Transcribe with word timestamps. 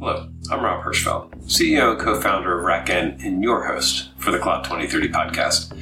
Hello, 0.00 0.28
I'm 0.50 0.64
Rob 0.64 0.84
Hirschfeld, 0.84 1.32
CEO 1.44 1.92
and 1.92 2.00
co 2.00 2.20
founder 2.20 2.58
of 2.58 2.66
RackN 2.66 3.24
and 3.24 3.42
your 3.44 3.64
host 3.64 4.10
for 4.18 4.32
the 4.32 4.40
Cloud 4.40 4.64
2030 4.64 5.08
podcast. 5.10 5.72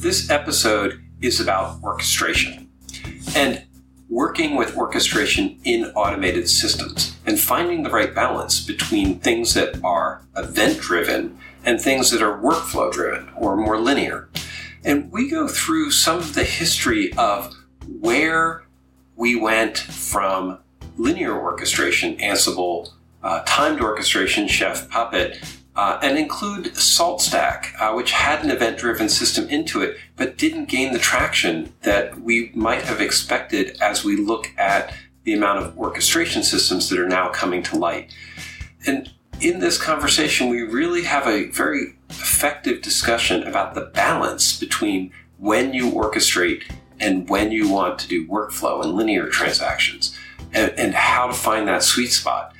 This 0.00 0.30
episode 0.30 1.02
is 1.20 1.40
about 1.40 1.82
orchestration 1.82 2.70
and 3.34 3.64
working 4.08 4.54
with 4.54 4.76
orchestration 4.76 5.58
in 5.64 5.86
automated 5.96 6.48
systems 6.48 7.16
and 7.26 7.38
finding 7.38 7.82
the 7.82 7.90
right 7.90 8.14
balance 8.14 8.64
between 8.64 9.18
things 9.18 9.54
that 9.54 9.82
are 9.82 10.22
event 10.36 10.80
driven 10.80 11.36
and 11.64 11.80
things 11.80 12.12
that 12.12 12.22
are 12.22 12.40
workflow 12.40 12.92
driven 12.92 13.28
or 13.36 13.56
more 13.56 13.80
linear. 13.80 14.28
And 14.84 15.10
we 15.10 15.28
go 15.28 15.48
through 15.48 15.90
some 15.90 16.18
of 16.18 16.34
the 16.34 16.44
history 16.44 17.12
of 17.14 17.52
where 17.88 18.62
we 19.16 19.34
went 19.34 19.78
from 19.78 20.60
linear 20.96 21.36
orchestration, 21.36 22.16
Ansible, 22.18 22.92
uh, 23.22 23.42
timed 23.46 23.80
orchestration, 23.80 24.46
Chef, 24.48 24.88
Puppet, 24.88 25.38
uh, 25.76 25.98
and 26.02 26.18
include 26.18 26.66
SaltStack, 26.74 27.68
uh, 27.80 27.94
which 27.94 28.10
had 28.10 28.44
an 28.44 28.50
event 28.50 28.78
driven 28.78 29.08
system 29.08 29.48
into 29.48 29.80
it, 29.80 29.96
but 30.16 30.36
didn't 30.36 30.68
gain 30.68 30.92
the 30.92 30.98
traction 30.98 31.72
that 31.82 32.20
we 32.20 32.50
might 32.54 32.82
have 32.82 33.00
expected 33.00 33.76
as 33.80 34.04
we 34.04 34.16
look 34.16 34.50
at 34.58 34.92
the 35.22 35.34
amount 35.34 35.58
of 35.60 35.78
orchestration 35.78 36.42
systems 36.42 36.88
that 36.88 36.98
are 36.98 37.08
now 37.08 37.28
coming 37.28 37.62
to 37.62 37.76
light. 37.76 38.12
And 38.86 39.10
in 39.40 39.60
this 39.60 39.80
conversation, 39.80 40.48
we 40.48 40.62
really 40.62 41.02
have 41.02 41.28
a 41.28 41.44
very 41.50 41.94
effective 42.10 42.82
discussion 42.82 43.44
about 43.44 43.74
the 43.74 43.82
balance 43.82 44.58
between 44.58 45.12
when 45.38 45.72
you 45.72 45.90
orchestrate 45.92 46.64
and 46.98 47.28
when 47.28 47.52
you 47.52 47.68
want 47.68 47.98
to 48.00 48.08
do 48.08 48.26
workflow 48.26 48.82
and 48.82 48.94
linear 48.94 49.28
transactions 49.28 50.18
and, 50.52 50.72
and 50.72 50.94
how 50.94 51.28
to 51.28 51.32
find 51.32 51.68
that 51.68 51.84
sweet 51.84 52.10
spot. 52.10 52.52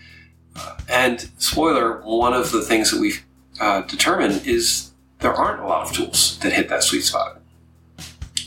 Uh, 0.58 0.76
and 0.88 1.30
spoiler, 1.38 2.00
one 2.02 2.32
of 2.32 2.50
the 2.50 2.62
things 2.62 2.90
that 2.90 3.00
we've 3.00 3.24
uh, 3.60 3.82
determined 3.82 4.46
is 4.46 4.92
there 5.20 5.32
aren't 5.32 5.60
a 5.60 5.66
lot 5.66 5.86
of 5.86 5.94
tools 5.94 6.38
that 6.40 6.52
hit 6.52 6.68
that 6.68 6.82
sweet 6.82 7.02
spot. 7.02 7.40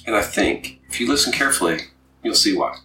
And 0.05 0.15
I 0.15 0.21
think 0.21 0.81
if 0.89 0.99
you 0.99 1.07
listen 1.07 1.31
carefully, 1.31 1.79
you'll 2.23 2.35
see 2.35 2.55
why. 2.57 2.75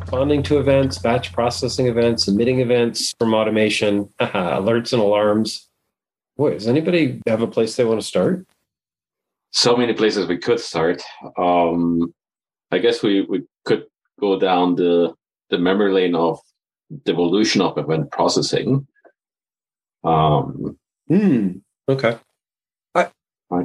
Responding 0.00 0.42
to 0.44 0.58
events, 0.58 0.98
batch 0.98 1.32
processing 1.32 1.86
events, 1.86 2.28
emitting 2.28 2.60
events 2.60 3.14
from 3.18 3.34
automation, 3.34 4.04
alerts 4.20 4.92
and 4.92 5.00
alarms. 5.00 5.68
Boy, 6.36 6.52
does 6.52 6.68
anybody 6.68 7.20
have 7.26 7.42
a 7.42 7.46
place 7.46 7.76
they 7.76 7.84
want 7.84 8.00
to 8.00 8.06
start? 8.06 8.46
so 9.54 9.76
many 9.76 9.94
places 9.94 10.26
we 10.26 10.36
could 10.36 10.58
start. 10.58 11.00
Um, 11.38 12.12
I 12.74 12.78
guess 12.78 13.02
we, 13.02 13.22
we 13.22 13.44
could 13.64 13.86
go 14.20 14.38
down 14.38 14.74
the 14.74 15.14
the 15.50 15.58
memory 15.58 15.92
lane 15.92 16.14
of 16.14 16.40
the 17.04 17.12
evolution 17.12 17.60
of 17.60 17.78
event 17.78 18.10
processing. 18.10 18.86
Um, 20.02 20.78
mm, 21.10 21.60
okay. 21.88 22.18
I, 22.94 23.10
I 23.50 23.62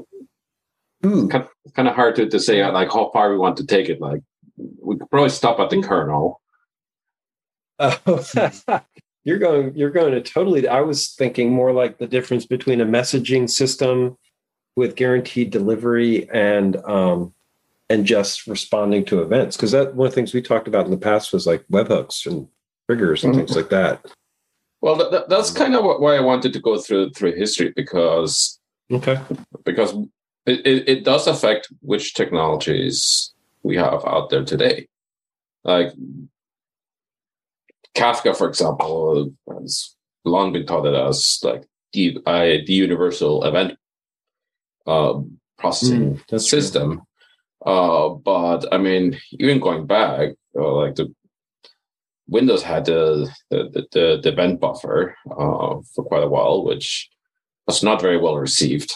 hmm. 1.03 1.27
kind, 1.27 1.43
of, 1.43 1.73
kind 1.73 1.87
of 1.87 1.95
hard 1.95 2.15
to, 2.15 2.30
to 2.30 2.39
say 2.39 2.65
like 2.65 2.91
how 2.91 3.09
far 3.11 3.31
we 3.31 3.37
want 3.37 3.57
to 3.57 3.65
take 3.65 3.89
it. 3.89 3.99
Like 3.99 4.21
we 4.57 4.97
could 4.97 5.09
probably 5.09 5.30
stop 5.30 5.59
at 5.59 5.69
the 5.69 5.81
kernel. 5.81 6.41
Oh, 7.80 8.23
you're 9.23 9.39
going. 9.39 9.75
You're 9.75 9.89
going 9.89 10.13
to 10.13 10.21
totally. 10.21 10.67
I 10.67 10.81
was 10.81 11.13
thinking 11.13 11.52
more 11.52 11.71
like 11.71 11.97
the 11.97 12.07
difference 12.07 12.45
between 12.45 12.81
a 12.81 12.85
messaging 12.85 13.49
system 13.49 14.17
with 14.75 14.95
guaranteed 14.95 15.49
delivery 15.49 16.30
and 16.30 16.77
um, 16.85 17.33
and 17.89 18.05
just 18.05 18.47
responding 18.47 19.03
to 19.05 19.21
events 19.21 19.57
because 19.57 19.71
that 19.71 19.95
one 19.95 20.07
of 20.07 20.11
the 20.11 20.15
things 20.15 20.33
we 20.33 20.41
talked 20.41 20.67
about 20.67 20.85
in 20.85 20.91
the 20.91 20.97
past 20.97 21.33
was 21.33 21.47
like 21.47 21.65
webhooks 21.71 22.25
and 22.25 22.47
triggers 22.87 23.23
and 23.23 23.33
mm-hmm. 23.33 23.45
things 23.45 23.55
like 23.55 23.69
that. 23.69 24.05
Well, 24.81 24.95
that, 24.95 25.27
that's 25.27 25.52
kind 25.52 25.75
of 25.75 25.83
why 25.83 26.15
I 26.15 26.21
wanted 26.21 26.53
to 26.53 26.59
go 26.59 26.77
through 26.80 27.11
through 27.11 27.36
history 27.36 27.73
because 27.75 28.59
okay 28.91 29.19
because 29.65 29.93
it, 30.45 30.65
it, 30.65 30.89
it 30.89 31.03
does 31.03 31.27
affect 31.27 31.67
which 31.81 32.14
technologies 32.14 33.33
we 33.64 33.75
have 33.75 34.05
out 34.05 34.30
there 34.30 34.45
today. 34.45 34.87
Like 35.64 35.91
Kafka, 37.95 38.35
for 38.35 38.47
example, 38.47 39.33
has 39.52 39.95
long 40.25 40.53
been 40.53 40.65
thought 40.65 40.85
of 40.85 41.09
as 41.09 41.39
like 41.43 41.65
the, 41.93 42.17
uh, 42.25 42.41
the 42.65 42.73
universal 42.73 43.43
event 43.43 43.77
uh, 44.87 45.19
processing 45.58 46.21
mm, 46.31 46.41
system. 46.41 47.02
Uh, 47.65 48.09
but 48.09 48.65
I 48.71 48.77
mean, 48.77 49.20
even 49.31 49.59
going 49.59 49.86
back, 49.86 50.31
uh, 50.58 50.73
like 50.75 50.95
the 50.95 51.14
Windows 52.27 52.64
had 52.64 52.86
the 52.86 53.30
the 53.49 53.87
the, 53.92 54.20
the 54.21 54.30
event 54.30 54.59
buffer 54.59 55.15
uh, 55.30 55.80
for 55.93 56.03
quite 56.03 56.23
a 56.23 56.30
while, 56.30 56.64
which 56.64 57.09
was 57.67 57.83
not 57.83 58.02
very 58.02 58.17
well 58.17 58.37
received. 58.37 58.93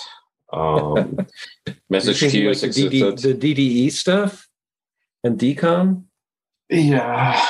Um, 0.51 1.18
message 1.90 2.19
queue, 2.19 2.50
like 2.50 2.59
the, 2.59 2.68
DD, 2.68 3.22
the 3.22 3.34
DDE 3.34 3.91
stuff 3.91 4.47
and 5.24 5.40
DCOM. 5.40 6.03
Yeah. 6.69 7.44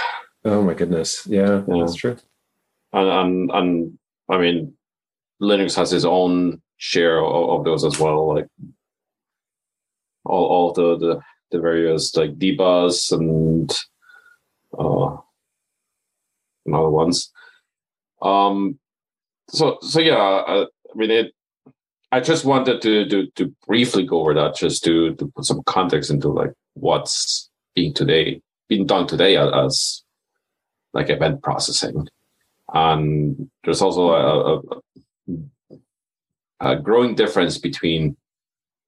Oh 0.45 0.61
my 0.61 0.73
goodness. 0.73 1.27
Yeah, 1.27 1.63
yeah. 1.67 1.79
that's 1.79 1.95
true. 1.95 2.17
And, 2.93 3.09
and 3.09 3.51
and 3.51 3.99
I 4.29 4.37
mean, 4.37 4.73
Linux 5.41 5.75
has 5.75 5.93
its 5.93 6.05
own 6.05 6.61
share 6.77 7.23
of, 7.23 7.59
of 7.59 7.65
those 7.65 7.83
as 7.83 7.99
well, 7.99 8.35
like 8.35 8.47
all 10.25 10.45
all 10.45 10.73
the 10.73 10.97
the, 10.97 11.21
the 11.51 11.59
various 11.59 12.15
like 12.15 12.37
dbus 12.37 13.11
and 13.11 13.71
uh 14.77 15.17
and 16.65 16.75
other 16.75 16.89
ones. 16.89 17.31
Um, 18.21 18.79
so 19.49 19.77
so 19.81 19.99
yeah, 19.99 20.15
I, 20.15 20.63
I 20.63 20.65
mean 20.95 21.11
it. 21.11 21.33
I 22.11 22.19
just 22.19 22.45
wanted 22.45 22.81
to, 22.83 23.09
to 23.09 23.27
to 23.35 23.55
briefly 23.67 24.05
go 24.05 24.21
over 24.21 24.33
that, 24.35 24.55
just 24.55 24.83
to 24.85 25.15
to 25.15 25.27
put 25.27 25.45
some 25.45 25.61
context 25.65 26.09
into 26.09 26.29
like 26.29 26.53
what's 26.73 27.49
being 27.75 27.93
today 27.93 28.41
being 28.69 28.85
done 28.85 29.07
today 29.07 29.35
as 29.35 30.03
like 30.93 31.09
event 31.09 31.41
processing, 31.41 32.07
and 32.73 33.49
there's 33.63 33.81
also 33.81 34.09
a, 34.09 34.61
a, 36.61 36.71
a 36.71 36.79
growing 36.79 37.15
difference 37.15 37.57
between 37.57 38.15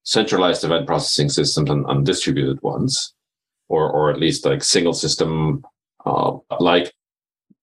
centralized 0.06 0.64
event 0.64 0.88
processing 0.88 1.30
systems 1.30 1.70
and, 1.70 1.86
and 1.88 2.06
distributed 2.06 2.62
ones, 2.62 3.14
or 3.68 3.92
or 3.92 4.10
at 4.10 4.20
least 4.20 4.46
like 4.46 4.64
single 4.64 4.94
system 4.94 5.64
uh, 6.06 6.32
like 6.60 6.94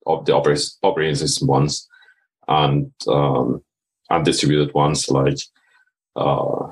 of 0.06 0.24
the 0.26 0.34
operating 0.34 1.14
system 1.14 1.48
ones, 1.48 1.88
and 2.48 2.92
um, 3.08 3.62
and 4.10 4.24
distributed 4.24 4.74
ones 4.74 5.08
like 5.08 5.38
uh, 6.16 6.70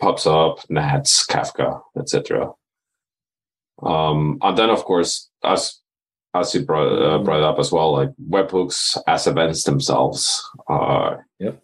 PubSub, 0.00 0.58
NATS, 0.70 1.26
Kafka, 1.26 1.80
etc. 1.98 2.52
Um, 3.82 4.38
and 4.42 4.56
then, 4.56 4.70
of 4.70 4.84
course, 4.84 5.28
as 5.44 5.80
as 6.34 6.54
you 6.54 6.64
brought, 6.64 6.92
uh, 7.02 7.18
brought 7.22 7.42
up 7.42 7.58
as 7.58 7.72
well, 7.72 7.92
like 7.92 8.10
webhooks 8.28 8.98
as 9.06 9.26
events 9.26 9.64
themselves 9.64 10.44
are 10.68 11.26
yep. 11.38 11.62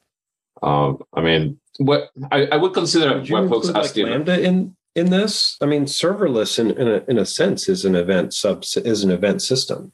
Um, 0.62 0.98
I 1.12 1.20
mean, 1.20 1.60
what 1.78 2.10
I, 2.30 2.46
I 2.46 2.56
would 2.56 2.74
consider 2.74 3.18
would 3.18 3.28
webhooks 3.28 3.74
as 3.74 3.96
like 3.96 4.06
Lambda 4.06 4.40
in 4.40 4.76
in 4.94 5.10
this. 5.10 5.56
I 5.60 5.66
mean, 5.66 5.86
serverless 5.86 6.58
in 6.58 6.70
in 6.72 6.88
a, 6.88 7.04
in 7.08 7.18
a 7.18 7.26
sense 7.26 7.68
is 7.68 7.84
an 7.84 7.94
event 7.94 8.34
sub 8.34 8.64
is 8.76 9.04
an 9.04 9.10
event 9.10 9.42
system. 9.42 9.92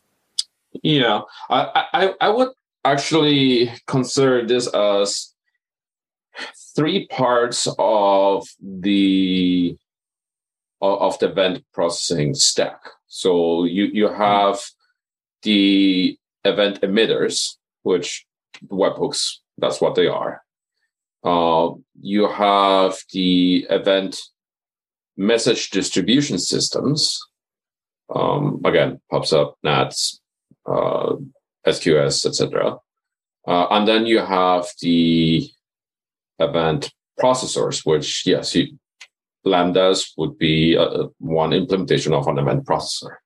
Yeah, 0.83 1.22
I, 1.49 1.87
I 1.93 2.15
I 2.21 2.28
would 2.28 2.50
actually 2.84 3.71
consider 3.87 4.47
this 4.47 4.66
as 4.69 5.34
three 6.75 7.06
parts 7.09 7.69
of 7.78 8.47
the 8.60 9.77
of 10.81 11.19
the 11.19 11.31
event 11.31 11.65
processing 11.72 12.34
stack. 12.34 12.81
So 13.07 13.65
you 13.65 13.84
you 13.92 14.09
have 14.09 14.60
the 15.42 16.19
event 16.45 16.81
emitters, 16.83 17.57
which 17.83 18.27
webhooks 18.66 19.39
that's 19.59 19.81
what 19.81 19.95
they 19.95 20.07
are. 20.07 20.42
Uh, 21.24 21.70
you 22.00 22.28
have 22.28 22.97
the 23.12 23.66
event 23.70 24.16
message 25.16 25.70
distribution 25.70 26.38
systems. 26.38 27.20
Um, 28.15 28.60
again, 28.65 29.00
up 29.12 29.56
NATS, 29.62 30.20
uh, 30.66 31.16
SQS, 31.66 32.24
etc. 32.24 32.76
Uh, 33.47 33.66
and 33.70 33.86
then 33.86 34.06
you 34.06 34.20
have 34.20 34.66
the 34.80 35.50
event 36.38 36.92
processors, 37.21 37.84
which 37.84 38.24
yes, 38.24 38.54
you, 38.54 38.78
lambdas 39.44 40.12
would 40.16 40.38
be 40.38 40.76
uh, 40.76 41.09
one 41.18 41.53
implementation 41.53 42.14
of 42.14 42.26
an 42.28 42.38
event 42.38 42.64
processor. 42.64 43.16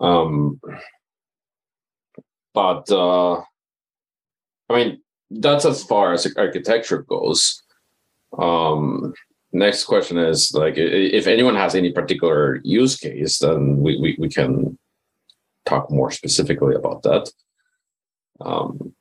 Um, 0.00 0.60
but 2.54 2.90
uh, 2.90 3.42
I 4.70 4.76
mean, 4.76 5.02
that's 5.30 5.64
as 5.64 5.82
far 5.82 6.12
as 6.12 6.32
architecture 6.36 7.02
goes. 7.02 7.62
Um, 8.38 9.12
next 9.52 9.84
question 9.84 10.16
is 10.16 10.52
like 10.54 10.74
if 10.76 11.26
anyone 11.26 11.56
has 11.56 11.74
any 11.74 11.92
particular 11.92 12.60
use 12.62 12.96
case, 12.96 13.38
then 13.40 13.78
we, 13.78 13.98
we, 14.00 14.16
we 14.18 14.28
can 14.28 14.78
talk 15.66 15.90
more 15.90 16.10
specifically 16.10 16.74
about 16.74 17.02
that. 17.02 17.30
Um, 18.40 18.94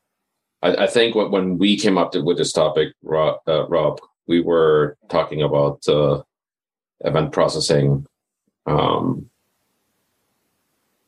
I, 0.62 0.84
I, 0.84 0.88
think 0.88 1.16
when 1.16 1.58
we 1.58 1.78
came 1.78 1.98
up 1.98 2.14
with 2.14 2.38
this 2.38 2.52
topic, 2.52 2.90
Rob, 3.02 3.38
uh, 3.48 3.66
Rob 3.68 4.02
we 4.28 4.42
were 4.42 4.98
talking 5.10 5.42
about 5.42 5.88
uh, 5.88 6.22
event 7.02 7.32
processing 7.32 8.06
um, 8.66 9.30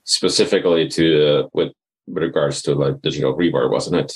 specifically 0.05 0.87
to 0.89 1.27
uh, 1.27 1.47
with, 1.53 1.73
with 2.07 2.23
regards 2.23 2.61
to 2.63 2.75
like 2.75 3.01
digital 3.01 3.37
rebar, 3.37 3.69
wasn't 3.69 3.97
it? 3.97 4.13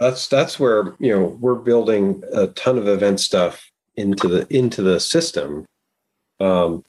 That's 0.00 0.28
that's 0.28 0.60
where 0.60 0.94
you 1.00 1.12
know 1.12 1.36
we're 1.40 1.56
building 1.56 2.22
a 2.32 2.48
ton 2.48 2.78
of 2.78 2.86
event 2.86 3.20
stuff 3.20 3.70
into 3.96 4.28
the 4.28 4.46
into 4.54 4.80
the 4.82 5.00
system 5.00 5.66
um, 6.40 6.84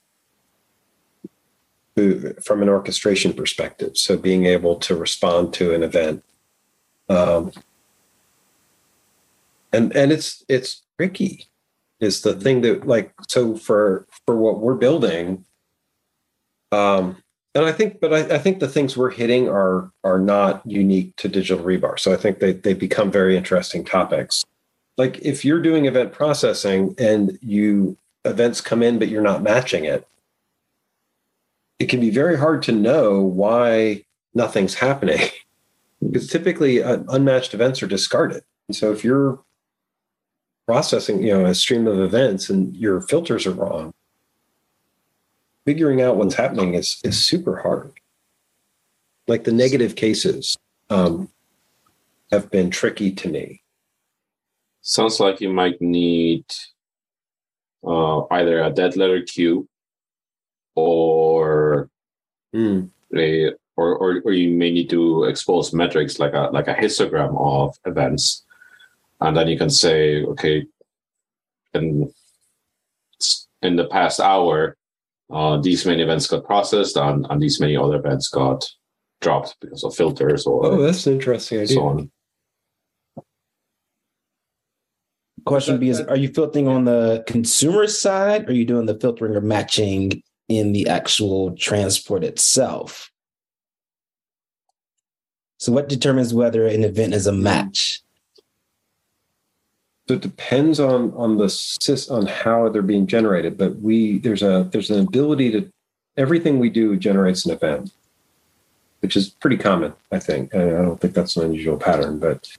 from 1.96 2.62
an 2.62 2.70
orchestration 2.70 3.34
perspective. 3.34 3.98
So 3.98 4.18
being 4.18 4.46
able 4.46 4.76
to 4.78 4.96
respond 4.96 5.54
to 5.56 5.74
an 5.74 5.82
event, 5.84 6.24
um, 7.10 7.52
and 9.74 9.96
and 9.96 10.12
it's 10.12 10.44
it's 10.48 10.84
tricky, 10.98 11.48
is 12.00 12.22
the 12.22 12.34
thing 12.34 12.62
that 12.62 12.88
like 12.88 13.14
so 13.28 13.56
for 13.58 14.08
for 14.26 14.36
what 14.36 14.60
we're 14.60 14.76
building. 14.76 15.46
Um, 16.72 17.24
and 17.60 17.68
I 17.68 17.72
think, 17.72 18.00
but 18.00 18.14
I, 18.14 18.36
I, 18.36 18.38
think 18.38 18.60
the 18.60 18.68
things 18.68 18.96
we're 18.96 19.10
hitting 19.10 19.50
are 19.50 19.92
are 20.04 20.20
not 20.20 20.62
unique 20.66 21.16
to 21.18 21.28
digital 21.28 21.64
rebar. 21.64 22.00
So 22.00 22.14
I 22.14 22.18
think 22.18 22.40
they 22.40 22.54
they 22.54 22.74
become 22.74 23.12
very 23.12 23.36
interesting 23.38 23.84
topics. 23.84 24.44
Like 24.98 25.20
if 25.20 25.46
you're 25.46 25.62
doing 25.62 25.86
event 25.86 26.12
processing 26.12 26.96
and 26.98 27.38
you 27.42 27.98
events 28.26 28.60
come 28.62 28.84
in 28.84 29.00
but 29.00 29.08
you're 29.08 29.22
not 29.22 29.42
matching 29.42 29.86
it 29.86 30.06
it 31.80 31.88
can 31.88 32.02
be 32.02 32.10
very 32.10 32.38
hard 32.38 32.62
to 32.64 32.74
know 32.74 33.22
why 33.22 34.04
nothing's 34.34 34.76
happening. 34.76 35.22
Because 36.02 36.28
typically 36.28 36.82
uh, 36.82 37.00
unmatched 37.10 37.54
events 37.54 37.84
are 37.84 37.88
discarded. 37.88 38.42
And 38.70 38.76
so 38.78 38.94
if 38.94 39.04
you're 39.04 39.38
processing 40.66 41.22
you 41.22 41.34
know 41.34 41.46
a 41.46 41.54
stream 41.54 41.88
of 41.88 42.00
events 42.00 42.50
and 42.50 42.74
your 42.78 43.02
filters 43.02 43.46
are 43.46 43.52
wrong 43.52 43.92
figuring 45.66 46.02
out 46.02 46.18
what's 46.18 46.36
happening 46.36 46.74
is 46.74 47.00
is 47.04 47.26
super 47.26 47.58
hard. 47.58 47.94
Like 49.28 49.44
the 49.44 49.52
negative 49.52 49.96
cases 49.96 50.58
um, 50.90 51.30
have 52.32 52.50
been 52.50 52.70
tricky 52.70 53.12
to 53.12 53.30
me. 53.30 53.62
Sounds 54.82 55.20
like 55.20 55.42
you 55.42 55.50
might 55.50 55.80
need 55.82 56.46
uh, 57.86 58.26
either 58.32 58.62
a 58.62 58.72
dead 58.72 58.96
letter 58.98 59.22
queue 59.22 59.68
or 60.76 61.90
mm. 62.56 62.90
a 63.16 63.52
or, 63.76 63.96
or 63.96 64.22
or 64.26 64.34
you 64.34 64.50
may 64.50 64.72
need 64.72 64.90
to 64.90 65.24
expose 65.26 65.74
metrics 65.74 66.20
like 66.20 66.34
a 66.34 66.50
like 66.52 66.68
a 66.68 66.74
histogram 66.74 67.40
of 67.40 67.78
events, 67.86 68.44
and 69.22 69.38
then 69.38 69.48
you 69.48 69.58
can 69.58 69.70
say, 69.70 70.24
okay, 70.26 70.66
in 71.74 72.12
in 73.62 73.76
the 73.76 73.86
past 73.86 74.20
hour, 74.20 74.76
uh, 75.32 75.58
these 75.58 75.86
many 75.86 76.02
events 76.02 76.28
got 76.28 76.46
processed, 76.46 76.98
and, 76.98 77.26
and 77.30 77.42
these 77.42 77.60
many 77.60 77.78
other 77.78 77.98
events 77.98 78.30
got 78.30 78.66
dropped 79.22 79.56
because 79.60 79.84
of 79.84 79.96
filters 79.96 80.46
or 80.46 80.66
oh, 80.66 80.82
that's 80.82 81.06
an 81.06 81.14
interesting 81.14 81.60
idea. 81.60 81.76
So 81.76 81.88
on. 81.88 82.12
Question 85.46 85.80
B 85.80 85.90
is 85.90 86.02
Are 86.02 86.18
you 86.18 86.30
filtering 86.30 86.68
on 86.68 86.86
the 86.86 87.24
consumer 87.28 87.88
side 87.88 88.46
or 88.46 88.52
are 88.52 88.54
you 88.54 88.66
doing 88.66 88.86
the 88.86 89.00
filtering 89.00 89.36
or 89.36 89.42
matching 89.42 90.22
in 90.48 90.74
the 90.74 90.88
actual 90.88 91.56
transport 91.56 92.24
itself? 92.24 93.12
So, 95.58 95.72
what 95.72 95.90
determines 95.90 96.34
whether 96.34 96.66
an 96.66 96.84
event 96.84 97.14
is 97.14 97.28
a 97.28 97.32
match? 97.32 98.02
So 100.10 100.16
it 100.16 100.22
depends 100.22 100.80
on 100.80 101.14
on 101.14 101.38
the 101.38 102.08
on 102.10 102.26
how 102.26 102.68
they're 102.70 102.82
being 102.82 103.06
generated, 103.06 103.60
but 103.60 103.80
we 103.80 104.18
there's 104.18 104.42
a 104.42 104.68
there's 104.72 104.90
an 104.90 105.06
ability 105.08 105.52
to 105.52 105.72
everything 106.18 106.58
we 106.58 106.72
do 106.72 106.98
generates 106.98 107.46
an 107.46 107.52
event, 107.52 107.92
which 109.02 109.16
is 109.16 109.30
pretty 109.30 109.58
common, 109.58 109.94
I 110.12 110.18
think. 110.18 110.52
And 110.52 110.64
I 110.64 110.82
don't 110.82 111.00
think 111.00 111.14
that's 111.14 111.38
an 111.38 111.44
unusual 111.44 111.78
pattern, 111.78 112.18
but 112.18 112.50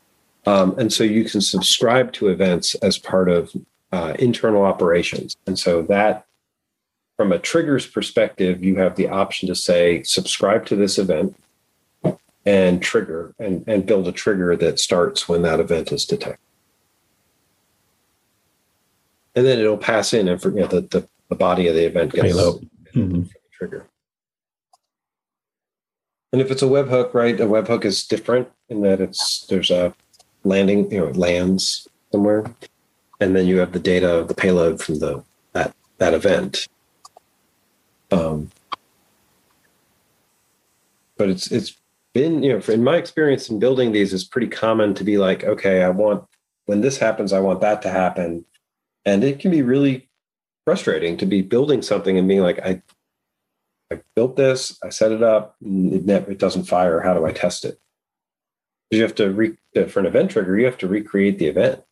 um, 0.47 0.79
and 0.79 0.93
so 0.93 1.03
you 1.03 1.25
can 1.25 1.41
subscribe 1.41 2.13
to 2.13 2.29
events 2.29 2.77
as 2.77 2.99
part 2.99 3.29
of 3.29 3.51
uh, 3.91 4.15
internal 4.21 4.63
operations. 4.63 5.37
And 5.49 5.59
so 5.59 5.83
that, 5.83 6.27
from 7.17 7.33
a 7.33 7.39
triggers 7.41 7.85
perspective, 7.85 8.63
you 8.63 8.77
have 8.77 8.95
the 8.95 9.09
option 9.09 9.49
to 9.49 9.57
say, 9.57 10.05
subscribe 10.05 10.67
to 10.67 10.77
this 10.77 10.99
event 10.99 11.35
and 12.47 12.81
trigger 12.81 13.35
and, 13.41 13.65
and 13.67 13.87
build 13.87 14.07
a 14.07 14.13
trigger 14.13 14.55
that 14.55 14.79
starts 14.79 15.29
when 15.29 15.43
that 15.43 15.59
event 15.59 15.91
is 15.91 16.05
detected. 16.05 16.39
And 19.35 19.47
then 19.47 19.59
it'll 19.59 19.77
pass 19.77 20.13
in 20.13 20.29
and 20.29 20.41
forget 20.41 20.71
that 20.71 20.91
the, 20.91 21.09
the 21.29 21.37
body 21.37 21.69
of 21.69 21.75
the 21.75 21.87
event 21.87 22.13
gets 22.13 22.35
mm-hmm. 22.35 23.23
trigger. 23.53 23.87
And 26.33 26.41
if 26.41 26.51
it's 26.51 26.63
a 26.63 26.67
webhook, 26.67 27.15
right, 27.15 27.41
a 27.41 27.47
webhook 27.47 27.85
is 27.85 28.07
different 28.07 28.49
in 28.69 28.83
that 28.83 29.01
it's 29.01 29.47
there's 29.47 29.71
a 29.71 29.95
landing, 30.45 30.91
you 30.91 31.01
know, 31.01 31.11
lands 31.11 31.89
somewhere, 32.13 32.45
and 33.21 33.35
then 33.35 33.47
you 33.47 33.59
have 33.59 33.73
the 33.73 33.81
data 33.81 34.19
of 34.19 34.29
the 34.29 34.35
payload 34.35 34.81
from 34.81 35.01
the 35.01 35.25
that 35.53 35.75
that 35.99 36.15
event. 36.15 36.69
Um, 38.13 38.51
but 41.17 41.29
it's 41.29 41.51
it's 41.51 41.77
been 42.13 42.43
you 42.43 42.53
know 42.53 42.73
in 42.73 42.83
my 42.83 42.97
experience 42.97 43.51
in 43.51 43.59
building 43.59 43.93
these 43.93 44.13
it's 44.13 44.25
pretty 44.25 44.49
common 44.49 44.95
to 44.95 45.05
be 45.05 45.17
like 45.19 45.45
okay 45.45 45.83
i 45.83 45.89
want 45.89 46.25
when 46.67 46.81
this 46.81 46.99
happens 46.99 47.33
i 47.33 47.39
want 47.39 47.61
that 47.61 47.83
to 47.83 47.91
happen 47.91 48.45
and 49.05 49.25
it 49.25 49.39
can 49.41 49.51
be 49.51 49.63
really 49.63 50.09
frustrating 50.65 51.17
to 51.17 51.27
be 51.27 51.43
building 51.43 51.83
something 51.83 52.19
and 52.19 52.29
being 52.29 52.43
like 52.43 52.59
i 52.61 52.83
i 53.91 54.01
built 54.15 54.37
this 54.37 54.79
i 54.85 54.89
set 54.89 55.13
it 55.13 55.23
up 55.23 55.57
it, 55.63 56.09
it 56.29 56.39
doesn't 56.39 56.65
fire 56.65 57.01
how 57.01 57.15
do 57.15 57.25
i 57.25 57.33
test 57.33 57.65
it 57.65 57.81
you 58.91 59.03
have 59.03 59.15
to 59.17 59.31
re, 59.31 59.57
uh, 59.77 59.85
for 59.85 60.01
an 60.01 60.07
event 60.07 60.33
trigger, 60.33 60.59
you 60.59 60.67
have 60.67 60.79
to 60.79 60.89
recreate 60.89 61.39
the 61.39 61.47
event. 61.47 61.83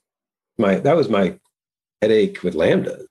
My 0.58 0.76
that 0.76 0.96
was 0.96 1.08
my 1.08 1.38
headache 2.02 2.42
with 2.42 2.54
Lambda. 2.54 3.06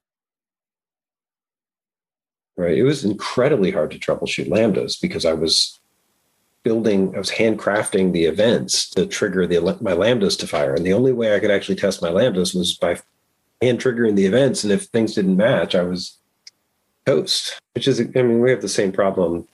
Right, 2.56 2.76
it 2.76 2.82
was 2.82 3.04
incredibly 3.04 3.70
hard 3.70 3.92
to 3.92 3.98
troubleshoot 3.98 4.48
Lambdas 4.48 5.00
because 5.00 5.24
I 5.24 5.32
was 5.32 5.78
building, 6.64 7.14
I 7.14 7.18
was 7.18 7.30
handcrafting 7.30 8.12
the 8.12 8.24
events 8.24 8.90
to 8.90 9.06
trigger 9.06 9.46
the 9.46 9.60
my 9.80 9.92
Lambdas 9.92 10.38
to 10.40 10.46
fire, 10.46 10.74
and 10.74 10.84
the 10.84 10.92
only 10.92 11.12
way 11.12 11.34
I 11.34 11.40
could 11.40 11.50
actually 11.50 11.76
test 11.76 12.02
my 12.02 12.10
Lambdas 12.10 12.54
was 12.54 12.76
by 12.76 13.00
hand 13.60 13.80
triggering 13.80 14.16
the 14.16 14.26
events. 14.26 14.64
And 14.64 14.72
if 14.72 14.84
things 14.84 15.14
didn't 15.14 15.36
match, 15.36 15.74
I 15.74 15.82
was 15.82 16.18
toast. 17.06 17.58
Which 17.74 17.88
is, 17.88 18.00
I 18.00 18.22
mean, 18.22 18.40
we 18.40 18.50
have 18.50 18.62
the 18.62 18.68
same 18.68 18.92
problem 18.92 19.46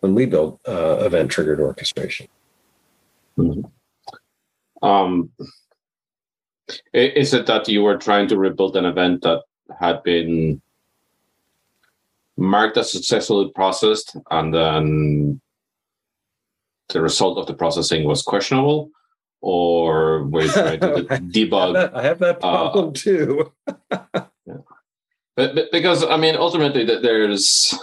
when 0.00 0.14
we 0.14 0.26
build 0.26 0.60
uh, 0.68 0.98
event 1.00 1.30
triggered 1.30 1.60
orchestration. 1.60 2.28
Mm-hmm. 3.38 4.86
Um, 4.86 5.30
is 6.92 7.34
it 7.34 7.46
that 7.46 7.68
you 7.68 7.82
were 7.82 7.96
trying 7.96 8.28
to 8.28 8.38
rebuild 8.38 8.76
an 8.76 8.84
event 8.84 9.22
that 9.22 9.42
had 9.80 10.02
been 10.02 10.60
marked 12.36 12.76
as 12.76 12.92
successfully 12.92 13.50
processed 13.54 14.16
and 14.30 14.54
then 14.54 15.40
the 16.88 17.00
result 17.00 17.38
of 17.38 17.46
the 17.46 17.54
processing 17.54 18.04
was 18.04 18.22
questionable? 18.22 18.90
Or 19.40 20.24
were 20.24 20.42
you 20.42 20.50
trying 20.50 20.80
to 20.80 21.04
debug? 21.32 21.76
I 21.76 21.80
have 21.80 21.92
that, 21.92 21.96
I 21.96 22.02
have 22.02 22.18
that 22.20 22.40
problem 22.40 22.88
uh, 22.88 22.92
too. 22.92 23.52
yeah. 23.92 24.56
but, 25.36 25.54
but 25.54 25.72
because, 25.72 26.04
I 26.04 26.16
mean, 26.16 26.36
ultimately, 26.36 26.84
there's 26.84 27.74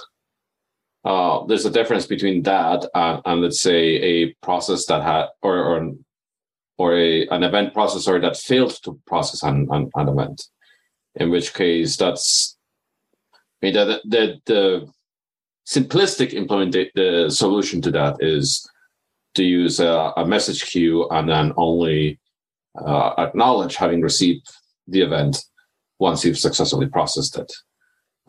uh, 1.05 1.45
there's 1.45 1.65
a 1.65 1.71
difference 1.71 2.07
between 2.07 2.43
that 2.43 2.85
and, 2.95 3.21
and, 3.25 3.41
let's 3.41 3.59
say 3.59 3.95
a 3.95 4.33
process 4.41 4.85
that 4.85 5.03
had 5.03 5.27
or 5.41 5.57
or, 5.57 5.91
or 6.77 6.97
a, 6.97 7.27
an 7.27 7.43
event 7.43 7.73
processor 7.73 8.21
that 8.21 8.37
failed 8.37 8.81
to 8.83 8.99
process 9.05 9.43
an, 9.43 9.67
an, 9.71 9.89
an 9.95 10.07
event 10.07 10.47
in 11.15 11.29
which 11.29 11.53
case 11.53 11.97
that's 11.97 12.57
I 13.33 13.37
mean 13.65 13.73
the 13.73 14.01
the, 14.05 14.41
the 14.45 14.93
simplistic 15.67 16.33
implement 16.33 16.73
the 16.73 17.29
solution 17.29 17.81
to 17.81 17.91
that 17.91 18.17
is 18.19 18.67
to 19.35 19.43
use 19.43 19.79
a, 19.79 20.13
a 20.17 20.25
message 20.25 20.65
queue 20.65 21.07
and 21.09 21.29
then 21.29 21.53
only 21.57 22.19
uh, 22.79 23.13
acknowledge 23.17 23.75
having 23.75 24.01
received 24.01 24.47
the 24.87 25.01
event 25.01 25.43
once 25.99 26.25
you've 26.25 26.37
successfully 26.37 26.87
processed 26.87 27.37
it 27.37 27.51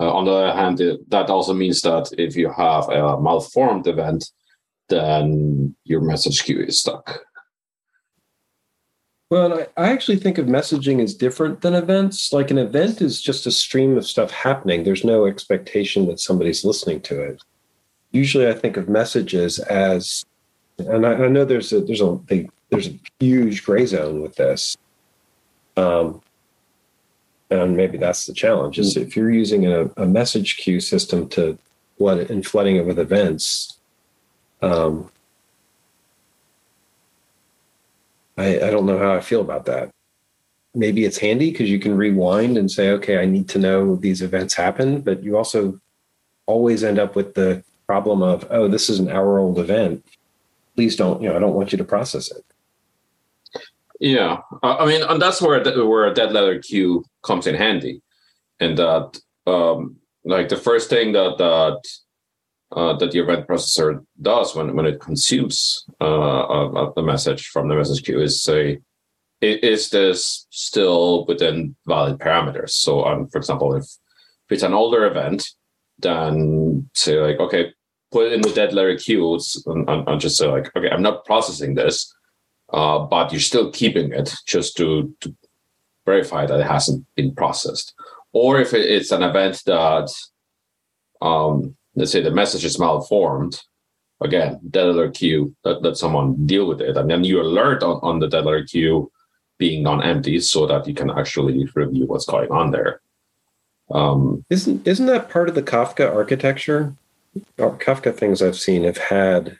uh, 0.00 0.12
on 0.12 0.24
the 0.24 0.32
other 0.32 0.52
hand, 0.52 0.80
it, 0.80 1.08
that 1.10 1.30
also 1.30 1.54
means 1.54 1.82
that 1.82 2.10
if 2.18 2.36
you 2.36 2.50
have 2.50 2.88
a 2.88 3.20
malformed 3.20 3.86
event, 3.86 4.24
then 4.88 5.74
your 5.84 6.00
message 6.00 6.42
queue 6.44 6.60
is 6.60 6.80
stuck. 6.80 7.20
Well, 9.30 9.60
I, 9.60 9.66
I 9.76 9.88
actually 9.90 10.18
think 10.18 10.38
of 10.38 10.46
messaging 10.46 11.02
as 11.02 11.14
different 11.14 11.60
than 11.60 11.74
events. 11.74 12.32
Like 12.32 12.50
an 12.50 12.58
event 12.58 13.00
is 13.00 13.22
just 13.22 13.46
a 13.46 13.50
stream 13.50 13.96
of 13.96 14.06
stuff 14.06 14.30
happening. 14.30 14.82
There's 14.84 15.04
no 15.04 15.26
expectation 15.26 16.06
that 16.06 16.20
somebody's 16.20 16.64
listening 16.64 17.00
to 17.02 17.22
it. 17.22 17.42
Usually, 18.10 18.48
I 18.48 18.52
think 18.52 18.76
of 18.76 18.88
messages 18.88 19.58
as, 19.58 20.24
and 20.78 21.06
I, 21.06 21.12
I 21.14 21.28
know 21.28 21.44
there's 21.44 21.72
a 21.72 21.80
there's 21.80 22.00
a 22.00 22.18
they, 22.26 22.48
there's 22.70 22.88
a 22.88 22.98
huge 23.20 23.64
gray 23.64 23.86
zone 23.86 24.20
with 24.20 24.36
this. 24.36 24.76
Um, 25.76 26.20
and 27.50 27.76
maybe 27.76 27.98
that's 27.98 28.26
the 28.26 28.32
challenge 28.32 28.78
is 28.78 28.96
if 28.96 29.16
you're 29.16 29.30
using 29.30 29.66
a, 29.66 29.90
a 29.96 30.06
message 30.06 30.56
queue 30.56 30.80
system 30.80 31.28
to 31.30 31.58
what 31.96 32.30
and 32.30 32.46
flooding 32.46 32.76
it 32.76 32.86
with 32.86 32.98
events 32.98 33.78
um, 34.62 35.10
I, 38.36 38.56
I 38.56 38.70
don't 38.70 38.86
know 38.86 38.98
how 38.98 39.14
I 39.14 39.20
feel 39.20 39.40
about 39.40 39.66
that. 39.66 39.90
Maybe 40.74 41.04
it's 41.04 41.18
handy 41.18 41.50
because 41.50 41.70
you 41.70 41.78
can 41.78 41.96
rewind 41.96 42.58
and 42.58 42.70
say, 42.70 42.90
okay, 42.90 43.18
I 43.18 43.26
need 43.26 43.48
to 43.50 43.58
know 43.58 43.96
these 43.96 44.22
events 44.22 44.54
happen, 44.54 45.02
but 45.02 45.22
you 45.22 45.36
also 45.36 45.80
always 46.46 46.82
end 46.82 46.98
up 46.98 47.14
with 47.14 47.34
the 47.34 47.62
problem 47.86 48.22
of, 48.22 48.46
oh, 48.50 48.66
this 48.66 48.90
is 48.90 48.98
an 48.98 49.08
hour 49.08 49.38
old 49.38 49.58
event. 49.58 50.04
Please 50.74 50.96
don't, 50.96 51.22
you 51.22 51.28
know, 51.28 51.36
I 51.36 51.38
don't 51.38 51.54
want 51.54 51.72
you 51.72 51.78
to 51.78 51.84
process 51.84 52.30
it. 52.30 52.44
Yeah, 54.00 54.38
I 54.62 54.86
mean, 54.86 55.02
and 55.02 55.22
that's 55.22 55.40
where 55.40 55.62
where 55.86 56.06
a 56.06 56.14
dead 56.14 56.32
letter 56.32 56.58
queue 56.58 57.04
comes 57.22 57.46
in 57.46 57.54
handy, 57.54 58.02
and 58.58 58.76
that 58.76 59.20
um, 59.46 59.96
like 60.24 60.48
the 60.48 60.56
first 60.56 60.90
thing 60.90 61.12
that 61.12 61.38
that 61.38 61.80
uh, 62.74 62.96
that 62.96 63.12
the 63.12 63.20
event 63.20 63.46
processor 63.46 64.04
does 64.20 64.54
when, 64.54 64.74
when 64.74 64.86
it 64.86 65.00
consumes 65.00 65.84
uh, 66.00 66.90
a, 66.96 67.02
message 67.02 67.46
from 67.48 67.68
the 67.68 67.74
message 67.76 68.04
queue 68.04 68.20
is 68.20 68.42
say, 68.42 68.80
is 69.40 69.90
this 69.90 70.46
still 70.50 71.24
within 71.26 71.76
valid 71.86 72.18
parameters? 72.18 72.70
So, 72.70 73.04
um, 73.04 73.28
for 73.28 73.38
example, 73.38 73.76
if, 73.76 73.84
if 73.84 74.50
it's 74.50 74.62
an 74.62 74.74
older 74.74 75.06
event, 75.06 75.46
then 75.98 76.88
say 76.94 77.20
like, 77.20 77.38
okay, 77.38 77.72
put 78.14 78.32
in 78.32 78.42
the 78.42 78.52
dead 78.60 78.72
letter 78.72 78.96
queue 78.96 79.40
and, 79.66 80.20
just 80.20 80.36
say 80.38 80.46
like, 80.46 80.74
okay, 80.76 80.90
I'm 80.90 81.02
not 81.02 81.24
processing 81.24 81.74
this, 81.74 82.14
uh, 82.72 83.00
but 83.00 83.32
you're 83.32 83.50
still 83.52 83.72
keeping 83.72 84.12
it 84.12 84.32
just 84.46 84.76
to, 84.76 85.12
to 85.20 85.34
verify 86.06 86.46
that 86.46 86.60
it 86.60 86.66
hasn't 86.76 87.04
been 87.16 87.34
processed. 87.34 87.92
Or 88.32 88.60
if 88.60 88.72
it's 88.72 89.10
an 89.10 89.24
event 89.24 89.62
that 89.66 90.08
um, 91.20 91.76
let's 91.96 92.12
say 92.12 92.22
the 92.22 92.30
message 92.30 92.64
is 92.64 92.78
malformed, 92.78 93.60
again, 94.20 94.60
dead 94.70 94.84
letter 94.84 95.10
queue, 95.10 95.54
let, 95.64 95.82
let 95.82 95.96
someone 95.96 96.46
deal 96.46 96.66
with 96.68 96.80
it. 96.80 96.96
And 96.96 97.10
then 97.10 97.24
you 97.24 97.40
alert 97.40 97.82
on, 97.82 97.98
on 98.02 98.20
the 98.20 98.28
dead 98.28 98.44
letter 98.44 98.64
queue 98.64 99.10
being 99.58 99.82
non-empty 99.82 100.38
so 100.40 100.66
that 100.66 100.86
you 100.86 100.94
can 100.94 101.10
actually 101.10 101.68
review 101.74 102.06
what's 102.06 102.26
going 102.26 102.50
on 102.50 102.70
there. 102.70 103.00
Um, 103.90 104.44
isn't 104.50 104.86
isn't 104.86 105.06
that 105.06 105.28
part 105.28 105.48
of 105.48 105.54
the 105.54 105.62
Kafka 105.62 106.06
architecture? 106.20 106.94
Kafka 107.58 108.14
things 108.14 108.42
I've 108.42 108.58
seen 108.58 108.84
have 108.84 108.98
had 108.98 109.58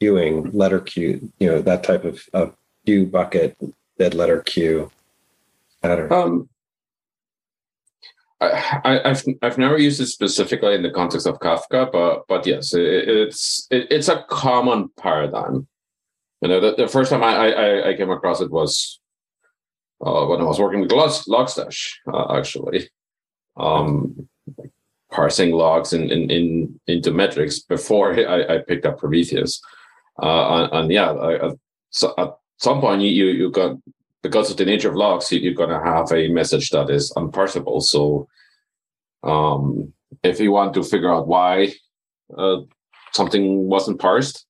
queuing, 0.00 0.54
letter 0.54 0.80
queue, 0.80 1.32
you 1.38 1.48
know, 1.48 1.60
that 1.62 1.84
type 1.84 2.04
of, 2.04 2.54
queue 2.86 3.06
bucket, 3.06 3.56
dead 3.98 4.14
letter 4.14 4.40
queue 4.42 4.90
pattern. 5.82 6.12
Um, 6.12 6.48
I, 8.40 9.00
have 9.04 9.22
I've 9.42 9.58
never 9.58 9.76
used 9.76 10.00
it 10.00 10.06
specifically 10.06 10.74
in 10.74 10.82
the 10.82 10.90
context 10.90 11.26
of 11.26 11.38
Kafka, 11.40 11.92
but 11.92 12.26
but 12.26 12.46
yes, 12.46 12.72
it, 12.72 12.82
it's 12.82 13.66
it, 13.70 13.86
it's 13.90 14.08
a 14.08 14.24
common 14.30 14.88
paradigm. 14.96 15.68
You 16.40 16.48
know, 16.48 16.60
the, 16.60 16.74
the 16.74 16.88
first 16.88 17.10
time 17.10 17.22
I, 17.22 17.52
I, 17.52 17.88
I 17.90 17.96
came 17.96 18.10
across 18.10 18.40
it 18.40 18.50
was 18.50 18.98
uh, 20.04 20.24
when 20.24 20.40
I 20.40 20.44
was 20.44 20.58
working 20.58 20.80
with 20.80 20.90
Log, 20.90 21.10
Logstash, 21.28 21.96
uh, 22.10 22.34
actually, 22.34 22.88
um, 23.58 24.26
parsing 25.10 25.52
logs 25.52 25.92
in, 25.92 26.10
in, 26.10 26.30
in 26.30 26.80
into 26.86 27.10
metrics 27.12 27.60
before 27.60 28.14
I, 28.14 28.56
I 28.56 28.58
picked 28.58 28.86
up 28.86 28.98
Prometheus, 28.98 29.60
uh, 30.22 30.64
and, 30.64 30.72
and, 30.72 30.92
yeah, 30.92 31.12
I, 31.12 31.50
so 31.90 32.14
at 32.18 32.36
some 32.58 32.80
point 32.80 33.02
you 33.02 33.26
you 33.26 33.50
got 33.50 33.76
because 34.22 34.50
of 34.50 34.56
the 34.56 34.64
nature 34.64 34.90
of 34.90 34.96
logs, 34.96 35.32
you, 35.32 35.50
are 35.50 35.54
going 35.54 35.70
to 35.70 35.80
have 35.80 36.12
a 36.12 36.28
message 36.28 36.70
that 36.70 36.90
is 36.90 37.10
unparsable. 37.16 37.82
So, 37.82 38.28
um, 39.22 39.92
if 40.22 40.40
you 40.40 40.52
want 40.52 40.74
to 40.74 40.82
figure 40.82 41.12
out 41.12 41.26
why 41.26 41.72
uh, 42.36 42.58
something 43.12 43.68
wasn't 43.68 44.00
parsed, 44.00 44.46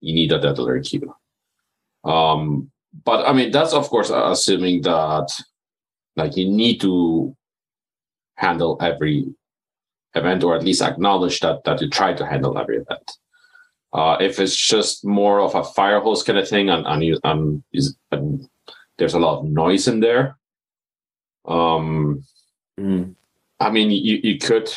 you 0.00 0.14
need 0.14 0.32
a 0.32 0.40
dead 0.40 0.58
letter 0.58 0.80
queue. 0.80 1.14
Um, 2.04 2.70
but 3.04 3.26
I 3.28 3.32
mean, 3.32 3.50
that's 3.50 3.72
of 3.72 3.88
course 3.88 4.10
assuming 4.10 4.82
that 4.82 5.28
like 6.16 6.36
you 6.36 6.50
need 6.50 6.80
to 6.80 7.36
handle 8.36 8.78
every 8.80 9.26
event, 10.14 10.44
or 10.44 10.56
at 10.56 10.64
least 10.64 10.82
acknowledge 10.82 11.40
that 11.40 11.64
that 11.64 11.80
you 11.80 11.88
try 11.88 12.12
to 12.12 12.26
handle 12.26 12.58
every 12.58 12.78
event. 12.78 13.10
Uh, 13.92 14.16
if 14.20 14.38
it's 14.38 14.56
just 14.56 15.04
more 15.04 15.40
of 15.40 15.54
a 15.54 15.64
fire 15.64 16.00
hose 16.00 16.22
kind 16.22 16.38
of 16.38 16.48
thing, 16.48 16.70
and 16.70 16.86
and, 16.86 17.02
you, 17.04 17.18
and, 17.24 17.62
and 18.12 18.48
there's 18.98 19.14
a 19.14 19.18
lot 19.18 19.40
of 19.40 19.44
noise 19.46 19.88
in 19.88 20.00
there. 20.00 20.36
Um, 21.46 22.24
mm. 22.78 23.14
I 23.58 23.70
mean, 23.70 23.90
you, 23.90 24.20
you 24.22 24.38
could 24.38 24.70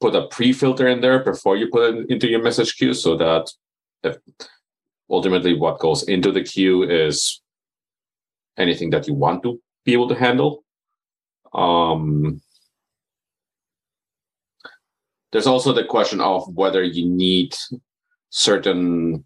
put 0.00 0.14
a 0.14 0.26
pre-filter 0.28 0.86
in 0.86 1.00
there 1.00 1.22
before 1.22 1.56
you 1.56 1.68
put 1.68 1.94
it 1.94 2.10
into 2.10 2.28
your 2.28 2.42
message 2.42 2.76
queue 2.76 2.94
so 2.94 3.16
that 3.16 3.50
if 4.02 4.18
ultimately 5.10 5.54
what 5.54 5.78
goes 5.78 6.02
into 6.04 6.30
the 6.30 6.42
queue 6.42 6.82
is 6.82 7.40
anything 8.56 8.90
that 8.90 9.06
you 9.06 9.14
want 9.14 9.42
to 9.42 9.60
be 9.84 9.92
able 9.92 10.08
to 10.08 10.14
handle. 10.14 10.64
Um, 11.52 12.40
there's 15.32 15.46
also 15.46 15.72
the 15.72 15.84
question 15.84 16.20
of 16.20 16.48
whether 16.54 16.82
you 16.82 17.08
need 17.08 17.54
certain 18.30 19.24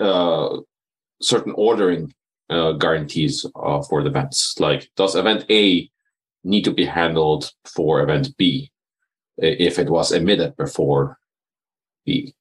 uh, 0.00 0.58
certain 1.20 1.52
ordering 1.56 2.12
uh, 2.50 2.72
guarantees 2.72 3.46
uh, 3.56 3.82
for 3.82 4.02
the 4.02 4.10
events. 4.10 4.58
Like, 4.60 4.88
does 4.96 5.16
event 5.16 5.44
A 5.50 5.90
need 6.44 6.64
to 6.64 6.72
be 6.72 6.84
handled 6.84 7.52
for 7.64 8.00
event 8.00 8.36
B 8.36 8.70
if 9.38 9.78
it 9.78 9.90
was 9.90 10.12
emitted 10.12 10.56
before 10.56 11.18
B? 12.04 12.34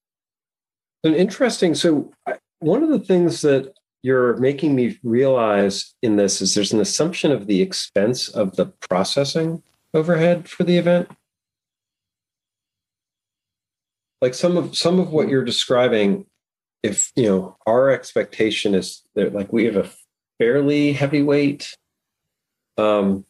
An 1.03 1.15
interesting. 1.15 1.75
So, 1.75 2.12
one 2.60 2.84
of 2.84 2.89
the 2.89 3.00
things 3.00 3.41
that 3.41 3.74
you're 4.03 4.38
making 4.38 4.75
me 4.75 5.00
realize 5.03 5.96
in 6.03 6.15
this 6.15 6.41
is 6.41 6.53
there's 6.53 6.74
an 6.74 6.79
assumption 6.79 7.32
of 7.32 7.48
the 7.48 7.62
expense 7.62 8.29
of 8.29 8.55
the 8.55 8.67
processing 8.88 9.63
overhead 9.96 10.48
for 10.48 10.63
the 10.63 10.77
event. 10.77 11.10
Like 14.22 14.34
some 14.34 14.57
of 14.57 14.77
some 14.77 15.00
of 15.00 15.12
what 15.12 15.29
you're 15.29 15.43
describing 15.43 16.25
if 16.84 17.12
you 17.15 17.27
know 17.27 17.57
our 17.65 17.89
expectation 17.89 18.75
is 18.75 19.03
that 19.15 19.34
like 19.34 19.51
we 19.51 19.65
have 19.65 19.75
a 19.75 19.89
fairly 20.38 20.93
heavyweight 20.93 21.75
um 22.77 23.25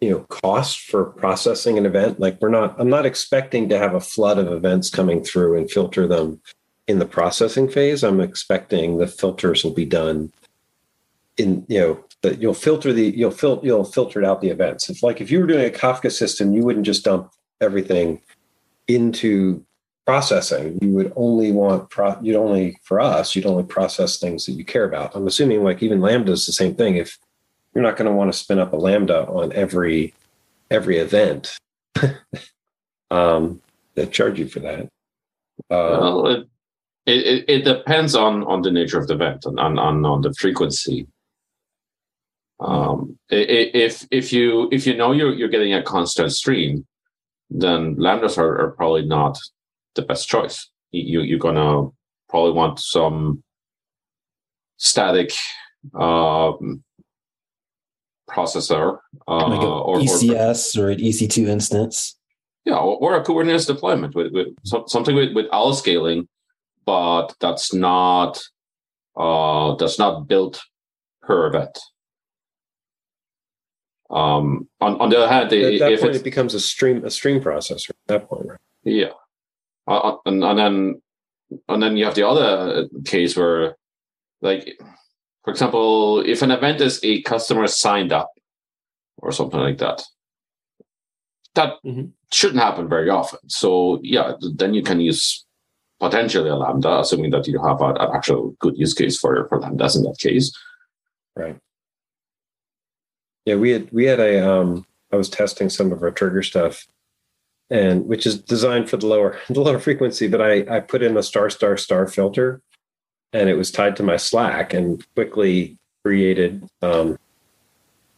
you 0.00 0.10
know 0.10 0.20
cost 0.28 0.80
for 0.80 1.04
processing 1.04 1.78
an 1.78 1.86
event. 1.86 2.20
Like 2.20 2.40
we're 2.40 2.48
not 2.48 2.80
i'm 2.80 2.90
not 2.90 3.06
expecting 3.06 3.68
to 3.68 3.78
have 3.78 3.94
a 3.94 4.00
flood 4.00 4.38
of 4.38 4.52
events 4.52 4.90
coming 4.90 5.22
through 5.22 5.58
and 5.58 5.70
filter 5.70 6.06
them 6.06 6.40
in 6.86 6.98
the 6.98 7.06
processing 7.06 7.68
phase. 7.68 8.02
I'm 8.02 8.20
expecting 8.20 8.98
the 8.98 9.06
filters 9.06 9.62
will 9.64 9.74
be 9.74 9.84
done 9.84 10.32
in 11.36 11.64
you 11.68 11.80
know 11.80 12.04
that 12.22 12.40
you'll 12.40 12.54
filter 12.54 12.92
the 12.92 13.10
you'll 13.16 13.30
fil- 13.30 13.60
you'll 13.62 13.84
filter 13.84 14.24
out 14.24 14.40
the 14.40 14.50
events. 14.50 14.88
It's 14.88 15.02
like 15.02 15.20
if 15.20 15.30
you 15.30 15.40
were 15.40 15.46
doing 15.46 15.66
a 15.66 15.76
kafka 15.76 16.10
system 16.10 16.54
you 16.54 16.62
wouldn't 16.62 16.86
just 16.86 17.04
dump 17.04 17.32
everything 17.60 18.20
into 18.94 19.64
processing. 20.06 20.78
You 20.82 20.90
would 20.90 21.12
only 21.16 21.52
want 21.52 21.90
pro 21.90 22.18
you'd 22.20 22.36
only 22.36 22.76
for 22.82 23.00
us 23.00 23.36
you'd 23.36 23.46
only 23.46 23.62
process 23.62 24.18
things 24.18 24.46
that 24.46 24.52
you 24.52 24.64
care 24.64 24.84
about. 24.84 25.14
I'm 25.14 25.26
assuming 25.26 25.62
like 25.62 25.82
even 25.82 26.00
lambda 26.00 26.32
is 26.32 26.46
the 26.46 26.52
same 26.52 26.74
thing. 26.74 26.96
If 26.96 27.18
you're 27.74 27.84
not 27.84 27.96
going 27.96 28.10
to 28.10 28.16
want 28.16 28.32
to 28.32 28.38
spin 28.38 28.58
up 28.58 28.72
a 28.72 28.76
lambda 28.76 29.26
on 29.28 29.52
every 29.52 30.14
every 30.70 30.98
event 30.98 31.56
um 33.10 33.60
that 33.94 34.12
charge 34.12 34.38
you 34.38 34.48
for 34.48 34.60
that. 34.60 34.88
Uh, 35.70 35.94
well, 36.00 36.26
it, 36.26 36.48
it, 37.06 37.44
it 37.48 37.64
depends 37.64 38.14
on 38.14 38.42
on 38.44 38.62
the 38.62 38.70
nature 38.70 38.98
of 38.98 39.06
the 39.06 39.14
event 39.14 39.44
and 39.44 39.60
on 39.60 39.78
on, 39.78 40.04
on 40.04 40.22
the 40.22 40.34
frequency. 40.34 41.06
Um 42.58 43.16
if 43.28 44.06
if 44.10 44.32
you 44.32 44.68
if 44.72 44.86
you 44.88 44.96
know 44.96 45.12
you're 45.12 45.32
you're 45.32 45.48
getting 45.48 45.74
a 45.74 45.82
constant 45.82 46.32
stream 46.32 46.84
then 47.50 47.96
lambdas 47.96 48.38
are, 48.38 48.60
are 48.60 48.70
probably 48.72 49.04
not 49.04 49.38
the 49.94 50.02
best 50.02 50.28
choice. 50.28 50.68
You 50.92 51.20
you're 51.20 51.38
gonna 51.38 51.88
probably 52.28 52.52
want 52.52 52.78
some 52.78 53.42
static 54.76 55.32
um, 55.94 56.82
processor 58.28 58.98
uh, 59.28 59.48
like 59.48 59.60
or 59.60 59.98
ECS 59.98 60.78
or, 60.78 60.86
or, 60.86 60.90
an 60.90 60.98
EC2 60.98 61.48
instance. 61.48 62.16
Yeah, 62.64 62.76
or, 62.76 62.96
or 62.98 63.16
a 63.16 63.24
Kubernetes 63.24 63.66
deployment 63.66 64.14
with, 64.14 64.32
with 64.32 64.48
something 64.64 65.16
with, 65.16 65.32
with 65.34 65.46
auto 65.50 65.74
scaling, 65.74 66.28
but 66.84 67.34
that's 67.40 67.72
not 67.72 68.40
uh, 69.16 69.74
that's 69.76 69.98
not 69.98 70.28
built 70.28 70.60
per 71.22 71.46
event. 71.46 71.78
Um, 74.10 74.68
on, 74.80 75.00
on 75.00 75.08
the 75.10 75.18
other 75.18 75.28
hand, 75.28 75.44
At 75.52 75.78
that 75.78 75.92
if 75.92 76.00
point, 76.00 76.16
it 76.16 76.24
becomes 76.24 76.52
a 76.54 76.60
stream 76.60 77.04
a 77.04 77.10
stream 77.10 77.40
processor. 77.40 77.90
At 77.90 77.96
that 78.08 78.28
point, 78.28 78.46
right? 78.48 78.58
yeah, 78.84 79.12
uh, 79.86 80.16
and, 80.26 80.42
and 80.44 80.58
then 80.58 81.02
and 81.68 81.82
then 81.82 81.96
you 81.96 82.04
have 82.04 82.14
the 82.14 82.26
other 82.26 82.88
case 83.04 83.36
where, 83.36 83.76
like, 84.42 84.80
for 85.44 85.50
example, 85.50 86.20
if 86.20 86.42
an 86.42 86.50
event 86.50 86.80
is 86.80 86.98
a 87.04 87.22
customer 87.22 87.66
signed 87.66 88.12
up 88.12 88.30
or 89.18 89.30
something 89.32 89.60
like 89.60 89.78
that, 89.78 90.02
that 91.54 91.74
Mhm. 91.84 92.12
shouldn't 92.32 92.60
happen 92.62 92.88
very 92.88 93.10
often. 93.10 93.38
So 93.48 94.00
yeah, 94.02 94.34
then 94.56 94.74
you 94.74 94.82
can 94.82 95.00
use 95.00 95.44
potentially 96.00 96.48
a 96.50 96.56
lambda, 96.56 97.00
assuming 97.00 97.30
that 97.30 97.46
you 97.46 97.60
have 97.62 97.80
a- 97.80 97.94
an 97.94 98.10
actual 98.14 98.56
good 98.58 98.76
use 98.76 98.94
case 98.94 99.18
for 99.18 99.46
for 99.48 99.60
lambdas 99.60 99.96
in 99.96 100.02
that 100.04 100.18
case. 100.18 100.50
Right. 101.36 101.56
Yeah, 103.50 103.56
we 103.56 103.70
had 103.70 103.90
we 103.90 104.04
had 104.04 104.20
a 104.20 104.48
um 104.48 104.86
I 105.12 105.16
was 105.16 105.28
testing 105.28 105.68
some 105.68 105.90
of 105.90 106.04
our 106.04 106.12
trigger 106.12 106.40
stuff 106.44 106.86
and 107.68 108.06
which 108.06 108.26
is 108.26 108.38
designed 108.38 108.88
for 108.88 108.96
the 108.96 109.08
lower 109.08 109.40
the 109.48 109.60
lower 109.60 109.80
frequency, 109.80 110.28
but 110.28 110.40
I 110.40 110.76
I 110.76 110.78
put 110.78 111.02
in 111.02 111.16
a 111.16 111.22
star 111.22 111.50
star 111.50 111.76
star 111.76 112.06
filter 112.06 112.60
and 113.32 113.48
it 113.48 113.54
was 113.54 113.72
tied 113.72 113.96
to 113.96 114.04
my 114.04 114.16
Slack 114.16 114.72
and 114.72 115.04
quickly 115.16 115.78
created 116.04 116.68
um 116.80 117.18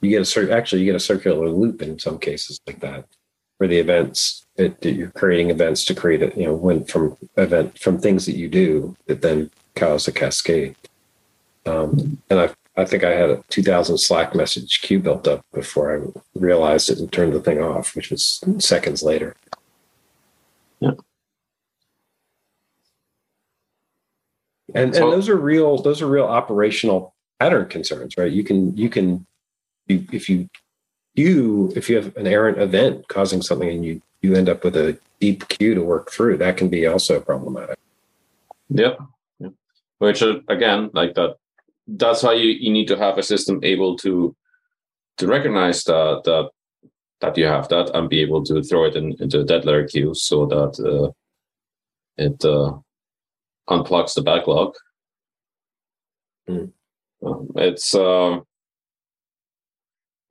you 0.03 0.11
get 0.11 0.21
a 0.21 0.27
cir- 0.27 0.53
actually 0.53 0.83
you 0.83 0.87
get 0.87 0.97
a 0.97 1.01
circular 1.01 1.49
loop 1.49 1.81
in 1.81 1.99
some 1.99 2.19
cases 2.19 2.61
like 2.67 2.81
that 2.81 3.07
for 3.57 3.67
the 3.67 3.79
events 3.79 4.45
it, 4.57 4.83
that 4.83 4.93
you're 4.93 5.11
creating 5.13 5.49
events 5.49 5.83
to 5.87 5.95
create 5.95 6.21
it 6.21 6.37
you 6.37 6.45
know 6.45 6.55
when 6.55 6.85
from 6.85 7.17
event 7.39 7.79
from 7.79 7.99
things 7.99 8.27
that 8.27 8.37
you 8.37 8.49
do 8.49 8.95
that 9.07 9.23
then 9.23 9.51
cause 9.75 10.07
a 10.07 10.13
cascade. 10.13 10.77
Um, 11.65 12.21
and 12.29 12.41
I 12.41 12.51
I 12.77 12.85
think 12.87 13.05
I 13.05 13.11
had 13.11 13.29
a 13.31 13.43
2000 13.51 13.99
Slack 13.99 14.35
message 14.35 14.81
queue 14.81 14.99
built 14.99 15.29
up 15.29 15.45
before 15.53 15.95
I 15.95 16.21
realized 16.39 16.89
it 16.91 16.99
and 16.99 17.13
turned 17.13 17.35
the 17.35 17.41
thing 17.41 17.61
off, 17.63 17.95
which 17.95 18.11
was 18.11 18.41
seconds 18.59 19.03
later. 19.03 19.37
Yeah. 20.81 20.93
And 24.75 24.95
So- 24.95 25.05
and 25.05 25.13
those 25.13 25.29
are 25.29 25.37
real 25.37 25.77
those 25.83 26.01
are 26.01 26.07
real 26.07 26.25
operational 26.25 27.15
pattern 27.39 27.69
concerns, 27.69 28.17
right? 28.17 28.33
You 28.33 28.43
can 28.45 28.77
you 28.77 28.89
can 28.89 29.27
you, 29.87 30.07
if 30.13 30.31
you 30.31 30.49
you 31.15 31.73
if 31.77 31.91
you 31.91 31.97
have 31.97 32.17
an 32.17 32.27
errant 32.27 32.59
event 32.59 33.09
causing 33.09 33.43
something 33.43 33.69
and 33.69 33.85
you 33.85 34.01
you 34.23 34.35
end 34.35 34.49
up 34.49 34.65
with 34.65 34.77
a 34.77 34.99
deep 35.21 35.47
queue 35.49 35.75
to 35.75 35.83
work 35.83 36.11
through, 36.11 36.39
that 36.39 36.57
can 36.57 36.69
be 36.69 36.87
also 36.87 37.21
problematic. 37.21 37.79
Yep. 38.71 38.99
Yep. 39.41 39.53
Which 39.99 40.23
uh, 40.23 40.41
again, 40.49 40.91
like 40.95 41.15
that, 41.15 41.37
that's 41.97 42.23
why 42.23 42.35
you, 42.35 42.51
you 42.51 42.73
need 42.73 42.89
to 42.89 42.97
have 42.97 43.19
a 43.19 43.23
system 43.23 43.61
able 43.63 43.97
to 43.99 44.35
to 45.19 45.27
recognize 45.27 45.85
that 45.85 46.23
that 46.25 46.51
that 47.21 47.39
you 47.39 47.47
have 47.47 47.69
that 47.69 47.91
and 47.95 48.09
be 48.09 48.21
able 48.21 48.43
to 48.45 48.63
throw 48.63 48.85
it 48.85 48.97
in, 48.97 49.15
into 49.21 49.41
a 49.41 49.45
dead 49.45 49.65
letter 49.65 49.87
queue 49.87 50.13
so 50.15 50.47
that 50.47 50.75
uh, 50.85 51.11
it 52.17 52.45
uh, 52.45 52.73
unplugs 53.69 54.15
the 54.15 54.23
backlog. 54.23 54.75
Hmm. 56.49 56.65
Um, 57.25 57.51
it's 57.55 57.95
uh, 57.95 58.41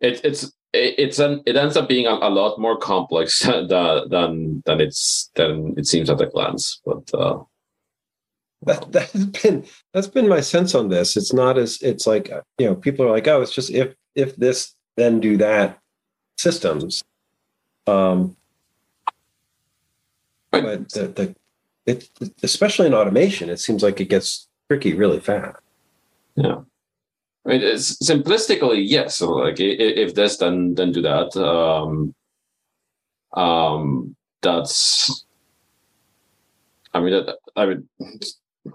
it, 0.01 0.20
it's 0.25 0.44
it, 0.74 0.96
it's 0.98 1.20
an 1.20 1.41
it 1.46 1.56
ends 1.56 1.77
up 1.77 1.88
being 1.88 2.08
a, 2.08 2.12
a 2.22 2.30
lot 2.30 2.60
more 2.60 2.77
complex 2.77 3.39
than 3.46 3.68
than 3.68 4.63
than 4.65 4.82
it's 4.82 5.32
than 5.36 5.75
it 5.77 5.88
seems 5.88 6.10
at 6.10 6.22
a 6.22 6.27
glance, 6.27 6.82
but. 6.86 7.48
Uh, 8.68 8.74
that 8.74 8.91
that's 8.91 9.25
been 9.41 9.65
that's 9.94 10.08
been 10.08 10.27
my 10.27 10.41
sense 10.41 10.75
on 10.75 10.89
this 10.89 11.18
it's 11.18 11.34
not 11.34 11.58
as 11.58 11.82
it's 11.82 12.06
like 12.06 12.30
you 12.60 12.65
know 12.65 12.75
people 12.75 13.06
are 13.06 13.12
like 13.12 13.27
oh 13.27 13.41
it's 13.41 13.53
just 13.53 13.72
if 13.72 13.96
if 14.15 14.36
this 14.36 14.76
then 14.97 15.19
do 15.19 15.38
that 15.38 15.80
systems 16.38 17.04
um 17.88 18.36
but 20.52 20.62
the, 20.89 21.08
the 21.08 21.36
it 21.86 22.10
especially 22.43 22.86
in 22.88 22.93
automation 22.93 23.50
it 23.50 23.60
seems 23.60 23.82
like 23.82 24.00
it 24.00 24.10
gets 24.10 24.47
tricky 24.69 24.93
really 24.93 25.19
fast 25.19 25.58
Yeah. 26.36 26.62
I 27.45 27.50
mean, 27.50 27.62
it's 27.62 27.97
simplistically, 27.97 28.84
yes. 28.88 29.17
So 29.17 29.32
like, 29.32 29.60
if 29.60 30.13
this, 30.13 30.38
then 30.38 30.76
then 30.76 30.91
do 30.91 31.02
that. 31.02 31.36
Um, 31.36 32.13
um, 33.34 34.15
that's. 34.41 35.26
I 36.93 37.00
mean, 37.00 37.13
that, 37.13 37.38
I 37.56 37.65
mean, 37.65 37.88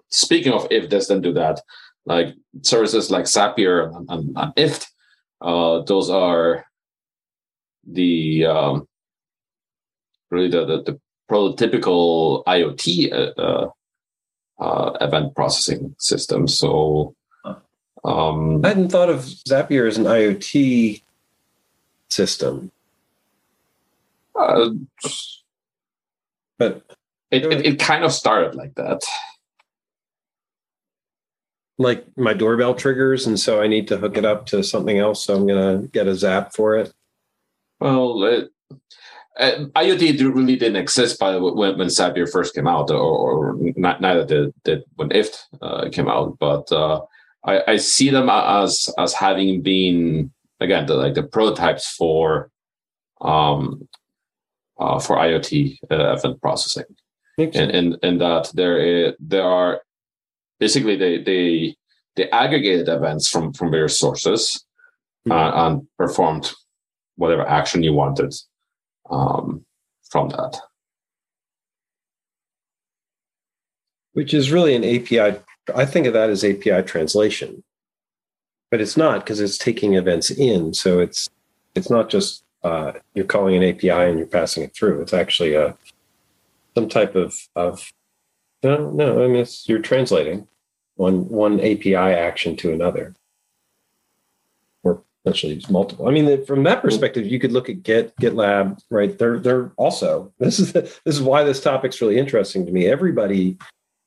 speaking 0.08 0.52
of 0.52 0.66
if 0.70 0.90
this, 0.90 1.08
then 1.08 1.20
do 1.20 1.32
that. 1.34 1.60
Like 2.04 2.34
services 2.62 3.10
like 3.10 3.24
Zapier 3.24 3.94
and, 3.94 4.10
and, 4.10 4.36
and 4.36 4.54
IFTTT, 4.54 4.86
uh, 5.40 5.82
those 5.82 6.08
are 6.08 6.66
the 7.86 8.46
um, 8.46 8.88
really 10.30 10.48
the, 10.48 10.64
the 10.64 10.82
the 10.82 11.00
prototypical 11.28 12.44
IoT 12.44 13.12
uh, 13.12 13.40
uh, 13.40 13.70
uh, 14.58 14.98
event 15.00 15.34
processing 15.34 15.94
system. 15.98 16.48
So. 16.48 17.14
Um, 18.04 18.64
i 18.64 18.68
hadn't 18.68 18.90
thought 18.90 19.08
of 19.08 19.22
zapier 19.22 19.88
as 19.88 19.98
an 19.98 20.04
iot 20.04 21.02
system 22.08 22.70
uh, 24.38 24.70
but 26.58 26.82
it, 27.30 27.44
it, 27.44 27.66
it 27.66 27.78
kind 27.78 28.04
of 28.04 28.12
started 28.12 28.54
like 28.54 28.74
that. 28.74 29.00
Like 31.78 32.06
my 32.16 32.32
doorbell 32.32 32.74
triggers 32.74 33.26
and 33.26 33.38
so 33.38 33.60
i 33.60 33.66
need 33.66 33.86
to 33.88 33.98
hook 33.98 34.16
it 34.16 34.24
up 34.24 34.46
to 34.46 34.62
something 34.62 34.98
else 34.98 35.24
so 35.24 35.34
i'm 35.36 35.46
going 35.46 35.82
to 35.82 35.88
get 35.88 36.06
a 36.06 36.14
zap 36.14 36.54
for 36.54 36.74
it 36.74 36.92
Well, 37.80 38.24
it, 38.24 38.50
uh, 39.38 39.66
IoT 39.74 40.34
really 40.34 40.56
didn't 40.56 40.76
exist 40.76 41.18
by 41.18 41.36
when, 41.36 41.76
when 41.78 41.88
Zapier 41.88 42.30
first 42.30 42.54
came 42.54 42.66
out, 42.66 42.90
or, 42.90 42.96
or 42.98 43.58
not, 43.76 44.00
neither 44.00 44.24
did, 44.24 44.54
did 44.64 44.82
when 44.94 45.10
IFTTT 45.10 45.36
uh, 45.60 45.88
came 45.90 46.08
out. 46.08 46.38
But 46.38 46.72
uh, 46.72 47.02
I, 47.44 47.72
I 47.72 47.76
see 47.76 48.10
them 48.10 48.28
as 48.30 48.88
as 48.98 49.12
having 49.12 49.62
been 49.62 50.32
again 50.60 50.86
the, 50.86 50.94
like 50.94 51.14
the 51.14 51.22
prototypes 51.22 51.86
for 51.94 52.50
um 53.20 53.86
uh, 54.78 54.98
for 54.98 55.16
IoT 55.16 55.78
uh, 55.90 56.14
event 56.14 56.40
processing. 56.40 56.84
And 57.38 57.70
and 57.70 57.98
and 58.02 58.20
that 58.22 58.50
there 58.54 58.78
is, 58.78 59.14
there 59.20 59.44
are 59.44 59.82
basically 60.58 60.96
they 60.96 61.22
they 61.22 61.76
they 62.16 62.30
aggregated 62.30 62.88
events 62.88 63.28
from 63.28 63.52
from 63.52 63.70
various 63.70 63.98
sources 63.98 64.64
uh, 65.30 65.52
and 65.54 65.86
performed 65.98 66.52
whatever 67.16 67.46
action 67.46 67.82
you 67.82 67.92
wanted 67.92 68.34
um, 69.10 69.64
from 70.10 70.28
that. 70.30 70.60
which 74.16 74.32
is 74.32 74.50
really 74.50 74.74
an 74.74 74.82
API. 74.82 75.38
I 75.74 75.84
think 75.84 76.06
of 76.06 76.14
that 76.14 76.30
as 76.30 76.42
API 76.42 76.82
translation, 76.84 77.62
but 78.70 78.80
it's 78.80 78.96
not 78.96 79.20
because 79.20 79.40
it's 79.40 79.58
taking 79.58 79.92
events 79.92 80.30
in. 80.30 80.72
So 80.72 81.00
it's 81.00 81.28
it's 81.74 81.90
not 81.90 82.08
just 82.08 82.42
uh, 82.64 82.92
you're 83.14 83.26
calling 83.26 83.62
an 83.62 83.74
API 83.74 83.90
and 83.90 84.16
you're 84.16 84.26
passing 84.26 84.62
it 84.62 84.74
through. 84.74 85.02
It's 85.02 85.12
actually 85.12 85.52
a 85.52 85.76
some 86.74 86.88
type 86.88 87.14
of 87.14 87.34
of 87.56 87.92
no 88.62 88.90
no. 88.90 89.24
I 89.24 89.28
mean, 89.28 89.46
you're 89.64 89.80
translating 89.80 90.46
one 90.96 91.28
one 91.28 91.60
API 91.60 91.94
action 91.94 92.56
to 92.56 92.72
another, 92.72 93.14
or 94.82 95.02
essentially 95.24 95.62
multiple. 95.70 96.08
I 96.08 96.10
mean, 96.10 96.44
from 96.44 96.64
that 96.64 96.82
perspective, 96.82 97.26
you 97.26 97.38
could 97.38 97.52
look 97.52 97.68
at 97.68 97.82
Git 97.82 98.16
GitLab. 98.16 98.80
Right, 98.90 99.16
they're 99.18 99.38
they're 99.38 99.72
also 99.76 100.32
this 100.38 100.58
is 100.58 100.72
the, 100.72 100.82
this 100.82 101.16
is 101.16 101.22
why 101.22 101.44
this 101.44 101.60
topic's 101.60 102.00
really 102.00 102.18
interesting 102.18 102.66
to 102.66 102.72
me. 102.72 102.86
Everybody 102.86 103.56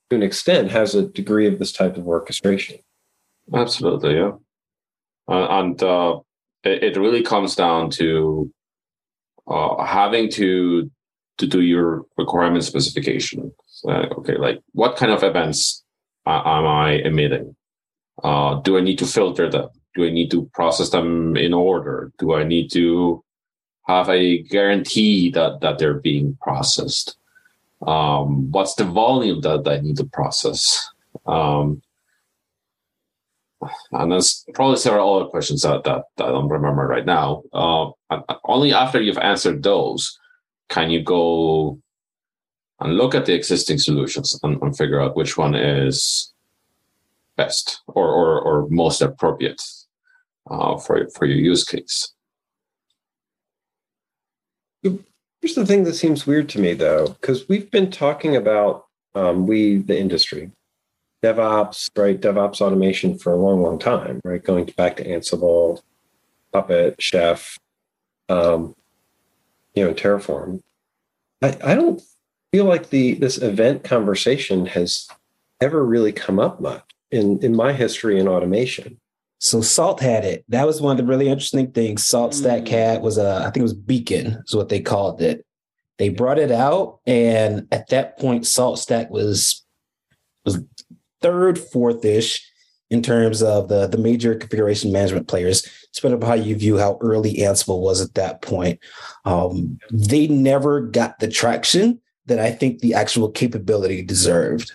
to 0.10 0.16
an 0.16 0.24
extent 0.24 0.72
has 0.72 0.96
a 0.96 1.08
degree 1.08 1.48
of 1.48 1.60
this 1.60 1.72
type 1.72 1.98
of 1.98 2.08
orchestration. 2.08 2.80
Absolutely, 3.54 4.16
yeah. 4.16 4.32
Uh, 5.28 5.48
and 5.60 5.82
uh, 5.84 6.20
it, 6.64 6.84
it 6.84 6.98
really 6.98 7.22
comes 7.22 7.56
down 7.56 7.92
to 7.92 8.52
uh, 9.48 9.84
having 9.84 10.30
to 10.32 10.90
to 11.38 11.48
do 11.48 11.62
your 11.62 12.06
requirement 12.18 12.64
specification. 12.64 13.52
Okay, 13.86 14.36
like 14.36 14.62
what 14.74 14.98
kind 14.98 15.12
of 15.12 15.24
events 15.24 15.84
am 16.26 16.66
I 16.66 16.92
emitting? 17.04 17.56
Uh, 18.24 18.56
do 18.62 18.78
I 18.78 18.82
need 18.82 19.00
to 19.00 19.06
filter 19.06 19.50
them? 19.50 19.70
Do 19.96 20.06
I 20.06 20.10
need 20.10 20.32
to 20.32 20.50
process 20.54 20.90
them 20.90 21.38
in 21.38 21.54
order? 21.54 22.12
Do 22.20 22.34
I 22.34 22.44
need 22.44 22.72
to 22.72 23.24
have 23.88 24.10
a 24.10 24.44
guarantee 24.44 25.32
that 25.32 25.62
that 25.62 25.80
they're 25.80 26.00
being 26.00 26.38
processed? 26.42 27.18
Um, 27.86 28.52
what's 28.52 28.76
the 28.76 28.84
volume 28.84 29.42
that 29.42 29.68
I 29.68 29.80
need 29.80 29.98
to 29.98 30.04
process? 30.06 30.90
Um, 31.26 31.82
and 33.92 34.12
there's 34.12 34.46
probably 34.54 34.78
several 34.78 35.16
other 35.16 35.30
questions 35.30 35.64
that, 35.64 35.84
that, 35.84 36.04
that 36.18 36.26
I 36.26 36.32
don't 36.32 36.48
remember 36.48 36.88
right 36.88 37.06
now. 37.06 37.44
Uh, 37.52 37.92
only 38.46 38.74
after 38.74 39.02
you've 39.02 39.18
answered 39.18 39.64
those 39.64 40.18
can 40.70 40.90
you 40.90 41.04
go 41.04 41.80
and 42.80 42.98
look 42.98 43.14
at 43.14 43.26
the 43.26 43.34
existing 43.34 43.78
solutions 43.78 44.40
and, 44.44 44.62
and 44.62 44.78
figure 44.78 45.02
out 45.02 45.16
which 45.16 45.38
one 45.38 45.56
is 45.56 46.34
best 47.36 47.82
or 47.88 48.08
or, 48.08 48.42
or 48.42 48.68
most 48.70 49.02
appropriate 49.02 49.62
uh, 50.50 50.78
for 50.78 51.08
for 51.10 51.26
your 51.26 51.38
use 51.38 51.64
case. 51.64 52.14
Here's 55.42 55.56
the 55.56 55.66
thing 55.66 55.86
that 55.86 55.96
seems 55.96 56.28
weird 56.28 56.50
to 56.50 56.60
me, 56.60 56.74
though, 56.74 57.08
because 57.08 57.48
we've 57.48 57.72
been 57.72 57.90
talking 57.90 58.36
about 58.36 58.86
um, 59.16 59.48
we 59.48 59.78
the 59.78 59.98
industry, 59.98 60.52
DevOps, 61.24 61.90
right? 61.96 62.20
DevOps 62.20 62.60
automation 62.60 63.18
for 63.18 63.32
a 63.32 63.38
long, 63.38 63.62
long 63.62 63.80
time, 63.80 64.20
right? 64.26 64.44
Going 64.44 64.66
back 64.76 64.98
to 64.98 65.06
Ansible, 65.06 65.82
Puppet, 66.52 67.02
Chef, 67.02 67.58
um, 68.28 68.76
you 69.76 69.86
know, 69.86 69.94
Terraform. 69.94 70.62
I, 71.42 71.58
I 71.64 71.76
don't 71.76 72.02
feel 72.52 72.66
like 72.66 72.90
the 72.90 73.14
this 73.16 73.38
event 73.38 73.84
conversation 73.84 74.66
has 74.68 75.08
ever 75.62 75.86
really 75.86 76.12
come 76.12 76.40
up 76.40 76.60
much 76.60 76.84
in 77.12 77.40
in 77.44 77.56
my 77.56 77.74
history 77.74 78.20
in 78.20 78.28
automation. 78.28 79.00
So 79.40 79.62
Salt 79.62 80.02
had 80.02 80.26
it. 80.26 80.44
That 80.50 80.68
was 80.68 80.82
one 80.82 80.92
of 80.92 80.98
the 80.98 81.10
really 81.10 81.30
interesting 81.30 81.72
things. 81.72 82.04
Salt 82.06 82.34
Stack 82.34 82.64
Mm. 82.64 82.68
had 82.70 83.02
was 83.02 83.18
a, 83.18 83.38
I 83.38 83.44
think 83.46 83.58
it 83.58 83.62
was 83.64 83.74
Beacon 83.74 84.44
is 84.46 84.56
what 84.56 84.68
they 84.68 84.82
called 84.82 85.22
it. 85.22 85.46
They 85.98 86.10
brought 86.10 86.40
it 86.40 86.52
out, 86.52 87.00
and 87.06 87.68
at 87.72 87.88
that 87.90 88.18
point, 88.20 88.46
Salt 88.46 88.80
Stack 88.80 89.10
was 89.10 89.66
was 90.46 90.60
third, 91.22 91.58
fourth 91.58 92.04
ish 92.04 92.46
in 92.90 93.02
terms 93.02 93.42
of 93.42 93.70
the 93.70 93.88
the 93.88 93.98
major 93.98 94.36
configuration 94.36 94.92
management 94.92 95.28
players. 95.28 95.68
Depending 95.94 96.22
on 96.22 96.28
how 96.28 96.36
you 96.36 96.56
view 96.56 96.78
how 96.78 96.98
early 97.02 97.36
Ansible 97.36 97.82
was 97.82 98.00
at 98.02 98.14
that 98.14 98.42
point, 98.42 98.80
um, 99.26 99.80
they 99.92 100.28
never 100.28 100.82
got 100.82 101.20
the 101.20 101.28
traction 101.28 102.00
that 102.30 102.40
I 102.40 102.52
think 102.52 102.80
the 102.80 102.94
actual 102.94 103.30
capability 103.30 104.02
deserved. 104.02 104.72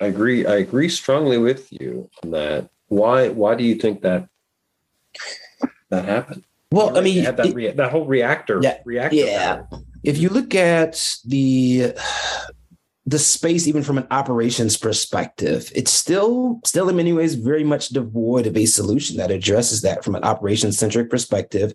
I 0.00 0.06
agree. 0.06 0.44
I 0.46 0.56
agree 0.56 0.88
strongly 0.90 1.38
with 1.38 1.72
you 1.72 2.10
on 2.22 2.30
that. 2.32 2.68
Why? 2.88 3.28
Why 3.30 3.54
do 3.54 3.64
you 3.64 3.76
think 3.76 4.02
that 4.02 4.28
that 5.90 6.04
happened? 6.04 6.44
Well, 6.70 6.96
I 6.96 7.00
mean, 7.00 7.24
that 7.24 7.40
it- 7.40 7.54
rea- 7.54 7.72
that 7.72 7.90
whole 7.90 8.04
reactor. 8.06 8.60
Yeah, 8.62 8.78
reactor. 8.84 9.16
yeah. 9.16 9.56
power. 9.62 9.80
if 10.04 10.18
you 10.18 10.28
look 10.28 10.54
at 10.54 11.16
the 11.24 11.94
the 13.08 13.18
space 13.20 13.68
even 13.68 13.84
from 13.84 13.98
an 13.98 14.06
operations 14.10 14.76
perspective 14.76 15.70
it's 15.76 15.92
still 15.92 16.58
still 16.64 16.88
in 16.88 16.96
many 16.96 17.12
ways 17.12 17.36
very 17.36 17.62
much 17.62 17.90
devoid 17.90 18.48
of 18.48 18.56
a 18.56 18.66
solution 18.66 19.16
that 19.16 19.30
addresses 19.30 19.80
that 19.82 20.02
from 20.02 20.16
an 20.16 20.24
operations 20.24 20.76
centric 20.76 21.08
perspective 21.08 21.72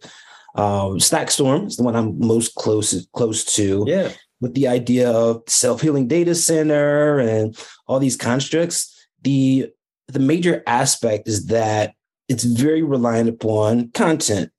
um, 0.56 0.98
Stackstorm 1.00 1.68
is 1.68 1.78
the 1.78 1.84
one 1.84 1.96
I'm 1.96 2.20
most 2.20 2.56
close 2.56 3.06
close 3.14 3.46
to. 3.56 3.86
Yeah. 3.88 4.12
with 4.42 4.54
the 4.56 4.68
idea 4.68 5.10
of 5.12 5.44
self-healing 5.48 6.08
data 6.08 6.34
center 6.36 7.20
and 7.20 7.56
all 7.88 8.00
these 8.00 8.18
constructs 8.18 9.08
the 9.22 9.70
the 10.08 10.20
major 10.20 10.64
aspect 10.68 11.28
is 11.28 11.46
that 11.48 11.94
it's 12.28 12.44
very 12.44 12.84
reliant 12.84 13.30
upon 13.30 13.92
content. 13.92 14.52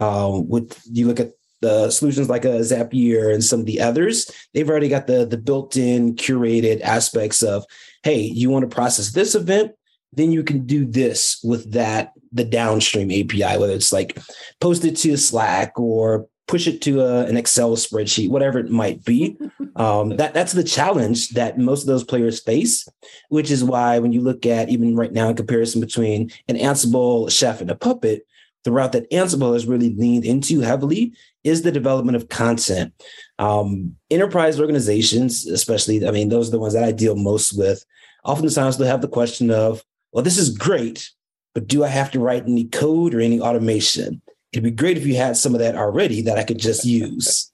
Um, 0.00 0.48
with 0.48 0.80
you 0.90 1.06
look 1.06 1.20
at 1.20 1.32
the 1.60 1.90
solutions 1.90 2.28
like 2.28 2.44
a 2.44 2.58
Zapier 2.60 3.32
and 3.32 3.42
some 3.42 3.60
of 3.60 3.66
the 3.66 3.80
others, 3.80 4.30
they've 4.52 4.68
already 4.68 4.88
got 4.88 5.06
the 5.06 5.24
the 5.24 5.38
built-in 5.38 6.16
curated 6.16 6.80
aspects 6.82 7.42
of, 7.42 7.64
hey, 8.02 8.20
you 8.20 8.50
want 8.50 8.68
to 8.68 8.74
process 8.74 9.12
this 9.12 9.34
event, 9.34 9.72
then 10.12 10.32
you 10.32 10.42
can 10.42 10.66
do 10.66 10.84
this 10.84 11.40
with 11.42 11.72
that 11.72 12.12
the 12.32 12.44
downstream 12.44 13.10
API, 13.10 13.58
whether 13.58 13.72
it's 13.72 13.92
like 13.92 14.18
post 14.60 14.84
it 14.84 14.96
to 14.98 15.16
Slack 15.16 15.78
or 15.78 16.26
push 16.48 16.66
it 16.66 16.82
to 16.82 17.00
a, 17.00 17.24
an 17.24 17.36
Excel 17.36 17.76
spreadsheet, 17.76 18.28
whatever 18.28 18.58
it 18.58 18.70
might 18.70 19.04
be. 19.04 19.36
Um, 19.74 20.18
that 20.18 20.34
that's 20.34 20.52
the 20.52 20.62
challenge 20.62 21.30
that 21.30 21.56
most 21.56 21.80
of 21.80 21.86
those 21.86 22.04
players 22.04 22.40
face, 22.40 22.86
which 23.30 23.50
is 23.50 23.64
why 23.64 23.98
when 23.98 24.12
you 24.12 24.20
look 24.20 24.44
at 24.44 24.68
even 24.68 24.94
right 24.94 25.14
now 25.14 25.30
in 25.30 25.34
comparison 25.34 25.80
between 25.80 26.30
an 26.46 26.56
Ansible, 26.56 27.30
Chef, 27.30 27.62
and 27.62 27.70
a 27.70 27.74
Puppet, 27.74 28.26
the 28.64 28.70
route 28.70 28.92
that 28.92 29.10
Ansible 29.10 29.54
has 29.54 29.66
really 29.66 29.94
leaned 29.94 30.26
into 30.26 30.60
heavily 30.60 31.14
is 31.42 31.62
the 31.62 31.72
development 31.72 32.16
of 32.16 32.28
content. 32.28 32.92
Um, 33.38 33.96
enterprise 34.10 34.60
organizations, 34.60 35.46
especially, 35.46 36.06
I 36.06 36.10
mean, 36.10 36.28
those 36.28 36.48
are 36.48 36.52
the 36.52 36.60
ones 36.60 36.74
that 36.74 36.84
I 36.84 36.92
deal 36.92 37.16
most 37.16 37.56
with. 37.56 37.84
Oftentimes, 38.24 38.76
they'll 38.76 38.88
have 38.88 39.00
the 39.00 39.08
question 39.08 39.50
of, 39.50 39.82
well, 40.12 40.22
this 40.22 40.38
is 40.38 40.56
great, 40.56 41.10
but 41.54 41.66
do 41.68 41.84
I 41.84 41.88
have 41.88 42.10
to 42.12 42.20
write 42.20 42.44
any 42.44 42.64
code 42.64 43.14
or 43.14 43.20
any 43.20 43.40
automation? 43.40 44.22
It'd 44.52 44.64
be 44.64 44.70
great 44.70 44.96
if 44.96 45.06
you 45.06 45.16
had 45.16 45.36
some 45.36 45.54
of 45.54 45.60
that 45.60 45.76
already 45.76 46.22
that 46.22 46.38
I 46.38 46.44
could 46.44 46.58
just 46.58 46.84
use. 46.84 47.50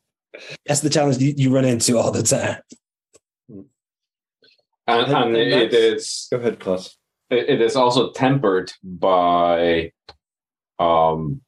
That's 0.67 0.81
the 0.81 0.91
challenge 0.91 1.19
you, 1.19 1.35
you 1.37 1.55
run 1.55 1.65
into 1.65 1.99
all 1.99 2.11
the 2.13 2.23
time. 2.23 2.59
And, 3.49 3.67
And- 4.87 5.13
and 5.13 5.37
and 5.37 5.37
it 5.37 5.71
that's- 5.71 5.83
is 6.03 6.29
Go 6.31 6.39
ahead, 6.39 6.61
Klaus. 6.61 6.97
it 7.31 7.49
it 7.49 7.61
is 7.61 7.77
also 7.77 8.11
tempered 8.13 8.73
by 8.83 9.93
um 10.79 11.41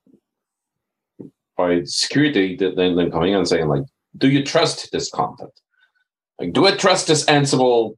by 1.56 1.82
security 1.84 2.56
that 2.56 2.76
then, 2.76 2.96
then 2.96 3.10
coming 3.10 3.34
and 3.34 3.46
saying 3.46 3.68
like 3.68 3.82
do 4.18 4.28
you 4.28 4.44
trust 4.44 4.90
this 4.92 5.08
content 5.10 5.52
like 6.40 6.52
do 6.52 6.66
i 6.66 6.72
trust 6.74 7.06
this 7.06 7.24
ansible 7.26 7.94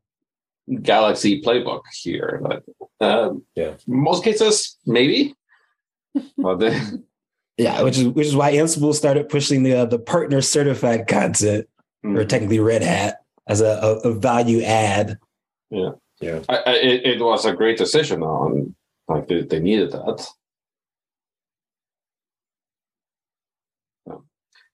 galaxy 0.82 1.42
playbook 1.42 1.82
here 2.02 2.40
But, 2.42 2.62
um, 3.00 3.44
Yeah. 3.54 3.74
most 3.86 4.24
cases 4.24 4.78
maybe 4.86 5.34
then 6.58 7.04
Yeah, 7.58 7.82
which 7.82 7.98
is 7.98 8.08
which 8.08 8.26
is 8.26 8.36
why 8.36 8.52
Ansible 8.52 8.94
started 8.94 9.28
pushing 9.28 9.62
the 9.62 9.74
uh, 9.74 9.84
the 9.84 9.98
partner 9.98 10.40
certified 10.40 11.06
content, 11.06 11.68
or 12.02 12.24
technically 12.24 12.58
Red 12.60 12.82
Hat, 12.82 13.18
as 13.46 13.60
a, 13.60 14.00
a, 14.04 14.10
a 14.10 14.12
value 14.14 14.62
add. 14.62 15.18
Yeah. 15.70 15.90
I, 16.48 16.56
I, 16.56 16.72
it, 16.74 17.06
it 17.06 17.20
was 17.20 17.44
a 17.44 17.52
great 17.52 17.76
decision 17.76 18.22
on 18.22 18.74
like 19.08 19.28
they, 19.28 19.42
they 19.42 19.60
needed 19.60 19.92
that 19.92 20.26
Yeah. 24.06 24.16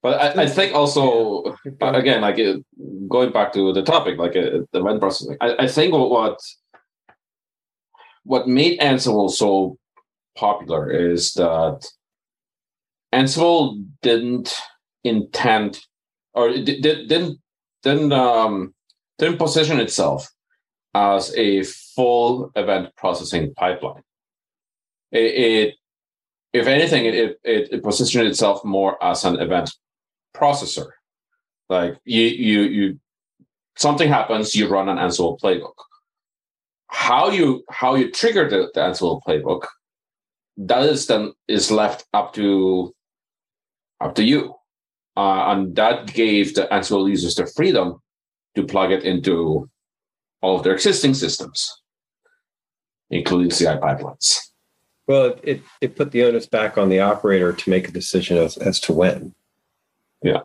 But 0.03 0.21
I, 0.21 0.43
I 0.45 0.47
think 0.47 0.75
also 0.75 1.57
Uh, 1.81 1.93
again, 1.95 2.21
like 2.21 2.39
it, 2.39 2.65
going 3.09 3.33
back 3.33 3.53
to 3.53 3.73
the 3.73 3.83
topic, 3.83 4.19
like 4.19 4.37
uh, 4.37 4.63
the 4.73 4.81
event 4.81 5.01
processing, 5.01 5.37
I, 5.41 5.65
I 5.65 5.69
think 5.69 5.93
what 5.93 6.39
what 8.25 8.49
made 8.49 8.79
Ansible 8.81 9.31
so 9.31 9.79
popular 10.37 10.91
is 10.91 11.33
that 11.35 11.87
Ansible 13.13 13.85
didn't 14.03 14.55
intend 15.05 15.81
or 16.35 16.49
it 16.51 16.65
di- 16.65 16.81
di- 16.81 17.07
didn't 17.07 17.39
didn't 17.83 18.13
um, 18.13 18.75
didn't 19.19 19.39
position 19.39 19.81
itself 19.81 20.29
as 20.95 21.35
a 21.37 21.63
full 21.65 22.51
event 22.55 22.95
processing 22.97 23.55
pipeline. 23.55 24.03
It, 25.13 25.35
it 25.35 25.75
if 26.53 26.67
anything, 26.67 27.07
it, 27.07 27.15
it 27.45 27.69
it 27.73 27.83
positioned 27.83 28.27
itself 28.27 28.65
more 28.65 29.03
as 29.03 29.25
an 29.25 29.39
event 29.41 29.71
processor. 30.35 30.91
Like 31.69 31.99
you 32.05 32.23
you 32.23 32.61
you 32.63 33.01
something 33.77 34.09
happens 34.09 34.55
you 34.55 34.69
run 34.69 34.89
an 34.89 34.99
ansible 34.99 35.39
playbook. 35.41 35.75
How 36.89 37.31
you 37.31 37.65
how 37.71 37.95
you 37.95 38.11
trigger 38.11 38.49
the, 38.49 38.71
the 38.75 38.81
ansible 38.81 39.21
playbook 39.27 39.67
that 40.59 40.83
is 40.85 41.07
then 41.07 41.33
is 41.47 41.71
left 41.71 42.07
up 42.13 42.35
to 42.35 42.95
up 44.01 44.15
to 44.17 44.25
you. 44.25 44.55
Uh, 45.17 45.53
and 45.53 45.75
that 45.75 46.13
gave 46.13 46.55
the 46.55 46.69
ansible 46.71 47.09
users 47.09 47.35
the 47.35 47.47
freedom 47.47 48.01
to 48.55 48.63
plug 48.63 48.93
it 48.93 49.03
into 49.03 49.69
all 50.41 50.57
of 50.57 50.63
their 50.63 50.75
existing 50.75 51.13
systems 51.15 51.83
including 53.11 53.51
ci 53.51 53.65
pipelines. 53.65 54.41
Well, 55.07 55.27
it, 55.27 55.41
it 55.43 55.63
it 55.81 55.97
put 55.97 56.11
the 56.13 56.25
onus 56.25 56.47
back 56.47 56.77
on 56.77 56.89
the 56.89 57.01
operator 57.01 57.53
to 57.53 57.71
make 57.71 57.89
a 57.89 57.93
decision 57.93 58.37
as, 58.37 58.57
as 58.59 58.79
to 58.81 58.93
when. 58.93 59.35
Yeah. 60.23 60.41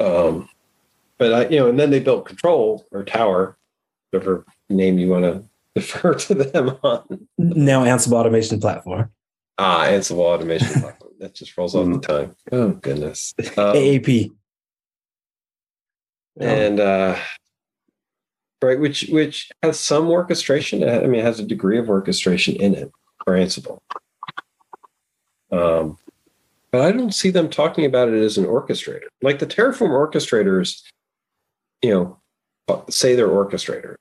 Um, 0.00 0.48
but 1.18 1.32
I, 1.32 1.48
you 1.48 1.58
know, 1.58 1.68
and 1.68 1.78
then 1.78 1.90
they 1.90 2.00
built 2.00 2.26
Control 2.26 2.86
or 2.92 3.04
Tower, 3.04 3.58
whatever 4.10 4.46
name 4.68 4.98
you 4.98 5.08
want 5.08 5.24
to 5.24 5.44
defer 5.74 6.14
to 6.14 6.34
them 6.34 6.78
on. 6.82 7.26
Now 7.36 7.84
Ansible 7.84 8.14
automation 8.14 8.60
platform, 8.60 9.10
Ah, 9.58 9.86
Ansible 9.86 10.20
automation 10.20 10.68
platform. 10.80 11.12
That 11.18 11.34
just 11.34 11.56
rolls 11.58 11.74
off 11.74 11.86
the 11.86 11.98
tongue. 11.98 12.36
Oh 12.52 12.70
goodness. 12.70 13.34
Um, 13.38 13.74
AAP. 13.74 14.30
and 16.40 16.78
uh 16.78 17.16
right 18.62 18.78
which 18.78 19.08
which 19.08 19.50
has 19.62 19.78
some 19.78 20.08
orchestration 20.08 20.88
i 20.88 21.00
mean 21.00 21.20
it 21.20 21.24
has 21.24 21.40
a 21.40 21.44
degree 21.44 21.78
of 21.78 21.88
orchestration 21.88 22.54
in 22.56 22.74
it 22.74 22.90
for 23.24 23.34
ansible 23.34 23.78
um 25.50 25.98
but 26.70 26.80
i 26.82 26.92
don't 26.92 27.14
see 27.14 27.30
them 27.30 27.48
talking 27.48 27.84
about 27.84 28.08
it 28.08 28.22
as 28.22 28.38
an 28.38 28.44
orchestrator 28.44 29.06
like 29.22 29.38
the 29.38 29.46
terraform 29.46 29.90
orchestrators 29.90 30.82
you 31.82 31.90
know 31.90 32.18
say 32.90 33.14
they're 33.14 33.28
orchestrator 33.28 33.96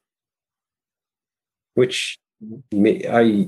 which 1.76 2.18
i 2.74 3.48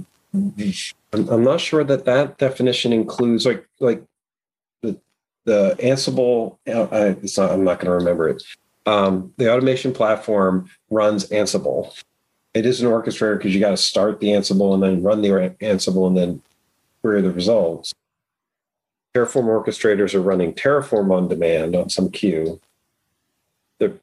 I'm, 1.11 1.43
not 1.43 1.59
sure 1.59 1.83
that 1.83 2.05
that 2.05 2.37
definition 2.37 2.93
includes 2.93 3.45
like 3.45 3.65
like 3.79 4.03
the 4.81 4.99
the 5.45 5.75
ansible 5.79 6.57
uh, 6.67 6.87
I- 6.91 7.17
not, 7.37 7.51
i'm 7.51 7.63
not 7.63 7.79
going 7.79 7.87
to 7.87 8.05
remember 8.05 8.29
it 8.29 8.43
um, 8.89 9.33
the 9.37 9.51
automation 9.51 9.93
platform 9.93 10.69
runs 10.89 11.29
Ansible. 11.29 11.95
It 12.53 12.65
is 12.65 12.81
an 12.81 12.89
orchestrator 12.89 13.37
because 13.37 13.53
you 13.53 13.59
got 13.59 13.71
to 13.71 13.77
start 13.77 14.19
the 14.19 14.29
Ansible 14.29 14.73
and 14.73 14.81
then 14.81 15.03
run 15.03 15.21
the 15.21 15.29
Ansible 15.61 16.07
and 16.07 16.17
then 16.17 16.41
query 17.01 17.21
the 17.21 17.31
results. 17.31 17.93
Terraform 19.15 19.45
orchestrators 19.45 20.13
are 20.13 20.21
running 20.21 20.53
Terraform 20.53 21.11
on 21.11 21.27
demand 21.27 21.75
on 21.75 21.89
some 21.89 22.11
queue. 22.11 22.59
They're, 23.79 23.99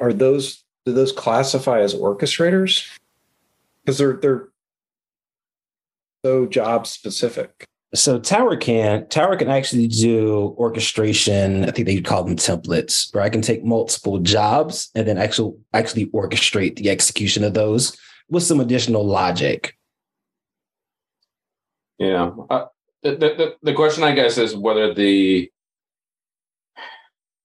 are 0.00 0.12
those 0.12 0.64
do 0.84 0.92
those 0.92 1.12
classify 1.12 1.80
as 1.80 1.94
orchestrators? 1.94 2.88
Because 3.84 3.98
they're 3.98 4.14
they're 4.14 4.48
so 6.24 6.46
job 6.46 6.86
specific. 6.86 7.66
So 7.94 8.18
Tower 8.18 8.56
can 8.56 9.06
Tower 9.08 9.36
can 9.36 9.48
actually 9.48 9.86
do 9.86 10.54
orchestration. 10.58 11.64
I 11.64 11.70
think 11.70 11.86
they 11.86 12.00
call 12.00 12.24
them 12.24 12.36
templates, 12.36 13.14
where 13.14 13.22
I 13.22 13.28
can 13.28 13.42
take 13.42 13.64
multiple 13.64 14.18
jobs 14.18 14.90
and 14.94 15.06
then 15.06 15.18
actually 15.18 15.52
actually 15.72 16.06
orchestrate 16.06 16.76
the 16.76 16.90
execution 16.90 17.44
of 17.44 17.54
those 17.54 17.96
with 18.28 18.42
some 18.42 18.60
additional 18.60 19.06
logic. 19.06 19.76
Yeah, 21.98 22.32
uh, 22.50 22.66
the, 23.02 23.16
the 23.16 23.56
the 23.62 23.74
question 23.74 24.04
I 24.04 24.14
guess 24.14 24.38
is 24.38 24.56
whether 24.56 24.94
the 24.94 25.50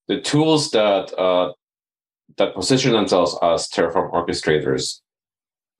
the 0.07 0.21
tools 0.21 0.71
that 0.71 1.13
uh, 1.17 1.53
that 2.37 2.53
position 2.53 2.93
themselves 2.93 3.37
as 3.41 3.67
Terraform 3.67 4.11
orchestrators 4.11 5.01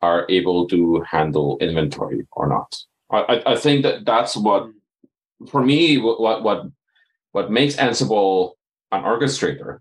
are 0.02 0.26
able 0.30 0.68
to 0.68 1.04
handle 1.10 1.58
inventory 1.60 2.28
or 2.32 2.48
not. 2.48 2.76
I, 3.10 3.42
I 3.46 3.56
think 3.56 3.84
that 3.84 4.06
that's 4.06 4.36
what, 4.36 4.70
for 5.50 5.64
me, 5.64 5.98
what 5.98 6.44
what 6.44 6.66
what 7.32 7.52
makes 7.52 7.76
Ansible 7.76 8.54
an 8.92 9.04
orchestrator 9.04 9.80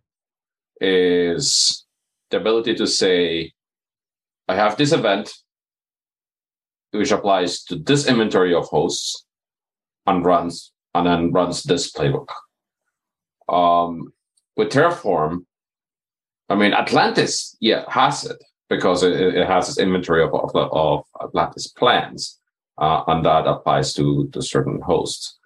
is 0.80 1.84
the 2.30 2.36
ability 2.36 2.74
to 2.74 2.86
say, 2.86 3.52
I 4.48 4.54
have 4.54 4.76
this 4.76 4.92
event 4.92 5.32
which 6.92 7.10
applies 7.12 7.62
to 7.64 7.76
this 7.76 8.06
inventory 8.06 8.54
of 8.54 8.66
hosts 8.66 9.25
and 10.06 10.24
runs 10.24 10.72
and 10.94 11.06
then 11.06 11.32
runs 11.32 11.62
this 11.62 11.92
playbook. 11.92 12.28
Um, 13.48 14.12
with 14.56 14.70
Terraform, 14.70 15.44
I 16.48 16.54
mean 16.54 16.72
Atlantis, 16.72 17.56
yeah, 17.60 17.84
has 17.88 18.24
it 18.24 18.42
because 18.68 19.02
it, 19.02 19.12
it 19.12 19.46
has 19.46 19.66
this 19.66 19.78
inventory 19.78 20.22
of, 20.22 20.34
of, 20.34 20.50
of 20.54 21.04
Atlantis 21.22 21.68
plans 21.68 22.38
uh, 22.78 23.02
and 23.06 23.24
that 23.24 23.46
applies 23.46 23.92
to, 23.94 24.28
to 24.32 24.42
certain 24.42 24.80
hosts. 24.80 25.38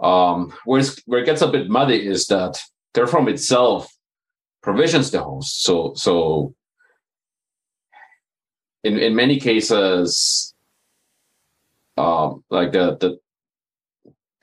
Um, 0.00 0.52
where, 0.64 0.82
where 1.06 1.20
it 1.20 1.26
gets 1.26 1.42
a 1.42 1.48
bit 1.48 1.68
muddy 1.68 2.06
is 2.06 2.26
that 2.26 2.58
Terraform 2.94 3.28
itself 3.28 3.92
provisions 4.62 5.10
the 5.10 5.22
host. 5.22 5.62
So, 5.62 5.92
so 5.94 6.54
in, 8.82 8.98
in 8.98 9.14
many 9.14 9.38
cases, 9.38 10.54
um, 11.96 12.44
like 12.50 12.72
the, 12.72 12.96
the, 12.96 13.18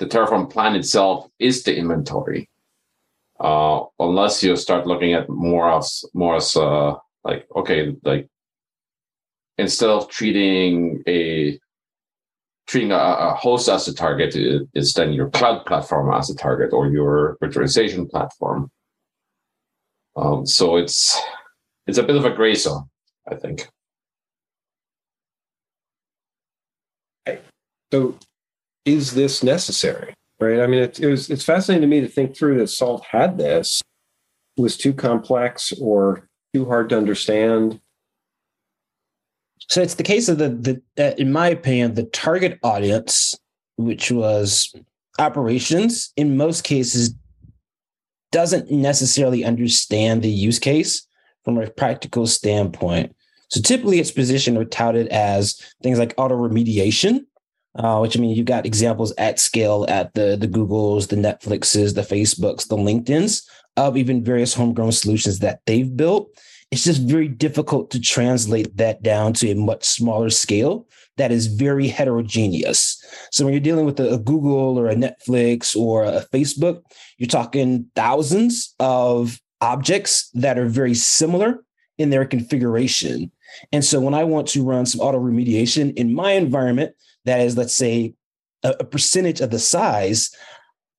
the 0.02 0.08
Terraform 0.08 0.50
plan 0.50 0.76
itself 0.76 1.28
is 1.38 1.62
the 1.62 1.78
inventory. 1.78 2.50
Uh, 3.40 3.84
unless 4.00 4.42
you 4.44 4.56
start 4.56 4.88
looking 4.88 5.14
at 5.14 5.30
more 5.30 5.72
as 5.72 6.04
more 6.16 6.38
as 6.38 6.56
uh, 6.56 6.96
like 7.24 7.48
okay, 7.56 7.96
like 8.04 8.28
instead 9.60 9.92
of 9.92 10.10
treating 10.10 11.04
a 11.08 11.60
treating 12.66 12.92
a, 12.92 12.96
a, 12.96 13.36
host 13.36 13.70
as 13.70 13.88
a 13.88 13.94
target 13.94 14.34
it's 14.74 14.94
then 14.94 15.14
your 15.14 15.30
cloud 15.30 15.66
platform 15.66 16.12
as 16.14 16.30
a 16.32 16.36
target 16.36 16.74
or 16.74 16.88
your 16.88 17.38
virtualization 17.44 18.10
platform. 18.10 18.72
Um, 20.16 20.48
so 20.48 20.78
it's 20.78 21.20
it's 21.86 22.00
a 22.00 22.04
bit 22.04 22.16
of 22.16 22.26
a 22.26 22.34
gray 22.34 22.56
zone, 22.56 22.90
I 23.32 23.36
think. 23.36 23.68
So, 27.92 28.18
is 28.86 29.14
this 29.14 29.44
necessary? 29.44 30.14
Right. 30.40 30.60
I 30.60 30.68
mean, 30.68 30.82
it, 30.82 31.00
it 31.00 31.08
was 31.08 31.30
it's 31.30 31.44
fascinating 31.44 31.82
to 31.82 31.88
me 31.88 32.02
to 32.02 32.08
think 32.08 32.36
through 32.36 32.58
that 32.60 32.68
Salt 32.68 33.06
had 33.06 33.38
this 33.38 33.82
was 34.58 34.76
too 34.76 34.94
complex 34.94 35.72
or 35.80 36.28
too 36.54 36.66
hard 36.66 36.90
to 36.90 36.98
understand 36.98 37.80
so 39.72 39.82
it's 39.82 39.96
the 39.96 40.04
case 40.04 40.28
of 40.28 40.38
the 40.38 40.50
the 40.50 40.82
uh, 41.02 41.16
in 41.18 41.32
my 41.32 41.48
opinion 41.48 41.94
the 41.94 42.04
target 42.04 42.60
audience, 42.62 43.38
which 43.78 44.12
was 44.12 44.76
operations, 45.18 46.12
in 46.18 46.36
most 46.36 46.66
cases 46.66 47.16
doesn't 48.34 48.70
necessarily 48.70 49.46
understand 49.46 50.24
the 50.24 50.30
use 50.30 50.60
case 50.60 51.08
from 51.46 51.58
a 51.58 51.70
practical 51.70 52.28
standpoint. 52.28 53.16
So 53.50 53.62
typically 53.62 54.00
it's 54.00 54.12
positioned 54.12 54.58
or 54.58 54.66
touted 54.66 55.08
as 55.08 55.56
things 55.84 56.00
like 56.00 56.14
auto 56.18 56.36
remediation, 56.36 57.26
uh, 57.76 58.00
which 58.00 58.18
I 58.18 58.20
mean, 58.20 58.36
you've 58.36 58.46
got 58.46 58.66
examples 58.66 59.14
at 59.18 59.40
scale 59.40 59.86
at 59.88 60.14
the, 60.14 60.38
the 60.40 60.48
Googles, 60.48 61.08
the 61.08 61.16
Netflixes, 61.16 61.96
the 61.96 62.02
Facebooks, 62.02 62.68
the 62.68 62.78
LinkedIns 62.78 63.44
of 63.78 63.98
even 63.98 64.24
various 64.24 64.54
homegrown 64.54 64.92
solutions 64.92 65.40
that 65.40 65.62
they've 65.66 65.96
built 65.96 66.30
it's 66.72 66.86
just 66.86 67.02
very 67.02 67.28
difficult 67.28 67.92
to 67.92 68.00
translate 68.00 68.78
that 68.78 69.04
down 69.04 69.34
to 69.34 69.52
a 69.52 69.56
much 69.56 69.84
smaller 69.84 70.30
scale 70.30 70.88
that 71.18 71.32
is 71.32 71.48
very 71.48 71.90
heterogeneous. 71.90 73.04
So 73.32 73.44
when 73.44 73.54
you're 73.54 73.62
dealing 73.62 73.86
with 73.86 74.00
a, 74.00 74.14
a, 74.14 74.18
Google 74.18 74.80
or 74.80 74.88
a 74.88 74.96
Netflix 74.96 75.76
or 75.76 76.06
a 76.06 76.26
Facebook, 76.34 76.82
you're 77.18 77.28
talking 77.28 77.88
thousands 77.94 78.74
of 78.80 79.40
objects 79.60 80.30
that 80.34 80.58
are 80.58 80.68
very 80.68 80.94
similar 80.94 81.64
in 81.98 82.10
their 82.10 82.26
configuration. 82.26 83.32
And 83.74 83.84
so 83.84 84.00
when 84.00 84.14
I 84.14 84.24
want 84.24 84.48
to 84.50 84.64
run 84.64 84.86
some 84.86 85.02
auto 85.02 85.20
remediation 85.20 85.94
in 85.96 86.14
my 86.14 86.32
environment, 86.32 86.96
that 87.26 87.40
is, 87.42 87.58
let's 87.58 87.76
say, 87.76 88.14
a, 88.64 88.76
a 88.80 88.84
percentage 88.84 89.42
of 89.42 89.52
the 89.52 89.60
size, 89.60 90.32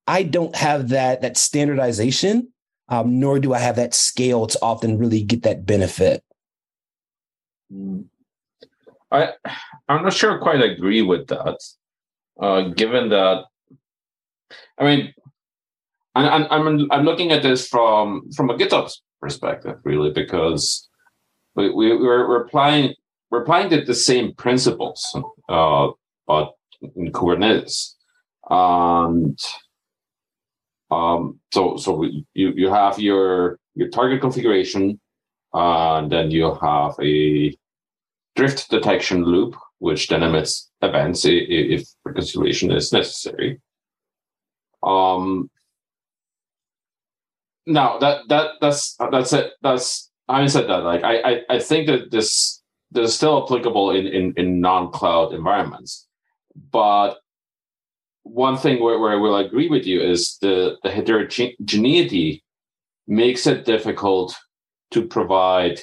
I 0.06 0.22
don't 0.22 0.54
have 0.56 0.88
that 0.90 1.22
that 1.22 1.36
standardization 1.36 2.52
um, 2.88 3.18
nor 3.18 3.38
do 3.38 3.54
I 3.54 3.58
have 3.58 3.76
that 3.76 3.94
scale 3.94 4.46
to 4.46 4.58
often 4.60 4.98
really 4.98 5.22
get 5.22 5.42
that 5.44 5.64
benefit. 5.64 6.22
Mm. 7.72 8.04
I 9.10 9.32
I'm 9.88 10.02
not 10.04 10.12
sure 10.12 10.38
I 10.38 10.42
quite 10.42 10.62
agree 10.62 11.02
with 11.02 11.28
that, 11.28 11.58
uh, 12.40 12.62
given 12.68 13.08
that 13.08 13.44
I 14.78 14.84
mean, 14.84 15.14
I'm 16.14 16.46
I'm 16.50 16.88
I'm 16.90 17.04
looking 17.04 17.32
at 17.32 17.42
this 17.42 17.66
from 17.66 18.30
from 18.32 18.50
a 18.50 18.54
GitOps 18.54 19.00
perspective, 19.20 19.76
really, 19.84 20.10
because 20.10 20.88
we, 21.54 21.70
we 21.70 21.96
we're, 21.96 22.28
we're 22.28 22.44
applying 22.44 22.94
we're 23.30 23.42
applying 23.42 23.70
the, 23.70 23.82
the 23.82 23.94
same 23.94 24.34
principles, 24.34 25.02
uh, 25.48 25.88
but 26.32 26.54
in 26.96 27.12
Kubernetes, 27.12 27.94
and 28.48 29.38
um, 30.90 31.40
so 31.52 31.76
so 31.76 32.02
you 32.34 32.52
you 32.62 32.68
have 32.70 32.98
your 32.98 33.58
your 33.74 33.88
target 33.90 34.20
configuration, 34.20 34.98
uh, 35.54 35.98
and 35.98 36.10
then 36.10 36.30
you 36.30 36.54
have 36.54 36.94
a 37.02 37.54
drift 38.34 38.70
detection 38.70 39.24
loop, 39.24 39.54
which 39.78 40.08
then 40.08 40.22
emits 40.22 40.70
events 40.80 41.22
if 41.26 41.86
reconciliation 42.04 42.72
is 42.72 42.92
necessary. 42.92 43.60
Um, 44.82 45.50
now 47.66 47.98
that 47.98 48.22
that 48.28 48.46
that's 48.62 48.96
that's 49.10 49.32
it. 49.34 49.52
That's 49.60 50.10
having 50.28 50.48
said 50.48 50.68
that, 50.68 50.82
like 50.84 51.04
I 51.04 51.14
I, 51.30 51.32
I 51.56 51.58
think 51.58 51.88
that 51.88 52.10
this 52.10 52.62
this 52.90 53.10
is 53.10 53.14
still 53.14 53.44
applicable 53.44 53.90
in 53.90 54.06
in, 54.06 54.32
in 54.36 54.60
non 54.60 54.90
cloud 54.90 55.32
environments, 55.32 56.06
but 56.70 57.18
one 58.24 58.56
thing 58.56 58.82
where, 58.82 58.98
where 58.98 59.12
I 59.12 59.16
will 59.16 59.36
agree 59.36 59.68
with 59.68 59.86
you 59.86 60.00
is 60.00 60.38
the, 60.40 60.76
the 60.82 60.90
heterogeneity 60.90 62.42
makes 63.06 63.46
it 63.46 63.64
difficult 63.64 64.34
to 64.92 65.06
provide 65.06 65.80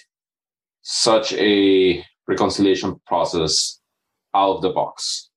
such 0.82 1.34
a 1.34 2.04
reconciliation 2.28 3.00
process 3.06 3.80
out 4.34 4.58
of 4.58 4.62
the 4.62 4.70
box. 4.70 5.30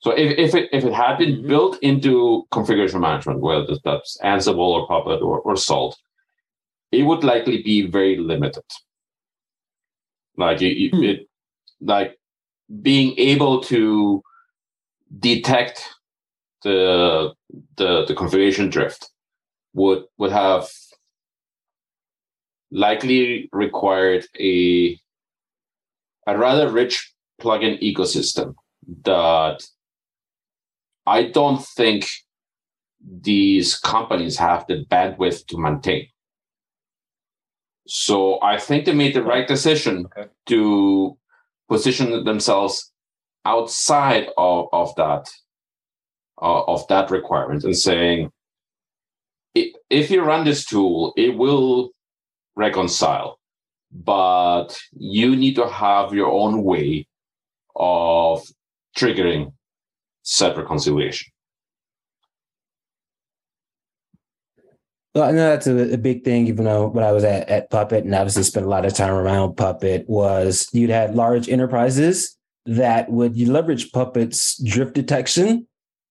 So 0.00 0.12
if, 0.12 0.38
if 0.38 0.54
it 0.54 0.68
if 0.72 0.84
it 0.84 0.92
had 0.92 1.18
been 1.18 1.38
mm-hmm. 1.38 1.48
built 1.48 1.78
into 1.82 2.46
configuration 2.52 3.00
management, 3.00 3.40
whether 3.40 3.76
that's 3.84 4.16
Ansible 4.22 4.58
or 4.58 4.86
Puppet 4.86 5.22
or, 5.22 5.40
or 5.40 5.56
Salt, 5.56 5.96
it 6.92 7.02
would 7.02 7.24
likely 7.24 7.62
be 7.62 7.86
very 7.86 8.16
limited. 8.16 8.62
Like 10.36 10.62
it, 10.62 10.92
mm. 10.92 11.04
it 11.04 11.28
like 11.80 12.16
being 12.82 13.18
able 13.18 13.60
to 13.62 14.22
detect 15.18 15.82
the 16.62 17.32
the 17.76 18.04
the 18.06 18.14
configuration 18.14 18.68
drift 18.68 19.10
would 19.74 20.04
would 20.18 20.32
have 20.32 20.68
likely 22.70 23.48
required 23.52 24.26
a 24.38 24.98
a 26.26 26.36
rather 26.36 26.68
rich 26.70 27.12
plugin 27.40 27.80
ecosystem 27.82 28.54
that 29.04 29.62
I 31.06 31.22
don't 31.24 31.64
think 31.64 32.06
these 33.22 33.76
companies 33.76 34.36
have 34.36 34.66
the 34.66 34.84
bandwidth 34.90 35.46
to 35.46 35.56
maintain. 35.58 36.08
So 37.86 38.42
I 38.42 38.58
think 38.58 38.84
they 38.84 38.92
made 38.92 39.14
the 39.14 39.22
right 39.22 39.48
decision 39.48 40.06
Okay. 40.06 40.28
to 40.46 41.16
position 41.70 42.24
themselves 42.24 42.92
outside 43.44 44.28
of, 44.36 44.66
of 44.72 44.94
that 44.96 45.28
uh, 46.40 46.62
of 46.64 46.86
that 46.88 47.10
requirement 47.10 47.64
and 47.64 47.76
saying 47.76 48.30
if 49.54 50.10
you 50.10 50.22
run 50.22 50.44
this 50.44 50.64
tool, 50.64 51.12
it 51.16 51.36
will 51.36 51.90
reconcile, 52.56 53.38
but 53.90 54.78
you 54.92 55.34
need 55.34 55.56
to 55.56 55.66
have 55.66 56.12
your 56.12 56.30
own 56.30 56.62
way 56.62 57.06
of 57.74 58.42
triggering 58.96 59.52
said 60.22 60.56
reconciliation. 60.56 61.32
Well, 65.14 65.24
I 65.24 65.32
know 65.32 65.48
that's 65.50 65.66
a, 65.66 65.94
a 65.94 65.98
big 65.98 66.22
thing, 66.22 66.46
even 66.46 66.64
though 66.64 66.88
when 66.88 67.02
I 67.02 67.12
was 67.12 67.24
at, 67.24 67.48
at 67.48 67.70
Puppet 67.70 68.04
and 68.04 68.14
obviously 68.14 68.42
spent 68.42 68.66
a 68.66 68.68
lot 68.68 68.84
of 68.84 68.94
time 68.94 69.14
around 69.14 69.56
Puppet, 69.56 70.08
was 70.08 70.68
you'd 70.72 70.90
had 70.90 71.16
large 71.16 71.48
enterprises 71.48 72.37
that 72.68 73.10
would 73.10 73.36
leverage 73.48 73.92
Puppet's 73.92 74.62
drift 74.62 74.94
detection, 74.94 75.66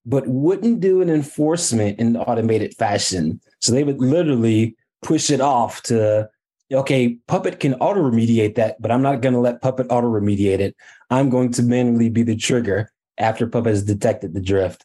but 0.06 0.28
wouldn't 0.28 0.80
do 0.80 1.02
an 1.02 1.10
enforcement 1.10 2.00
in 2.00 2.17
automated 2.17 2.76
fashion. 2.76 3.39
So 3.60 3.72
they 3.72 3.84
would 3.84 4.02
literally 4.02 4.76
push 5.04 5.30
it 5.30 5.39
off 5.39 5.84
to, 5.84 6.28
okay, 6.74 7.20
Puppet 7.28 7.60
can 7.60 7.76
auto 7.76 8.02
remediate 8.02 8.56
that, 8.56 8.82
but 8.82 8.91
I'm 8.91 9.04
not 9.04 9.22
going 9.22 9.34
to 9.34 9.39
let 9.39 9.62
Puppet 9.62 9.86
auto 9.91 10.08
remediate 10.08 10.60
it. 10.60 10.76
I'm 11.12 11.30
going 11.30 11.52
to 11.54 11.63
manually 11.63 12.10
be 12.10 12.24
the 12.24 12.36
trigger 12.36 12.91
after 13.20 13.46
Puppet 13.46 13.70
has 13.70 13.84
detected 13.84 14.34
the 14.34 14.41
drift. 14.41 14.84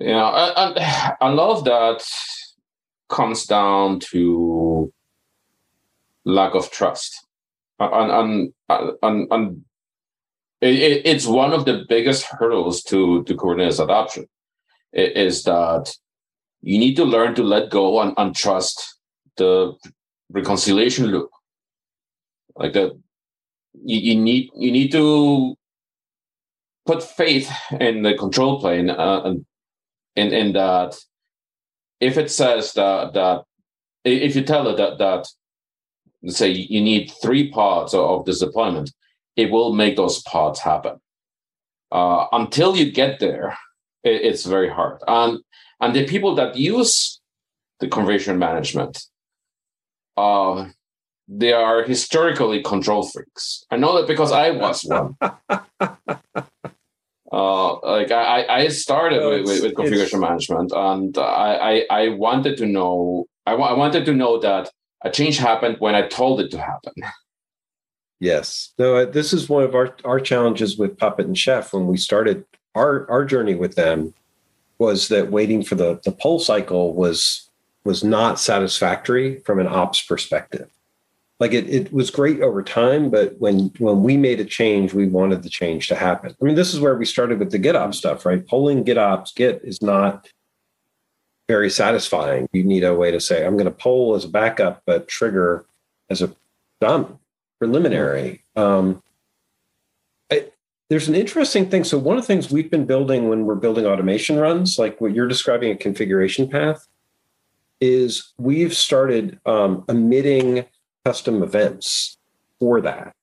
Yeah, 0.00 0.52
and, 0.56 0.76
and 0.76 1.16
a 1.20 1.30
lot 1.30 1.56
of 1.56 1.64
that 1.64 2.04
comes 3.08 3.46
down 3.46 4.00
to 4.00 4.92
lack 6.24 6.54
of 6.54 6.70
trust, 6.70 7.26
and 7.78 8.52
and 8.68 8.96
and, 9.02 9.28
and 9.30 9.64
it, 10.64 11.02
it's 11.04 11.26
one 11.26 11.52
of 11.52 11.64
the 11.64 11.84
biggest 11.88 12.24
hurdles 12.24 12.82
to 12.84 13.24
to 13.24 13.34
Kubernetes 13.34 13.82
adoption. 13.82 14.26
Is 14.92 15.42
that 15.44 15.92
you 16.62 16.78
need 16.78 16.94
to 16.96 17.04
learn 17.04 17.34
to 17.34 17.42
let 17.42 17.70
go 17.70 18.00
and, 18.00 18.14
and 18.16 18.34
trust 18.34 18.98
the 19.36 19.74
reconciliation 20.30 21.06
loop, 21.06 21.30
like 22.56 22.72
that. 22.74 22.92
You, 23.84 23.98
you 23.98 24.20
need 24.20 24.50
you 24.56 24.70
need 24.70 24.92
to 24.92 25.56
put 26.86 27.02
faith 27.02 27.50
in 27.80 28.02
the 28.02 28.14
control 28.14 28.60
plane 28.60 28.88
uh, 28.88 29.22
and 29.24 29.44
in 30.16 30.32
in 30.32 30.52
that 30.52 30.96
if 32.00 32.16
it 32.16 32.30
says 32.30 32.72
that 32.74 33.14
that 33.14 33.42
if 34.04 34.36
you 34.36 34.42
tell 34.42 34.68
it 34.68 34.76
that 34.76 34.98
that 34.98 35.26
say 36.30 36.50
you 36.50 36.80
need 36.80 37.10
three 37.22 37.50
parts 37.50 37.94
of, 37.94 38.00
of 38.00 38.24
this 38.24 38.40
deployment, 38.40 38.92
it 39.36 39.50
will 39.50 39.72
make 39.72 39.96
those 39.96 40.22
pods 40.22 40.60
happen. 40.60 41.00
Uh, 41.90 42.26
until 42.32 42.76
you 42.76 42.90
get 42.90 43.20
there, 43.20 43.56
it, 44.02 44.22
it's 44.22 44.44
very 44.44 44.68
hard. 44.68 45.00
And 45.06 45.40
and 45.80 45.94
the 45.94 46.06
people 46.06 46.34
that 46.36 46.56
use 46.56 47.20
the 47.80 47.88
configuration 47.88 48.38
management, 48.38 49.04
uh, 50.16 50.68
they 51.28 51.52
are 51.52 51.82
historically 51.82 52.62
control 52.62 53.02
freaks. 53.08 53.64
I 53.70 53.76
know 53.76 53.96
that 53.96 54.06
because 54.06 54.32
I 54.32 54.50
was 54.50 54.82
one. 54.84 55.16
Uh, 57.32 57.80
like 57.80 58.12
I, 58.12 58.46
I 58.46 58.68
started 58.68 59.18
Well, 59.18 59.42
with, 59.42 59.62
with, 59.62 59.74
configuration 59.74 60.20
management, 60.20 60.70
and 60.72 61.18
I, 61.18 61.84
I, 61.90 62.02
I 62.02 62.08
wanted 62.10 62.56
to 62.58 62.66
know. 62.66 63.26
I, 63.44 63.54
wa- 63.54 63.70
I 63.70 63.72
wanted 63.72 64.04
to 64.04 64.14
know 64.14 64.38
that 64.38 64.70
a 65.04 65.10
change 65.10 65.38
happened 65.38 65.76
when 65.80 65.96
I 65.96 66.06
told 66.06 66.40
it 66.40 66.52
to 66.52 66.58
happen. 66.60 66.92
Yes. 68.24 68.72
No, 68.78 68.96
uh, 68.96 69.04
this 69.04 69.34
is 69.34 69.50
one 69.50 69.64
of 69.64 69.74
our, 69.74 69.94
our 70.02 70.18
challenges 70.18 70.78
with 70.78 70.96
Puppet 70.96 71.26
and 71.26 71.36
Chef 71.36 71.74
when 71.74 71.86
we 71.86 71.98
started 71.98 72.46
our, 72.74 73.06
our 73.10 73.22
journey 73.22 73.54
with 73.54 73.74
them 73.74 74.14
was 74.78 75.08
that 75.08 75.30
waiting 75.30 75.62
for 75.62 75.74
the, 75.74 76.00
the 76.04 76.10
poll 76.10 76.38
cycle 76.40 76.94
was 76.94 77.50
was 77.84 78.02
not 78.02 78.40
satisfactory 78.40 79.40
from 79.40 79.58
an 79.58 79.66
ops 79.66 80.00
perspective. 80.00 80.70
Like 81.38 81.52
it, 81.52 81.68
it 81.68 81.92
was 81.92 82.10
great 82.10 82.40
over 82.40 82.62
time, 82.62 83.10
but 83.10 83.38
when 83.40 83.70
when 83.78 84.02
we 84.02 84.16
made 84.16 84.40
a 84.40 84.44
change, 84.46 84.94
we 84.94 85.06
wanted 85.06 85.42
the 85.42 85.50
change 85.50 85.88
to 85.88 85.94
happen. 85.94 86.34
I 86.40 86.44
mean, 86.46 86.54
this 86.54 86.72
is 86.72 86.80
where 86.80 86.96
we 86.96 87.04
started 87.04 87.38
with 87.38 87.50
the 87.50 87.58
GitOps 87.58 87.96
stuff, 87.96 88.24
right? 88.24 88.46
Polling 88.46 88.86
GitOps 88.86 89.34
Git 89.34 89.60
is 89.64 89.82
not 89.82 90.30
very 91.46 91.68
satisfying. 91.68 92.48
You 92.54 92.64
need 92.64 92.84
a 92.84 92.94
way 92.94 93.10
to 93.10 93.20
say, 93.20 93.44
I'm 93.44 93.58
going 93.58 93.66
to 93.66 93.70
poll 93.70 94.14
as 94.14 94.24
a 94.24 94.28
backup, 94.28 94.80
but 94.86 95.08
trigger 95.08 95.66
as 96.08 96.22
a 96.22 96.34
done 96.80 97.18
preliminary. 97.64 98.44
Um, 98.56 99.02
I, 100.30 100.50
there's 100.90 101.08
an 101.08 101.14
interesting 101.14 101.70
thing. 101.70 101.82
So 101.84 101.96
one 101.96 102.18
of 102.18 102.22
the 102.22 102.26
things 102.26 102.50
we've 102.50 102.70
been 102.70 102.84
building 102.84 103.30
when 103.30 103.46
we're 103.46 103.54
building 103.54 103.86
automation 103.86 104.38
runs, 104.38 104.78
like 104.78 105.00
what 105.00 105.14
you're 105.14 105.28
describing 105.28 105.70
a 105.70 105.76
configuration 105.76 106.46
path, 106.46 106.86
is 107.80 108.34
we've 108.36 108.74
started 108.74 109.40
um, 109.46 109.82
emitting 109.88 110.66
custom 111.06 111.42
events 111.42 112.18
for 112.60 112.82
that. 112.82 113.14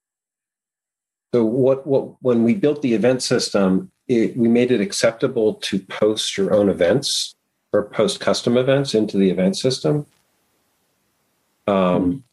So 1.33 1.45
what 1.45 1.85
what 1.85 2.21
when 2.23 2.43
we 2.43 2.55
built 2.55 2.81
the 2.81 2.95
event 2.95 3.21
system, 3.21 3.91
it, 4.07 4.35
we 4.35 4.47
made 4.47 4.71
it 4.71 4.81
acceptable 4.81 5.53
to 5.69 5.79
post 5.79 6.35
your 6.35 6.51
own 6.51 6.67
events 6.67 7.35
or 7.71 7.83
post 7.83 8.19
custom 8.19 8.57
events 8.57 8.95
into 8.95 9.17
the 9.17 9.29
event 9.29 9.55
system. 9.55 10.07
Um, 11.67 12.23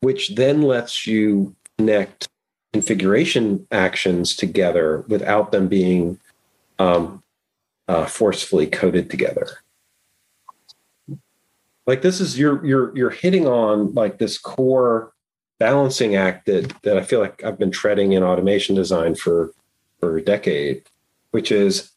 which 0.00 0.34
then 0.34 0.62
lets 0.62 1.06
you 1.06 1.54
connect 1.78 2.28
configuration 2.72 3.66
actions 3.70 4.34
together 4.34 5.04
without 5.08 5.52
them 5.52 5.68
being 5.68 6.18
um, 6.78 7.22
uh, 7.88 8.06
forcefully 8.06 8.66
coded 8.66 9.10
together. 9.10 9.48
Like 11.86 12.02
this 12.02 12.20
is 12.20 12.38
you're 12.38 12.64
you're 12.64 12.96
you're 12.96 13.10
hitting 13.10 13.46
on 13.46 13.94
like 13.94 14.18
this 14.18 14.38
core 14.38 15.12
balancing 15.58 16.14
act 16.14 16.46
that 16.46 16.72
that 16.82 16.96
I 16.96 17.02
feel 17.02 17.20
like 17.20 17.42
I've 17.42 17.58
been 17.58 17.72
treading 17.72 18.12
in 18.12 18.22
automation 18.22 18.76
design 18.76 19.14
for 19.14 19.52
for 19.98 20.16
a 20.16 20.22
decade, 20.22 20.84
which 21.32 21.50
is 21.50 21.90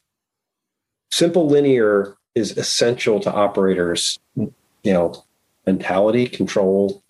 simple 1.12 1.48
linear 1.48 2.18
is 2.34 2.58
essential 2.58 3.20
to 3.20 3.32
operators, 3.32 4.18
you 4.36 4.52
know, 4.84 5.24
mentality, 5.68 6.28
control, 6.28 7.04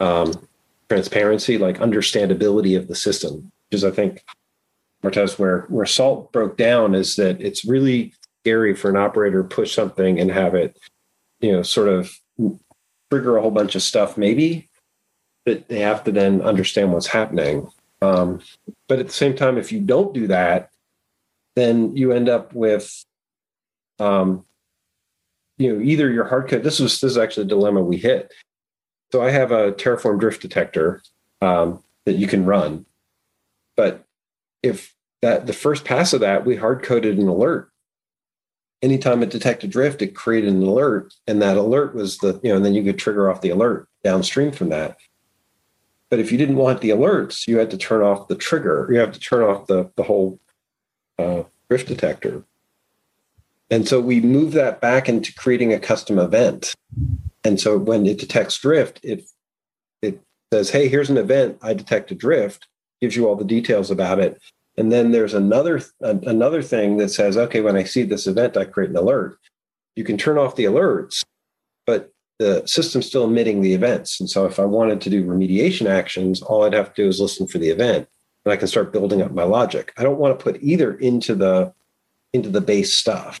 um, 0.00 0.32
transparency, 0.88 1.58
like 1.58 1.78
understandability 1.78 2.76
of 2.76 2.88
the 2.88 2.94
system, 2.94 3.52
is, 3.70 3.84
I 3.84 3.90
think, 3.90 4.24
Martez, 5.02 5.38
where 5.38 5.62
where 5.68 5.86
Salt 5.86 6.32
broke 6.32 6.56
down 6.56 6.94
is 6.94 7.16
that 7.16 7.40
it's 7.40 7.64
really 7.64 8.12
scary 8.42 8.74
for 8.74 8.90
an 8.90 8.96
operator 8.96 9.42
to 9.42 9.48
push 9.48 9.74
something 9.74 10.18
and 10.18 10.30
have 10.30 10.54
it, 10.54 10.78
you 11.40 11.52
know, 11.52 11.62
sort 11.62 11.88
of 11.88 12.10
trigger 13.10 13.36
a 13.36 13.42
whole 13.42 13.50
bunch 13.50 13.74
of 13.74 13.82
stuff, 13.82 14.16
maybe, 14.16 14.68
but 15.44 15.68
they 15.68 15.80
have 15.80 16.04
to 16.04 16.12
then 16.12 16.40
understand 16.42 16.92
what's 16.92 17.06
happening. 17.06 17.68
Um, 18.02 18.40
but 18.88 18.98
at 18.98 19.06
the 19.06 19.12
same 19.12 19.34
time, 19.34 19.58
if 19.58 19.72
you 19.72 19.80
don't 19.80 20.14
do 20.14 20.26
that, 20.28 20.70
then 21.56 21.96
you 21.96 22.12
end 22.12 22.28
up 22.28 22.54
with, 22.54 23.04
um, 23.98 24.44
you 25.58 25.72
know, 25.72 25.82
either 25.82 26.10
your 26.10 26.24
hard 26.24 26.48
code. 26.48 26.62
This 26.62 26.80
was 26.80 27.00
this 27.00 27.12
is 27.12 27.18
actually 27.18 27.44
a 27.44 27.48
dilemma 27.48 27.82
we 27.82 27.96
hit. 27.96 28.32
So 29.12 29.22
I 29.22 29.30
have 29.30 29.50
a 29.52 29.72
Terraform 29.72 30.20
drift 30.20 30.42
detector 30.42 31.02
um, 31.40 31.82
that 32.04 32.14
you 32.14 32.26
can 32.26 32.44
run, 32.44 32.86
but 33.76 34.04
if 34.62 34.94
that 35.22 35.46
the 35.46 35.52
first 35.52 35.84
pass 35.84 36.12
of 36.12 36.20
that 36.20 36.44
we 36.44 36.56
hard 36.56 36.82
coded 36.82 37.18
an 37.18 37.28
alert. 37.28 37.70
Anytime 38.82 39.22
it 39.22 39.28
detected 39.28 39.70
drift, 39.70 40.00
it 40.00 40.14
created 40.14 40.54
an 40.54 40.62
alert, 40.62 41.12
and 41.26 41.42
that 41.42 41.58
alert 41.58 41.94
was 41.94 42.18
the 42.18 42.40
you 42.42 42.50
know, 42.50 42.56
and 42.56 42.64
then 42.64 42.74
you 42.74 42.82
could 42.82 42.98
trigger 42.98 43.30
off 43.30 43.42
the 43.42 43.50
alert 43.50 43.88
downstream 44.02 44.52
from 44.52 44.70
that. 44.70 44.96
But 46.08 46.18
if 46.18 46.32
you 46.32 46.38
didn't 46.38 46.56
want 46.56 46.80
the 46.80 46.90
alerts, 46.90 47.46
you 47.46 47.58
had 47.58 47.70
to 47.70 47.76
turn 47.76 48.02
off 48.02 48.28
the 48.28 48.34
trigger. 48.34 48.88
You 48.90 48.98
have 48.98 49.12
to 49.12 49.20
turn 49.20 49.42
off 49.42 49.66
the 49.66 49.90
the 49.96 50.02
whole 50.02 50.40
uh, 51.18 51.42
drift 51.68 51.88
detector. 51.88 52.44
And 53.70 53.86
so 53.86 54.00
we 54.00 54.20
move 54.20 54.52
that 54.52 54.80
back 54.80 55.08
into 55.08 55.32
creating 55.34 55.72
a 55.72 55.78
custom 55.78 56.18
event. 56.18 56.74
And 57.44 57.60
so 57.60 57.78
when 57.78 58.04
it 58.06 58.18
detects 58.18 58.58
drift, 58.58 59.00
it 59.02 59.24
it 60.02 60.20
says, 60.52 60.70
"Hey, 60.70 60.88
here's 60.88 61.10
an 61.10 61.18
event. 61.18 61.58
I 61.62 61.74
detect 61.74 62.10
a 62.10 62.14
drift." 62.14 62.66
Gives 63.00 63.16
you 63.16 63.28
all 63.28 63.36
the 63.36 63.44
details 63.44 63.90
about 63.90 64.18
it. 64.18 64.40
And 64.76 64.92
then 64.92 65.12
there's 65.12 65.34
another 65.34 65.82
another 66.00 66.62
thing 66.62 66.96
that 66.98 67.10
says, 67.10 67.36
"Okay, 67.36 67.60
when 67.60 67.76
I 67.76 67.84
see 67.84 68.02
this 68.02 68.26
event, 68.26 68.56
I 68.56 68.64
create 68.64 68.90
an 68.90 68.96
alert." 68.96 69.38
You 69.96 70.04
can 70.04 70.18
turn 70.18 70.38
off 70.38 70.56
the 70.56 70.64
alerts, 70.64 71.24
but 71.86 72.12
the 72.38 72.66
system's 72.66 73.06
still 73.06 73.24
emitting 73.24 73.60
the 73.60 73.74
events. 73.74 74.18
And 74.18 74.28
so 74.28 74.46
if 74.46 74.58
I 74.58 74.64
wanted 74.64 75.00
to 75.02 75.10
do 75.10 75.24
remediation 75.24 75.86
actions, 75.86 76.40
all 76.42 76.64
I'd 76.64 76.72
have 76.72 76.94
to 76.94 77.02
do 77.02 77.08
is 77.08 77.20
listen 77.20 77.46
for 77.46 77.58
the 77.58 77.68
event, 77.68 78.08
and 78.44 78.52
I 78.52 78.56
can 78.56 78.68
start 78.68 78.92
building 78.92 79.20
up 79.22 79.32
my 79.32 79.44
logic. 79.44 79.92
I 79.96 80.02
don't 80.02 80.18
want 80.18 80.38
to 80.38 80.42
put 80.42 80.62
either 80.62 80.94
into 80.94 81.34
the 81.34 81.72
into 82.32 82.48
the 82.48 82.60
base 82.60 82.94
stuff. 82.94 83.40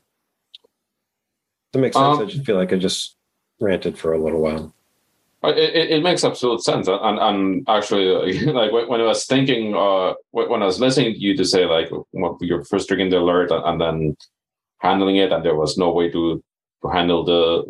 That 1.72 1.78
makes 1.80 1.96
sense. 1.96 2.18
Um, 2.18 2.22
I 2.22 2.26
just 2.26 2.44
feel 2.44 2.56
like 2.56 2.72
I 2.72 2.76
just 2.76 3.16
ranted 3.60 3.98
for 3.98 4.12
a 4.12 4.18
little 4.22 4.40
while. 4.40 4.74
Uh, 5.42 5.54
it, 5.56 5.90
it 5.90 6.02
makes 6.02 6.22
absolute 6.22 6.62
sense, 6.62 6.86
and, 6.86 7.18
and 7.18 7.66
actually, 7.66 8.44
like 8.52 8.72
when 8.72 9.00
I 9.00 9.04
was 9.04 9.24
thinking, 9.24 9.74
uh, 9.74 10.14
when 10.32 10.62
I 10.62 10.66
was 10.66 10.80
listening 10.80 11.14
to 11.14 11.18
you 11.18 11.36
to 11.36 11.44
say 11.44 11.64
like 11.64 11.88
you're 12.40 12.64
first 12.64 12.90
triggering 12.90 13.10
the 13.10 13.18
alert 13.18 13.50
and 13.50 13.80
then 13.80 14.16
handling 14.78 15.16
it, 15.16 15.32
and 15.32 15.44
there 15.44 15.56
was 15.56 15.78
no 15.78 15.92
way 15.92 16.10
to 16.10 16.42
to 16.82 16.88
handle 16.88 17.24
the 17.24 17.64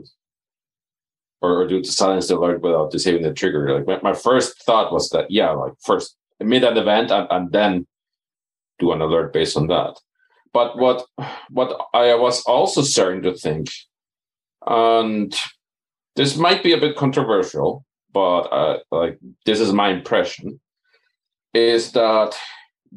or, 1.40 1.60
or 1.60 1.66
do 1.66 1.80
to 1.80 1.90
silence 1.90 2.28
the 2.28 2.36
alert 2.36 2.60
without 2.60 2.90
disabling 2.90 3.22
the 3.22 3.32
trigger. 3.32 3.78
Like 3.78 3.86
my, 3.86 4.10
my 4.10 4.16
first 4.16 4.62
thought 4.62 4.92
was 4.92 5.08
that 5.10 5.30
yeah, 5.30 5.50
like 5.50 5.72
first 5.84 6.16
emit 6.38 6.64
an 6.64 6.76
event 6.76 7.10
and, 7.10 7.26
and 7.30 7.52
then 7.52 7.86
do 8.78 8.92
an 8.92 9.00
alert 9.00 9.32
based 9.32 9.56
on 9.56 9.68
that. 9.68 10.00
But 10.52 10.76
what 10.78 11.04
what 11.50 11.80
I 11.94 12.14
was 12.14 12.42
also 12.42 12.82
starting 12.82 13.22
to 13.22 13.34
think, 13.34 13.68
and 14.66 15.34
this 16.16 16.36
might 16.36 16.62
be 16.62 16.72
a 16.72 16.80
bit 16.80 16.96
controversial, 16.96 17.84
but 18.12 18.40
uh, 18.42 18.78
like 18.90 19.18
this 19.46 19.60
is 19.60 19.72
my 19.72 19.90
impression, 19.90 20.60
is 21.54 21.92
that 21.92 22.36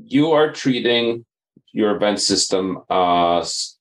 you 0.06 0.32
are 0.32 0.52
treating 0.52 1.26
your 1.72 1.96
event 1.96 2.20
system 2.20 2.80
as 2.90 3.78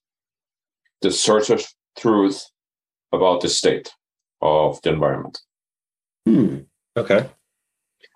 the 1.01 1.11
source 1.11 1.49
of 1.49 1.65
truth 1.97 2.43
about 3.11 3.41
the 3.41 3.49
state 3.49 3.93
of 4.41 4.81
the 4.81 4.91
environment. 4.91 5.39
Hmm. 6.25 6.59
Okay. 6.97 7.29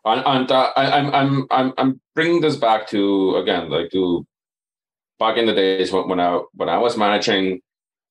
And, 0.06 0.24
and 0.26 0.52
uh, 0.52 0.72
I, 0.76 0.92
I'm 0.92 1.14
I'm 1.14 1.48
I'm 1.52 1.74
I'm 1.78 2.02
bringing 2.16 2.42
this 2.42 2.56
back 2.56 2.88
to 2.90 3.36
again 3.36 3.70
like 3.70 3.92
to 3.92 4.26
back 5.20 5.38
in 5.38 5.46
the 5.46 5.54
days 5.54 5.92
when, 5.92 6.08
when 6.08 6.20
I 6.20 6.40
when 6.54 6.70
I 6.70 6.78
was 6.78 6.96
managing 6.96 7.62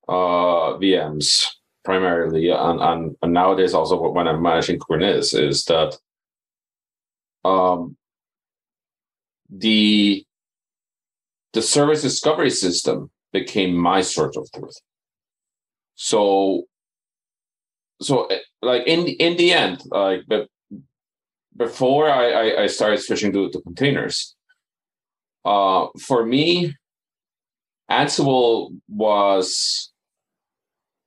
uh, 0.08 0.78
VMs 0.78 1.44
primarily, 1.84 2.50
and, 2.50 2.80
and 2.80 3.16
and 3.22 3.32
nowadays 3.32 3.74
also 3.74 4.00
what 4.00 4.14
when 4.14 4.28
I'm 4.28 4.42
managing 4.42 4.78
Kubernetes, 4.78 5.38
is 5.38 5.64
that 5.64 5.96
um, 7.44 7.96
the 9.48 10.24
the 11.52 11.62
service 11.62 12.02
discovery 12.02 12.50
system 12.50 13.10
became 13.32 13.74
my 13.74 14.00
source 14.02 14.36
of 14.36 14.50
truth. 14.52 14.76
So, 15.94 16.64
so 18.00 18.26
eh, 18.26 18.40
like 18.62 18.86
in 18.86 19.06
in 19.06 19.36
the 19.36 19.52
end, 19.52 19.82
like 19.90 20.22
but 20.26 20.48
before 21.56 22.10
I 22.10 22.30
I, 22.30 22.62
I 22.64 22.66
started 22.66 22.98
switching 22.98 23.32
to, 23.32 23.50
to 23.50 23.60
containers, 23.62 24.34
uh, 25.44 25.86
for 26.00 26.26
me, 26.26 26.74
Ansible 27.90 28.76
was 28.88 29.92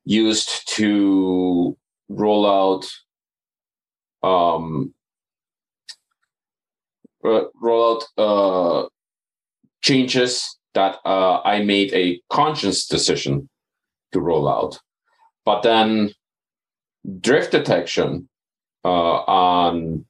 used 0.09 0.67
to 0.67 1.77
roll 2.09 2.47
out 2.49 2.83
um, 4.27 4.91
roll 7.23 7.51
out 7.91 8.03
uh, 8.17 8.87
changes 9.83 10.57
that 10.73 10.97
uh, 11.05 11.41
I 11.41 11.63
made 11.63 11.93
a 11.93 12.19
conscious 12.31 12.87
decision 12.87 13.49
to 14.11 14.19
roll 14.19 14.49
out. 14.49 14.79
But 15.45 15.61
then 15.61 16.09
drift 17.21 17.51
detection 17.51 18.27
uh, 18.83 18.87
on 18.87 20.05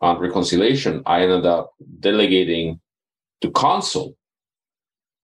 on 0.00 0.18
reconciliation, 0.18 1.02
I 1.04 1.22
ended 1.22 1.46
up 1.46 1.72
delegating 1.98 2.80
to 3.40 3.50
Consul 3.50 4.16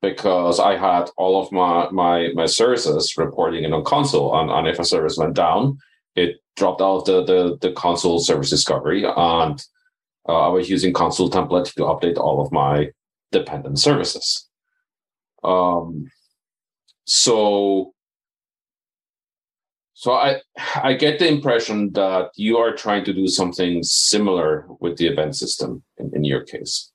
because 0.01 0.61
I 0.61 0.77
had 0.77 1.11
all 1.17 1.43
of 1.43 1.51
my 1.53 1.91
my 1.91 2.29
my 2.35 2.47
services 2.47 3.15
reporting 3.17 3.65
in 3.65 3.73
on 3.73 3.85
Consul, 3.85 4.39
and, 4.39 4.51
and 4.51 4.69
if 4.69 4.79
a 4.79 4.85
service 4.85 5.17
went 5.17 5.35
down, 5.35 5.79
it 6.15 6.37
dropped 6.57 6.81
out 6.81 7.05
the 7.07 7.25
the, 7.25 7.59
the 7.61 7.73
Consul 7.73 8.21
service 8.21 8.51
discovery, 8.51 9.05
and 9.05 9.63
uh, 10.29 10.41
I 10.47 10.49
was 10.49 10.69
using 10.69 10.93
Consul 10.93 11.31
template 11.31 11.75
to 11.75 11.83
update 11.83 12.17
all 12.17 12.41
of 12.41 12.53
my 12.53 12.91
dependent 13.33 13.79
services. 13.79 14.49
Um, 15.43 16.11
so 17.05 17.93
so 19.95 20.13
I 20.13 20.41
I 20.77 20.95
get 20.95 21.19
the 21.19 21.29
impression 21.29 21.93
that 21.95 22.31
you 22.37 22.57
are 22.59 22.73
trying 22.73 23.05
to 23.05 23.13
do 23.13 23.27
something 23.27 23.83
similar 23.83 24.67
with 24.81 24.97
the 24.97 25.09
event 25.09 25.35
system 25.35 25.83
in, 25.97 26.13
in 26.15 26.25
your 26.25 26.45
case. 26.45 26.93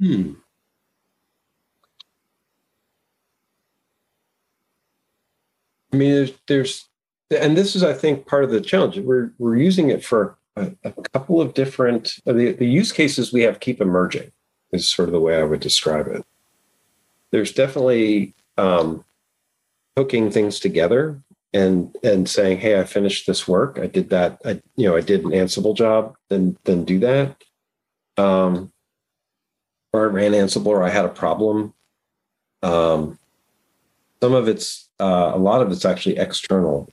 Hmm. 0.00 0.34
I 5.92 5.96
mean, 5.96 6.12
there's, 6.12 6.32
there's, 6.46 6.88
and 7.30 7.56
this 7.56 7.74
is, 7.74 7.82
I 7.82 7.92
think, 7.92 8.26
part 8.26 8.44
of 8.44 8.50
the 8.50 8.60
challenge. 8.60 8.98
We're 8.98 9.32
we're 9.38 9.56
using 9.56 9.90
it 9.90 10.04
for 10.04 10.38
a, 10.56 10.72
a 10.84 10.92
couple 10.92 11.40
of 11.40 11.54
different 11.54 12.16
the, 12.24 12.52
the 12.52 12.66
use 12.66 12.92
cases 12.92 13.32
we 13.32 13.42
have 13.42 13.60
keep 13.60 13.80
emerging. 13.80 14.32
Is 14.70 14.90
sort 14.90 15.08
of 15.08 15.14
the 15.14 15.20
way 15.20 15.38
I 15.38 15.44
would 15.44 15.60
describe 15.60 16.08
it. 16.08 16.24
There's 17.30 17.52
definitely 17.52 18.34
um, 18.58 19.02
hooking 19.96 20.30
things 20.30 20.60
together 20.60 21.22
and 21.54 21.96
and 22.02 22.28
saying, 22.28 22.58
"Hey, 22.58 22.78
I 22.78 22.84
finished 22.84 23.26
this 23.26 23.48
work. 23.48 23.78
I 23.80 23.86
did 23.86 24.10
that. 24.10 24.40
I 24.44 24.60
you 24.76 24.88
know 24.88 24.96
I 24.96 25.00
did 25.00 25.24
an 25.24 25.30
Ansible 25.30 25.74
job. 25.74 26.16
Then 26.28 26.56
then 26.64 26.84
do 26.84 26.98
that." 27.00 27.42
Um, 28.16 28.72
or 29.92 30.08
I 30.08 30.12
ran 30.12 30.32
Ansible 30.32 30.66
or 30.66 30.82
I 30.82 30.90
had 30.90 31.04
a 31.04 31.08
problem. 31.08 31.74
Um, 32.62 33.18
some 34.20 34.34
of 34.34 34.48
it's 34.48 34.88
uh, 35.00 35.32
a 35.34 35.38
lot 35.38 35.62
of 35.62 35.70
it's 35.70 35.84
actually 35.84 36.18
external. 36.18 36.90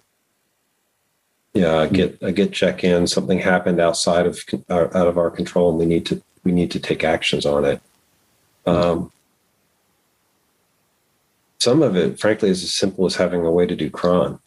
Yeah, 1.54 1.80
I 1.80 1.88
get 1.88 2.22
I 2.22 2.32
get 2.32 2.52
check 2.52 2.84
in. 2.84 3.08
Something 3.08 3.40
happened 3.40 3.80
outside 3.80 4.28
of 4.28 4.40
uh, 4.70 4.88
out 4.94 5.08
of 5.08 5.18
our 5.18 5.32
control, 5.32 5.70
and 5.70 5.80
we 5.80 5.86
need 5.86 6.06
to 6.08 6.22
we 6.44 6.52
need 6.52 6.70
to 6.72 6.80
take 6.80 7.04
actions 7.04 7.46
on 7.46 7.64
it. 7.66 7.82
Um, 8.66 9.12
some 11.60 11.82
of 11.82 11.96
it, 11.96 12.20
frankly, 12.20 12.50
is 12.50 12.64
as 12.64 12.74
simple 12.74 13.06
as 13.06 13.16
having 13.16 13.46
a 13.46 13.52
way 13.52 13.66
to 13.66 13.76
do 13.76 13.90
cron. 13.90 14.40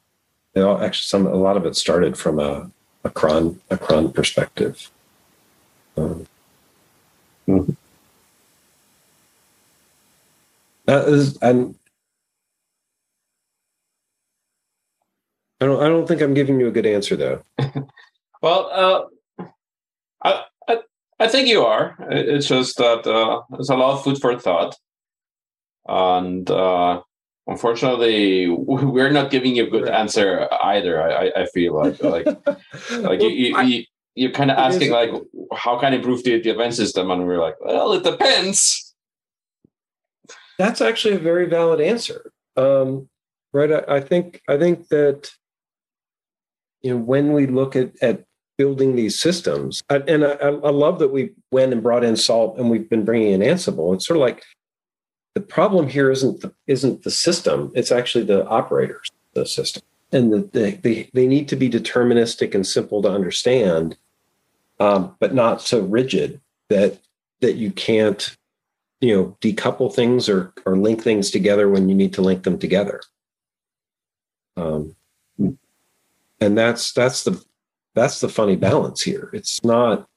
Know, 0.55 0.79
actually, 0.81 1.07
some 1.07 1.27
a 1.27 1.35
lot 1.35 1.57
of 1.57 1.65
it 1.67 1.77
started 1.77 2.19
from 2.19 2.39
a 2.39 2.71
a 3.05 3.11
cron 3.11 3.61
a 3.71 3.79
cron 3.79 4.13
perspective. 4.13 4.91
Um, 5.97 6.27
mm-hmm. 7.49 7.73
That 10.89 11.07
is, 11.07 11.37
and 11.43 11.75
I 15.61 15.67
don't. 15.67 15.83
I 15.83 15.89
don't 15.89 16.09
think 16.09 16.23
I'm 16.23 16.33
giving 16.33 16.59
you 16.59 16.69
a 16.69 16.71
good 16.71 16.87
answer, 16.87 17.15
though. 17.15 17.43
well, 18.43 19.11
uh, 19.39 19.45
I, 20.25 20.45
I, 20.67 20.79
I 21.21 21.29
think 21.29 21.49
you 21.49 21.67
are. 21.67 21.95
It's 22.11 22.49
just 22.49 22.79
that 22.79 23.07
uh, 23.07 23.43
there's 23.51 23.69
a 23.69 23.77
lot 23.77 23.99
of 23.99 24.03
food 24.03 24.19
for 24.19 24.39
thought, 24.39 24.77
and 25.87 26.51
uh, 26.51 27.03
unfortunately, 27.47 28.49
we're 28.49 29.11
not 29.11 29.31
giving 29.31 29.57
you 29.57 29.67
a 29.67 29.71
good 29.71 29.91
answer 29.91 30.49
either. 30.65 31.03
I, 31.03 31.43
I 31.43 31.47
feel 31.49 31.75
like 31.75 32.03
like 32.03 32.25
like 32.93 33.21
you, 33.21 33.29
you, 33.29 33.61
you 33.61 33.85
you're 34.15 34.33
kind 34.33 34.51
of 34.51 34.57
asking 34.57 34.91
like 34.91 35.11
how 35.55 35.79
can 35.79 35.93
I 35.93 35.97
improve 35.97 36.25
the, 36.25 36.41
the 36.41 36.49
event 36.49 36.73
system, 36.73 37.11
and 37.11 37.27
we're 37.27 37.43
like, 37.43 37.61
well, 37.61 37.93
it 37.93 38.05
depends. 38.05 38.88
That's 40.59 40.81
actually 40.81 41.15
a 41.15 41.21
very 41.21 41.47
valid 41.47 41.81
answer. 41.81 42.33
Um, 42.57 43.09
right. 43.53 43.73
I, 43.73 43.97
I, 43.97 44.01
think 44.01 44.43
I 44.49 44.59
think 44.59 44.89
that 44.89 45.31
you 46.83 46.91
know 46.91 46.99
when 46.99 47.33
we 47.33 47.47
look 47.47 47.77
at 47.77 47.93
at 48.03 48.25
building 48.57 48.97
these 48.97 49.19
systems, 49.19 49.83
I, 49.89 49.97
and 50.09 50.25
I, 50.25 50.33
I 50.33 50.71
love 50.71 50.99
that 50.99 51.13
we 51.13 51.31
went 51.53 51.73
and 51.73 51.83
brought 51.83 52.03
in 52.03 52.17
Salt 52.17 52.59
and 52.59 52.69
we've 52.69 52.91
been 52.91 53.05
bringing 53.05 53.33
in 53.33 53.41
Ansible. 53.41 53.95
It's 53.95 54.07
sort 54.07 54.17
of 54.17 54.23
like 54.23 54.43
the 55.35 55.41
problem 55.41 55.89
here 55.89 56.11
isn't 56.11 56.41
the, 56.41 56.53
isn't 56.67 57.05
the 57.05 57.11
system; 57.13 57.71
it's 57.77 57.93
actually 57.93 58.25
the 58.25 58.45
operators, 58.47 59.09
the 59.35 59.47
system, 59.47 59.85
and 60.11 60.33
the, 60.33 60.39
the, 60.53 60.71
they 60.83 61.11
they 61.15 61.27
need 61.29 61.47
to 61.49 61.57
be 61.57 61.71
deterministic 61.71 62.55
and 62.55 62.67
simple 62.67 63.01
to 63.03 63.09
understand, 63.09 63.97
um, 64.81 65.15
but 65.21 65.35
not 65.35 65.63
so 65.63 65.81
rigid 65.81 66.41
that 66.69 66.99
that 67.41 67.55
you 67.55 67.71
can't 67.71 68.37
you 69.01 69.15
know 69.15 69.37
decouple 69.41 69.95
things 69.95 70.29
or 70.29 70.53
or 70.67 70.77
link 70.77 71.03
things 71.03 71.31
together 71.31 71.69
when 71.69 71.89
you 71.89 71.95
need 71.95 72.13
to 72.15 72.23
link 72.23 72.43
them 72.43 72.59
together. 72.59 73.01
Um, 74.57 74.97
and 76.41 76.59
that's 76.59 76.93
that's 76.93 77.25
the 77.25 77.43
that's 77.95 78.21
the 78.21 78.29
funny 78.29 78.57
balance 78.57 79.03
here. 79.03 79.31
It's 79.33 79.63
not 79.65 80.09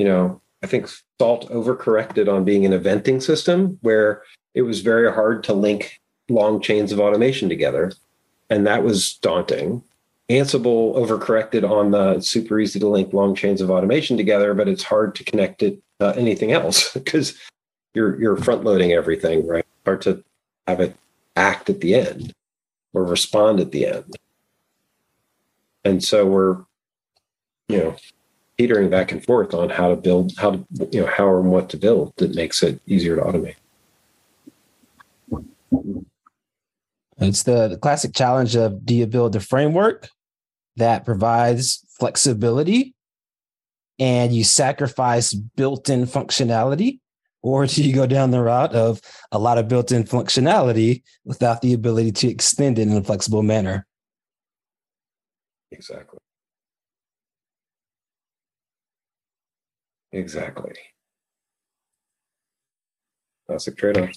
you 0.00 0.06
know 0.06 0.40
i 0.62 0.66
think 0.66 0.88
salt 1.20 1.46
overcorrected 1.50 2.26
on 2.26 2.42
being 2.42 2.64
an 2.64 2.72
eventing 2.72 3.22
system 3.22 3.78
where 3.82 4.22
it 4.54 4.62
was 4.62 4.80
very 4.80 5.12
hard 5.12 5.44
to 5.44 5.52
link 5.52 6.00
long 6.30 6.58
chains 6.60 6.90
of 6.90 6.98
automation 6.98 7.50
together 7.50 7.92
and 8.48 8.66
that 8.66 8.82
was 8.82 9.14
daunting. 9.18 9.82
Ansible 10.28 10.94
overcorrected 10.96 11.68
on 11.68 11.90
the 11.90 12.20
super 12.20 12.58
easy 12.58 12.80
to 12.80 12.88
link 12.88 13.12
long 13.12 13.34
chains 13.34 13.60
of 13.60 13.70
automation 13.70 14.16
together 14.16 14.54
but 14.54 14.68
it's 14.68 14.82
hard 14.82 15.14
to 15.16 15.24
connect 15.24 15.62
it 15.62 15.78
anything 16.00 16.52
else 16.52 16.90
because 16.94 17.38
you're 17.94 18.20
you're 18.20 18.36
front 18.36 18.64
loading 18.64 18.92
everything, 18.92 19.46
right? 19.46 19.66
Hard 19.84 20.02
to 20.02 20.24
have 20.66 20.80
it 20.80 20.96
act 21.36 21.70
at 21.70 21.80
the 21.80 21.94
end. 21.94 22.34
or 22.92 23.04
respond 23.04 23.60
at 23.60 23.70
the 23.72 23.86
end. 23.86 24.16
And 25.84 26.02
so 26.04 26.26
we're, 26.26 26.58
you 27.68 27.78
know, 27.78 27.96
teetering 28.58 28.90
back 28.90 29.12
and 29.12 29.24
forth 29.24 29.54
on 29.54 29.70
how 29.70 29.88
to 29.88 29.96
build, 29.96 30.32
how 30.36 30.50
to, 30.52 30.66
you 30.92 31.00
know, 31.02 31.06
how 31.06 31.36
and 31.36 31.50
what 31.50 31.70
to 31.70 31.76
build 31.76 32.12
that 32.16 32.34
makes 32.34 32.62
it 32.62 32.80
easier 32.86 33.16
to 33.16 33.22
automate. 33.22 33.54
It's 37.18 37.42
the, 37.42 37.68
the 37.68 37.76
classic 37.76 38.14
challenge 38.14 38.56
of 38.56 38.84
do 38.84 38.94
you 38.94 39.06
build 39.06 39.36
a 39.36 39.40
framework 39.40 40.08
that 40.76 41.04
provides 41.04 41.84
flexibility 41.98 42.94
and 43.98 44.34
you 44.34 44.42
sacrifice 44.42 45.34
built-in 45.34 46.06
functionality 46.06 46.98
or 47.42 47.66
do 47.66 47.82
you 47.82 47.94
go 47.94 48.06
down 48.06 48.30
the 48.30 48.42
route 48.42 48.74
of 48.74 49.00
a 49.32 49.38
lot 49.38 49.58
of 49.58 49.68
built-in 49.68 50.04
functionality 50.04 51.02
without 51.24 51.62
the 51.62 51.72
ability 51.72 52.12
to 52.12 52.28
extend 52.28 52.78
it 52.78 52.88
in 52.88 52.96
a 52.96 53.02
flexible 53.02 53.42
manner? 53.42 53.86
Exactly. 55.70 56.18
Exactly. 60.12 60.74
Classic 63.46 63.76
trade-off. 63.76 64.10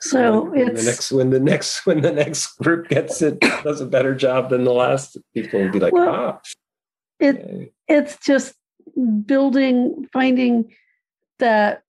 So 0.00 0.50
when 0.50 0.68
it's 0.68 0.84
the 0.84 0.90
next 0.90 1.12
when 1.12 1.30
the 1.30 1.40
next 1.40 1.86
when 1.86 2.00
the 2.02 2.12
next 2.12 2.58
group 2.58 2.88
gets 2.88 3.22
it 3.22 3.40
does 3.40 3.80
a 3.80 3.86
better 3.86 4.14
job 4.14 4.50
than 4.50 4.64
the 4.64 4.72
last 4.72 5.16
people 5.32 5.60
will 5.60 5.70
be 5.70 5.80
like 5.80 5.92
Well, 5.92 6.08
ah 6.08 6.40
it 7.18 7.36
okay. 7.36 7.72
it's 7.88 8.18
just 8.18 8.54
building 9.24 10.08
finding 10.12 10.74
that 11.38 11.83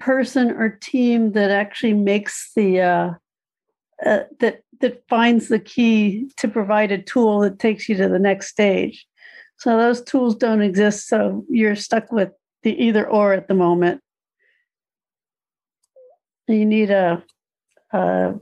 person 0.00 0.50
or 0.50 0.68
team 0.68 1.32
that 1.32 1.50
actually 1.50 1.94
makes 1.94 2.52
the 2.54 2.80
uh, 2.80 3.10
uh, 4.04 4.20
that 4.40 4.62
that 4.80 5.02
finds 5.08 5.48
the 5.48 5.58
key 5.58 6.30
to 6.36 6.48
provide 6.48 6.92
a 6.92 7.02
tool 7.02 7.40
that 7.40 7.58
takes 7.58 7.88
you 7.88 7.96
to 7.96 8.08
the 8.08 8.18
next 8.18 8.48
stage. 8.48 9.06
So 9.56 9.76
those 9.76 10.02
tools 10.02 10.36
don't 10.36 10.62
exist 10.62 11.08
so 11.08 11.44
you're 11.48 11.74
stuck 11.74 12.12
with 12.12 12.30
the 12.62 12.80
either 12.80 13.08
or 13.08 13.32
at 13.32 13.48
the 13.48 13.54
moment. 13.54 14.00
You 16.46 16.64
need 16.64 16.90
a 16.90 17.24
a, 17.92 18.34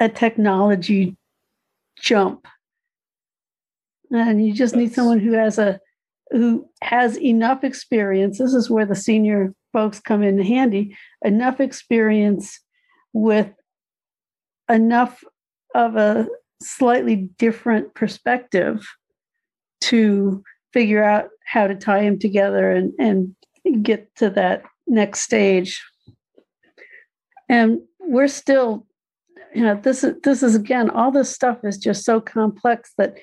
a 0.00 0.08
technology 0.08 1.16
jump. 1.98 2.46
And 4.10 4.44
you 4.44 4.52
just 4.52 4.76
need 4.76 4.92
someone 4.92 5.20
who 5.20 5.32
has 5.32 5.58
a 5.58 5.80
who 6.30 6.68
has 6.82 7.18
enough 7.18 7.64
experience. 7.64 8.38
This 8.38 8.52
is 8.52 8.68
where 8.68 8.86
the 8.86 8.94
senior 8.94 9.54
folks 9.72 10.00
come 10.00 10.22
in 10.22 10.40
handy 10.40 10.96
enough 11.24 11.60
experience 11.60 12.60
with 13.12 13.50
enough 14.70 15.22
of 15.74 15.96
a 15.96 16.26
slightly 16.62 17.28
different 17.38 17.94
perspective 17.94 18.86
to 19.80 20.42
figure 20.72 21.02
out 21.02 21.28
how 21.46 21.66
to 21.66 21.74
tie 21.74 22.02
them 22.02 22.18
together 22.18 22.70
and 22.70 22.92
and 22.98 23.34
get 23.82 24.14
to 24.16 24.30
that 24.30 24.62
next 24.86 25.20
stage. 25.20 25.82
And 27.48 27.80
we're 27.98 28.28
still 28.28 28.86
you 29.54 29.62
know 29.62 29.78
this 29.82 30.02
is 30.04 30.14
this 30.22 30.42
is 30.42 30.54
again 30.54 30.90
all 30.90 31.10
this 31.10 31.30
stuff 31.30 31.58
is 31.64 31.76
just 31.76 32.04
so 32.04 32.20
complex 32.20 32.92
that 32.98 33.16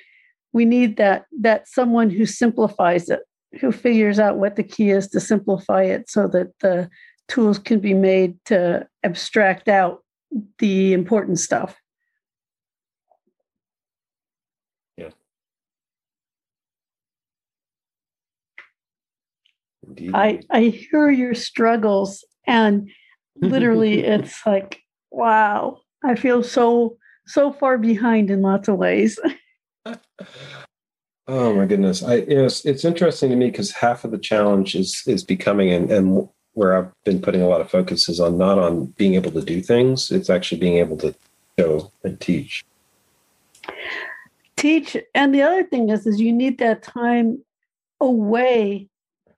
we 0.54 0.66
need 0.66 0.98
that 0.98 1.26
that 1.40 1.68
someone 1.68 2.10
who 2.10 2.26
simplifies 2.26 3.10
it 3.10 3.22
who 3.60 3.72
figures 3.72 4.20
out 4.20 4.38
what 4.38 4.56
the 4.56 4.64
key 4.64 4.90
is 4.92 5.08
to 5.10 5.20
simplify 5.20 5.84
it 5.84 6.10
so 6.10 6.28
that 6.28 6.48
the 6.60 6.90
tools 7.28 7.60
can 7.60 7.80
be 7.80 7.94
made 7.94 8.38
to 8.46 8.88
abstract 9.04 9.68
out 9.68 10.04
the 10.60 10.94
important 10.94 11.40
stuff. 11.40 11.76
Indeed. 19.90 20.12
i 20.14 20.40
i 20.52 20.62
hear 20.64 21.10
your 21.10 21.34
struggles 21.34 22.24
and 22.46 22.90
literally 23.42 24.04
it's 24.04 24.46
like 24.46 24.80
wow 25.12 25.80
i 26.04 26.16
feel 26.16 26.44
so 26.44 26.98
so 27.26 27.52
far 27.52 27.78
behind 27.78 28.30
in 28.30 28.42
lots 28.42 28.68
of 28.68 28.78
ways 28.78 29.20
Oh 31.32 31.54
my 31.54 31.68
goodness! 31.68 32.02
I 32.02 32.16
you 32.16 32.36
know, 32.38 32.46
it's, 32.46 32.66
it's 32.66 32.84
interesting 32.84 33.30
to 33.30 33.36
me 33.36 33.52
because 33.52 33.70
half 33.70 34.04
of 34.04 34.10
the 34.10 34.18
challenge 34.18 34.74
is 34.74 35.04
is 35.06 35.24
becoming 35.24 35.70
and 35.72 35.92
and 35.92 36.28
where 36.54 36.76
I've 36.76 36.92
been 37.06 37.22
putting 37.22 37.44
a 37.44 37.48
lot 37.48 37.62
of 37.62 37.70
focus 37.70 38.10
is 38.10 38.20
on 38.20 38.40
not 38.40 38.58
on 38.58 38.88
being 38.98 39.14
able 39.14 39.30
to 39.34 39.44
do 39.44 39.62
things. 39.62 40.10
It's 40.10 40.32
actually 40.32 40.60
being 40.60 40.78
able 40.78 40.98
to 40.98 41.14
show 41.60 41.92
and 42.04 42.20
teach. 42.20 42.66
teach 44.58 44.98
and 45.14 45.34
the 45.34 45.44
other 45.44 45.64
thing 45.64 45.90
is 45.90 46.08
is 46.08 46.20
you 46.20 46.34
need 46.34 46.58
that 46.58 46.82
time 46.82 47.44
away 48.02 48.88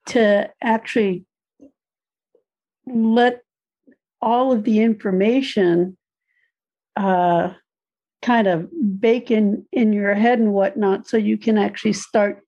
to 0.06 0.50
actually 0.64 1.26
let 2.86 3.42
all 4.22 4.54
of 4.54 4.64
the 4.64 4.80
information 4.80 5.98
uh, 6.96 7.52
kind 8.22 8.48
of 8.48 8.70
bake 9.00 9.32
in 9.32 9.66
in 9.72 9.94
your 9.94 10.14
head 10.14 10.40
and 10.40 10.54
whatnot 10.54 11.08
so 11.08 11.18
you 11.18 11.38
can 11.38 11.58
actually 11.58 11.94
start 11.94 12.44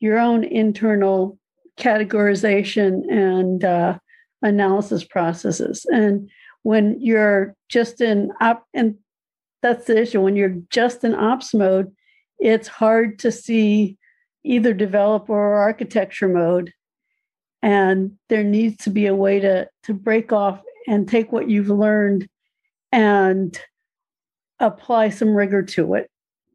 your 0.00 0.18
own 0.18 0.44
internal 0.44 1.38
categorization 1.78 3.10
and 3.10 3.64
uh, 3.64 3.98
analysis 4.42 5.02
processes. 5.04 5.86
And 5.90 6.30
when 6.62 7.00
you're 7.00 7.54
just 7.68 8.00
in 8.00 8.30
op 8.40 8.64
and 8.74 8.96
that's 9.62 9.86
the 9.86 10.00
issue 10.00 10.20
when 10.20 10.36
you're 10.36 10.56
just 10.70 11.04
in 11.04 11.14
ops 11.14 11.54
mode 11.54 11.90
it's 12.38 12.68
hard 12.68 13.18
to 13.20 13.32
see 13.32 13.96
either 14.44 14.74
developer 14.74 15.32
or 15.32 15.54
architecture 15.54 16.28
mode. 16.28 16.72
And 17.62 18.12
there 18.28 18.44
needs 18.44 18.84
to 18.84 18.90
be 18.90 19.06
a 19.06 19.14
way 19.14 19.40
to 19.40 19.68
to 19.84 19.94
break 19.94 20.32
off 20.32 20.60
and 20.86 21.08
take 21.08 21.32
what 21.32 21.48
you've 21.48 21.70
learned 21.70 22.28
and 22.92 23.58
apply 24.66 25.10
some 25.10 25.34
rigor 25.34 25.62
to 25.62 25.94
it 25.94 26.10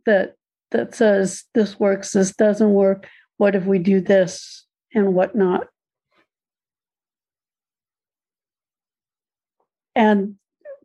that 0.05 0.35
that 0.71 0.95
says 0.95 1.45
this 1.53 1.79
works 1.79 2.11
this 2.11 2.33
doesn't 2.35 2.73
work. 2.73 3.07
What 3.37 3.55
if 3.55 3.65
we 3.65 3.79
do 3.79 4.01
this 4.01 4.65
and 4.93 5.13
whatnot 5.13 5.67
and 9.95 10.35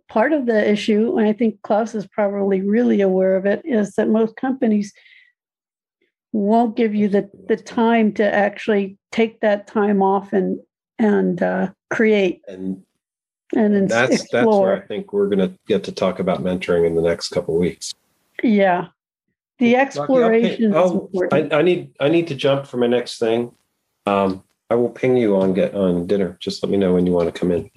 part 0.09 0.33
of 0.33 0.45
the 0.45 0.71
issue 0.71 1.17
and 1.17 1.27
i 1.27 1.33
think 1.33 1.61
klaus 1.63 1.95
is 1.95 2.07
probably 2.09 2.61
really 2.61 3.01
aware 3.01 3.35
of 3.35 3.47
it 3.47 3.63
is 3.65 3.95
that 3.95 4.09
most 4.09 4.37
companies 4.37 4.93
won't 6.35 6.77
give 6.77 6.95
you 6.95 7.09
the, 7.09 7.31
the 7.49 7.57
time 7.57 8.13
to 8.13 8.35
actually 8.35 8.99
take 9.13 9.41
that 9.41 9.67
time 9.67 10.03
off 10.03 10.33
and 10.33 10.59
and 10.99 11.43
uh, 11.43 11.71
create. 11.91 12.43
And 12.49 12.83
and, 13.55 13.75
ins- 13.75 13.91
that's 13.91 14.23
explore. 14.23 14.43
that's 14.45 14.57
where 14.59 14.77
I 14.77 14.87
think 14.87 15.13
we're 15.13 15.29
going 15.29 15.39
to 15.51 15.59
get 15.67 15.85
to 15.85 15.93
talk 15.93 16.19
about 16.19 16.43
mentoring 16.43 16.87
in 16.87 16.95
the 16.95 17.03
next 17.03 17.29
couple 17.29 17.55
of 17.55 17.61
weeks. 17.61 17.95
Yeah. 18.43 18.89
The 19.59 19.77
exploration 19.77 20.71
is 20.71 20.75
Oh. 20.75 21.11
I, 21.31 21.49
I 21.53 21.63
need 21.63 21.93
I 22.01 22.09
need 22.09 22.27
to 22.29 22.35
jump 22.35 22.67
for 22.67 22.77
my 22.77 22.89
next 22.89 23.19
thing. 23.19 23.53
Um, 24.05 24.43
I 24.69 24.75
will 24.75 24.91
ping 24.91 25.17
you 25.17 25.37
on 25.37 25.55
get 25.55 25.75
on 25.75 26.07
dinner. 26.07 26.37
Just 26.41 26.63
let 26.63 26.71
me 26.71 26.77
know 26.77 26.93
when 26.95 27.07
you 27.07 27.13
want 27.13 27.33
to 27.33 27.39
come 27.39 27.53
in. 27.53 27.71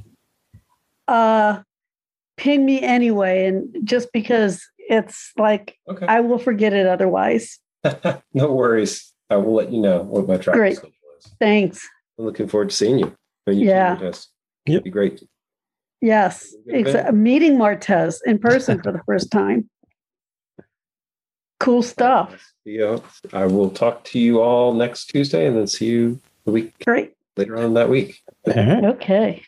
uh 1.08 1.62
ping 2.38 2.66
me 2.66 2.82
anyway 2.82 3.46
and 3.46 3.76
just 3.84 4.12
because 4.12 4.64
it's 4.78 5.32
like 5.38 5.78
Okay. 5.90 6.06
I 6.08 6.20
will 6.22 6.40
forget 6.40 6.74
it 6.74 6.88
otherwise. 6.88 7.60
no 8.34 8.52
worries. 8.54 9.14
I 9.30 9.36
will 9.38 9.54
let 9.56 9.72
you 9.72 9.80
know 9.82 10.02
what 10.04 10.28
my 10.28 10.38
travel 10.38 10.60
Great. 10.60 10.74
is. 10.74 10.82
Thanks. 11.40 11.88
I'm 12.18 12.26
looking 12.26 12.48
forward 12.48 12.70
to 12.70 12.76
seeing 12.76 12.98
you. 13.00 13.16
When 13.46 13.60
you 13.60 13.68
Yeah. 13.68 13.90
come 13.96 14.00
to 14.00 14.10
us. 14.10 14.28
Yep. 14.66 14.74
It'd 14.74 14.84
be 14.84 14.90
great. 14.90 15.24
Yes. 16.02 16.54
Good 16.66 16.76
It's 16.76 16.90
event. 16.92 17.10
a 17.10 17.12
meeting 17.14 17.58
Martez 17.58 18.20
in 18.26 18.40
person 18.40 18.82
for 18.82 18.92
the 18.92 19.02
first 19.06 19.32
time. 19.32 19.70
Cool 21.60 21.82
stuff. 21.82 22.54
Yeah. 22.66 23.00
I 23.34 23.46
will 23.48 23.70
talk 23.72 24.04
to 24.06 24.20
you 24.20 24.42
all 24.42 24.74
next 24.74 25.06
Tuesday 25.08 25.48
and 25.48 25.58
then 25.58 25.66
see 25.68 25.88
you 25.88 26.20
the 26.46 26.52
week 26.52 26.74
Great. 26.86 27.14
later 27.36 27.58
on 27.58 27.74
that 27.74 27.90
week. 27.90 28.22
Uh-huh. 28.48 28.60
All 28.60 28.66
right. 28.76 28.84
Okay. 28.86 29.44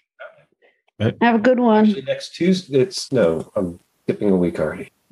Right. 1.00 1.16
Have 1.22 1.36
a 1.36 1.39
good 1.39 1.60
one. 1.60 1.86
Actually, 1.86 2.02
next 2.02 2.36
Tuesday, 2.36 2.80
it's 2.80 3.12
no, 3.12 3.52
I'm 3.56 3.80
skipping 4.04 4.32
a 4.32 4.36
week 4.36 4.60
already. 4.60 4.91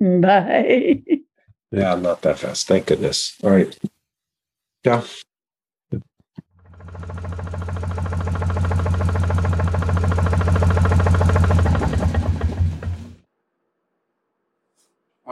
Bye. 0.00 1.02
Yeah, 1.70 1.92
I'm 1.92 2.02
not 2.02 2.22
that 2.22 2.38
fast. 2.38 2.66
Thank 2.66 2.86
goodness. 2.86 3.36
All 3.44 3.50
right. 3.50 3.78
Yeah. 4.84 5.04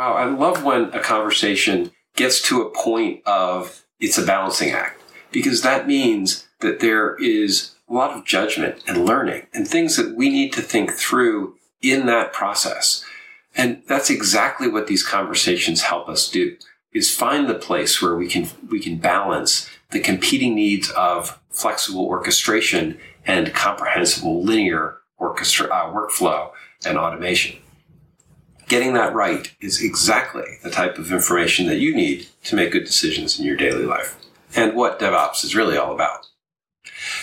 Wow, 0.01 0.15
I 0.15 0.25
love 0.25 0.65
when 0.65 0.85
a 0.95 0.99
conversation 0.99 1.91
gets 2.17 2.41
to 2.49 2.63
a 2.63 2.71
point 2.71 3.21
of 3.27 3.85
it's 3.99 4.17
a 4.17 4.25
balancing 4.25 4.71
act 4.71 4.99
because 5.31 5.61
that 5.61 5.87
means 5.87 6.49
that 6.61 6.81
there 6.81 7.17
is 7.17 7.75
a 7.87 7.93
lot 7.93 8.17
of 8.17 8.25
judgment 8.25 8.83
and 8.87 9.05
learning 9.05 9.47
and 9.53 9.69
things 9.69 9.99
that 9.99 10.17
we 10.17 10.31
need 10.31 10.55
to 10.55 10.63
think 10.63 10.93
through 10.93 11.57
in 11.83 12.07
that 12.07 12.33
process. 12.33 13.05
And 13.55 13.83
that's 13.89 14.09
exactly 14.09 14.69
what 14.69 14.87
these 14.87 15.03
conversations 15.03 15.83
help 15.83 16.09
us 16.09 16.31
do 16.31 16.57
is 16.95 17.15
find 17.15 17.47
the 17.47 17.55
place 17.55 18.01
where 18.01 18.17
we 18.17 18.27
can 18.27 18.49
we 18.71 18.81
can 18.81 18.97
balance 18.97 19.69
the 19.91 20.01
competing 20.01 20.55
needs 20.55 20.89
of 20.93 21.39
flexible 21.51 22.07
orchestration 22.07 22.99
and 23.27 23.53
comprehensible 23.53 24.43
linear 24.43 24.97
orchestra 25.19 25.67
uh, 25.67 25.93
workflow 25.93 26.53
and 26.87 26.97
automation. 26.97 27.59
Getting 28.71 28.93
that 28.93 29.13
right 29.13 29.53
is 29.61 29.83
exactly 29.83 30.45
the 30.63 30.71
type 30.71 30.97
of 30.97 31.11
information 31.11 31.67
that 31.67 31.81
you 31.81 31.93
need 31.93 32.29
to 32.45 32.55
make 32.55 32.71
good 32.71 32.85
decisions 32.85 33.37
in 33.37 33.45
your 33.45 33.57
daily 33.57 33.85
life 33.85 34.17
and 34.55 34.77
what 34.77 35.01
DevOps 35.01 35.43
is 35.43 35.57
really 35.57 35.77
all 35.77 35.93
about. 35.93 36.29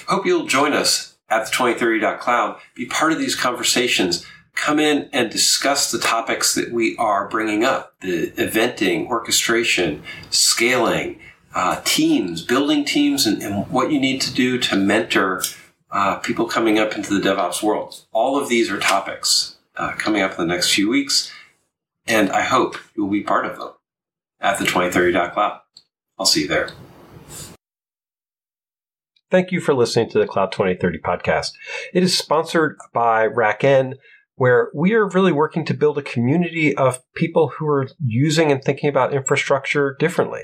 Hope 0.09 0.25
you'll 0.25 0.45
join 0.45 0.73
us 0.73 1.15
at 1.29 1.45
the 1.45 1.51
2030.cloud, 1.53 2.59
be 2.75 2.85
part 2.85 3.13
of 3.13 3.17
these 3.17 3.33
conversations, 3.33 4.25
come 4.55 4.77
in 4.77 5.09
and 5.13 5.31
discuss 5.31 5.89
the 5.89 5.99
topics 5.99 6.53
that 6.53 6.73
we 6.73 6.97
are 6.97 7.29
bringing 7.29 7.63
up 7.63 7.93
the 8.01 8.29
eventing, 8.31 9.07
orchestration, 9.07 10.03
scaling, 10.29 11.17
uh, 11.55 11.79
teams, 11.85 12.41
building 12.41 12.83
teams, 12.83 13.25
and, 13.25 13.41
and, 13.41 13.71
what 13.71 13.89
you 13.89 14.01
need 14.01 14.19
to 14.19 14.33
do 14.33 14.57
to 14.57 14.75
mentor 14.75 15.41
uh, 15.91 16.17
people 16.17 16.45
coming 16.45 16.77
up 16.77 16.97
into 16.97 17.17
the 17.17 17.25
DevOps 17.25 17.63
world. 17.63 18.03
All 18.11 18.37
of 18.37 18.49
these 18.49 18.69
are 18.69 18.79
topics 18.79 19.55
uh, 19.77 19.93
coming 19.93 20.21
up 20.21 20.31
in 20.31 20.45
the 20.45 20.53
next 20.53 20.73
few 20.73 20.89
weeks, 20.89 21.31
and 22.07 22.31
I 22.31 22.41
hope 22.41 22.77
you'll 22.95 23.09
be 23.09 23.23
part 23.23 23.45
of 23.45 23.57
them 23.57 23.71
at 24.39 24.59
the 24.59 24.65
2030.cloud. 24.65 25.59
I'll 26.19 26.25
see 26.25 26.43
you 26.43 26.47
there. 26.47 26.69
Thank 29.29 29.51
you 29.51 29.59
for 29.59 29.73
listening 29.73 30.09
to 30.11 30.19
the 30.19 30.27
Cloud 30.27 30.53
2030 30.53 30.99
podcast. 30.99 31.51
It 31.93 32.01
is 32.01 32.17
sponsored 32.17 32.77
by 32.93 33.27
RackN, 33.27 33.95
where 34.35 34.69
we 34.73 34.93
are 34.93 35.09
really 35.09 35.33
working 35.33 35.65
to 35.65 35.73
build 35.73 35.97
a 35.97 36.03
community 36.03 36.75
of 36.75 37.03
people 37.13 37.49
who 37.57 37.67
are 37.67 37.89
using 37.99 38.51
and 38.51 38.63
thinking 38.63 38.89
about 38.89 39.13
infrastructure 39.13 39.97
differently. 39.99 40.43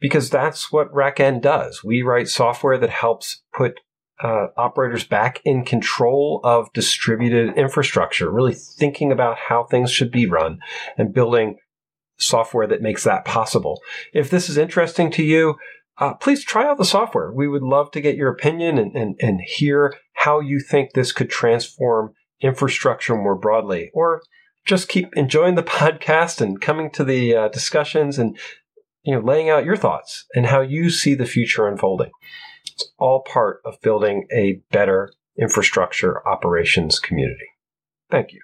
Because 0.00 0.28
that's 0.28 0.70
what 0.70 0.92
RackN 0.92 1.40
does. 1.40 1.82
We 1.82 2.02
write 2.02 2.28
software 2.28 2.76
that 2.78 2.90
helps 2.90 3.42
put 3.54 3.80
uh, 4.22 4.48
operators 4.56 5.04
back 5.04 5.40
in 5.44 5.64
control 5.64 6.40
of 6.44 6.72
distributed 6.72 7.56
infrastructure, 7.56 8.30
really 8.30 8.54
thinking 8.54 9.12
about 9.12 9.38
how 9.38 9.64
things 9.64 9.90
should 9.90 10.10
be 10.10 10.26
run 10.26 10.58
and 10.98 11.14
building 11.14 11.56
software 12.18 12.66
that 12.66 12.82
makes 12.82 13.04
that 13.04 13.24
possible. 13.24 13.80
If 14.12 14.30
this 14.30 14.48
is 14.48 14.58
interesting 14.58 15.10
to 15.12 15.22
you, 15.22 15.56
uh, 15.98 16.14
please 16.14 16.44
try 16.44 16.66
out 16.66 16.78
the 16.78 16.84
software. 16.84 17.32
We 17.32 17.48
would 17.48 17.62
love 17.62 17.90
to 17.92 18.00
get 18.00 18.16
your 18.16 18.30
opinion 18.30 18.78
and, 18.78 18.94
and, 18.94 19.16
and 19.20 19.40
hear 19.40 19.94
how 20.14 20.40
you 20.40 20.60
think 20.60 20.92
this 20.92 21.12
could 21.12 21.30
transform 21.30 22.14
infrastructure 22.40 23.14
more 23.16 23.36
broadly, 23.36 23.90
or 23.92 24.22
just 24.64 24.88
keep 24.88 25.14
enjoying 25.14 25.54
the 25.54 25.62
podcast 25.80 26.40
and 26.40 26.60
coming 26.60 26.90
to 26.92 27.04
the 27.04 27.34
uh, 27.34 27.48
discussions 27.48 28.18
and 28.18 28.38
you 29.02 29.14
know 29.14 29.20
laying 29.20 29.50
out 29.50 29.64
your 29.64 29.76
thoughts 29.76 30.26
and 30.34 30.46
how 30.46 30.60
you 30.60 30.90
see 30.90 31.14
the 31.14 31.26
future 31.26 31.66
unfolding. 31.66 32.10
It's 32.80 32.92
all 32.98 33.20
part 33.20 33.60
of 33.66 33.80
building 33.82 34.26
a 34.32 34.62
better 34.70 35.12
infrastructure 35.38 36.26
operations 36.26 36.98
community. 36.98 37.48
Thank 38.10 38.32
you. 38.32 38.40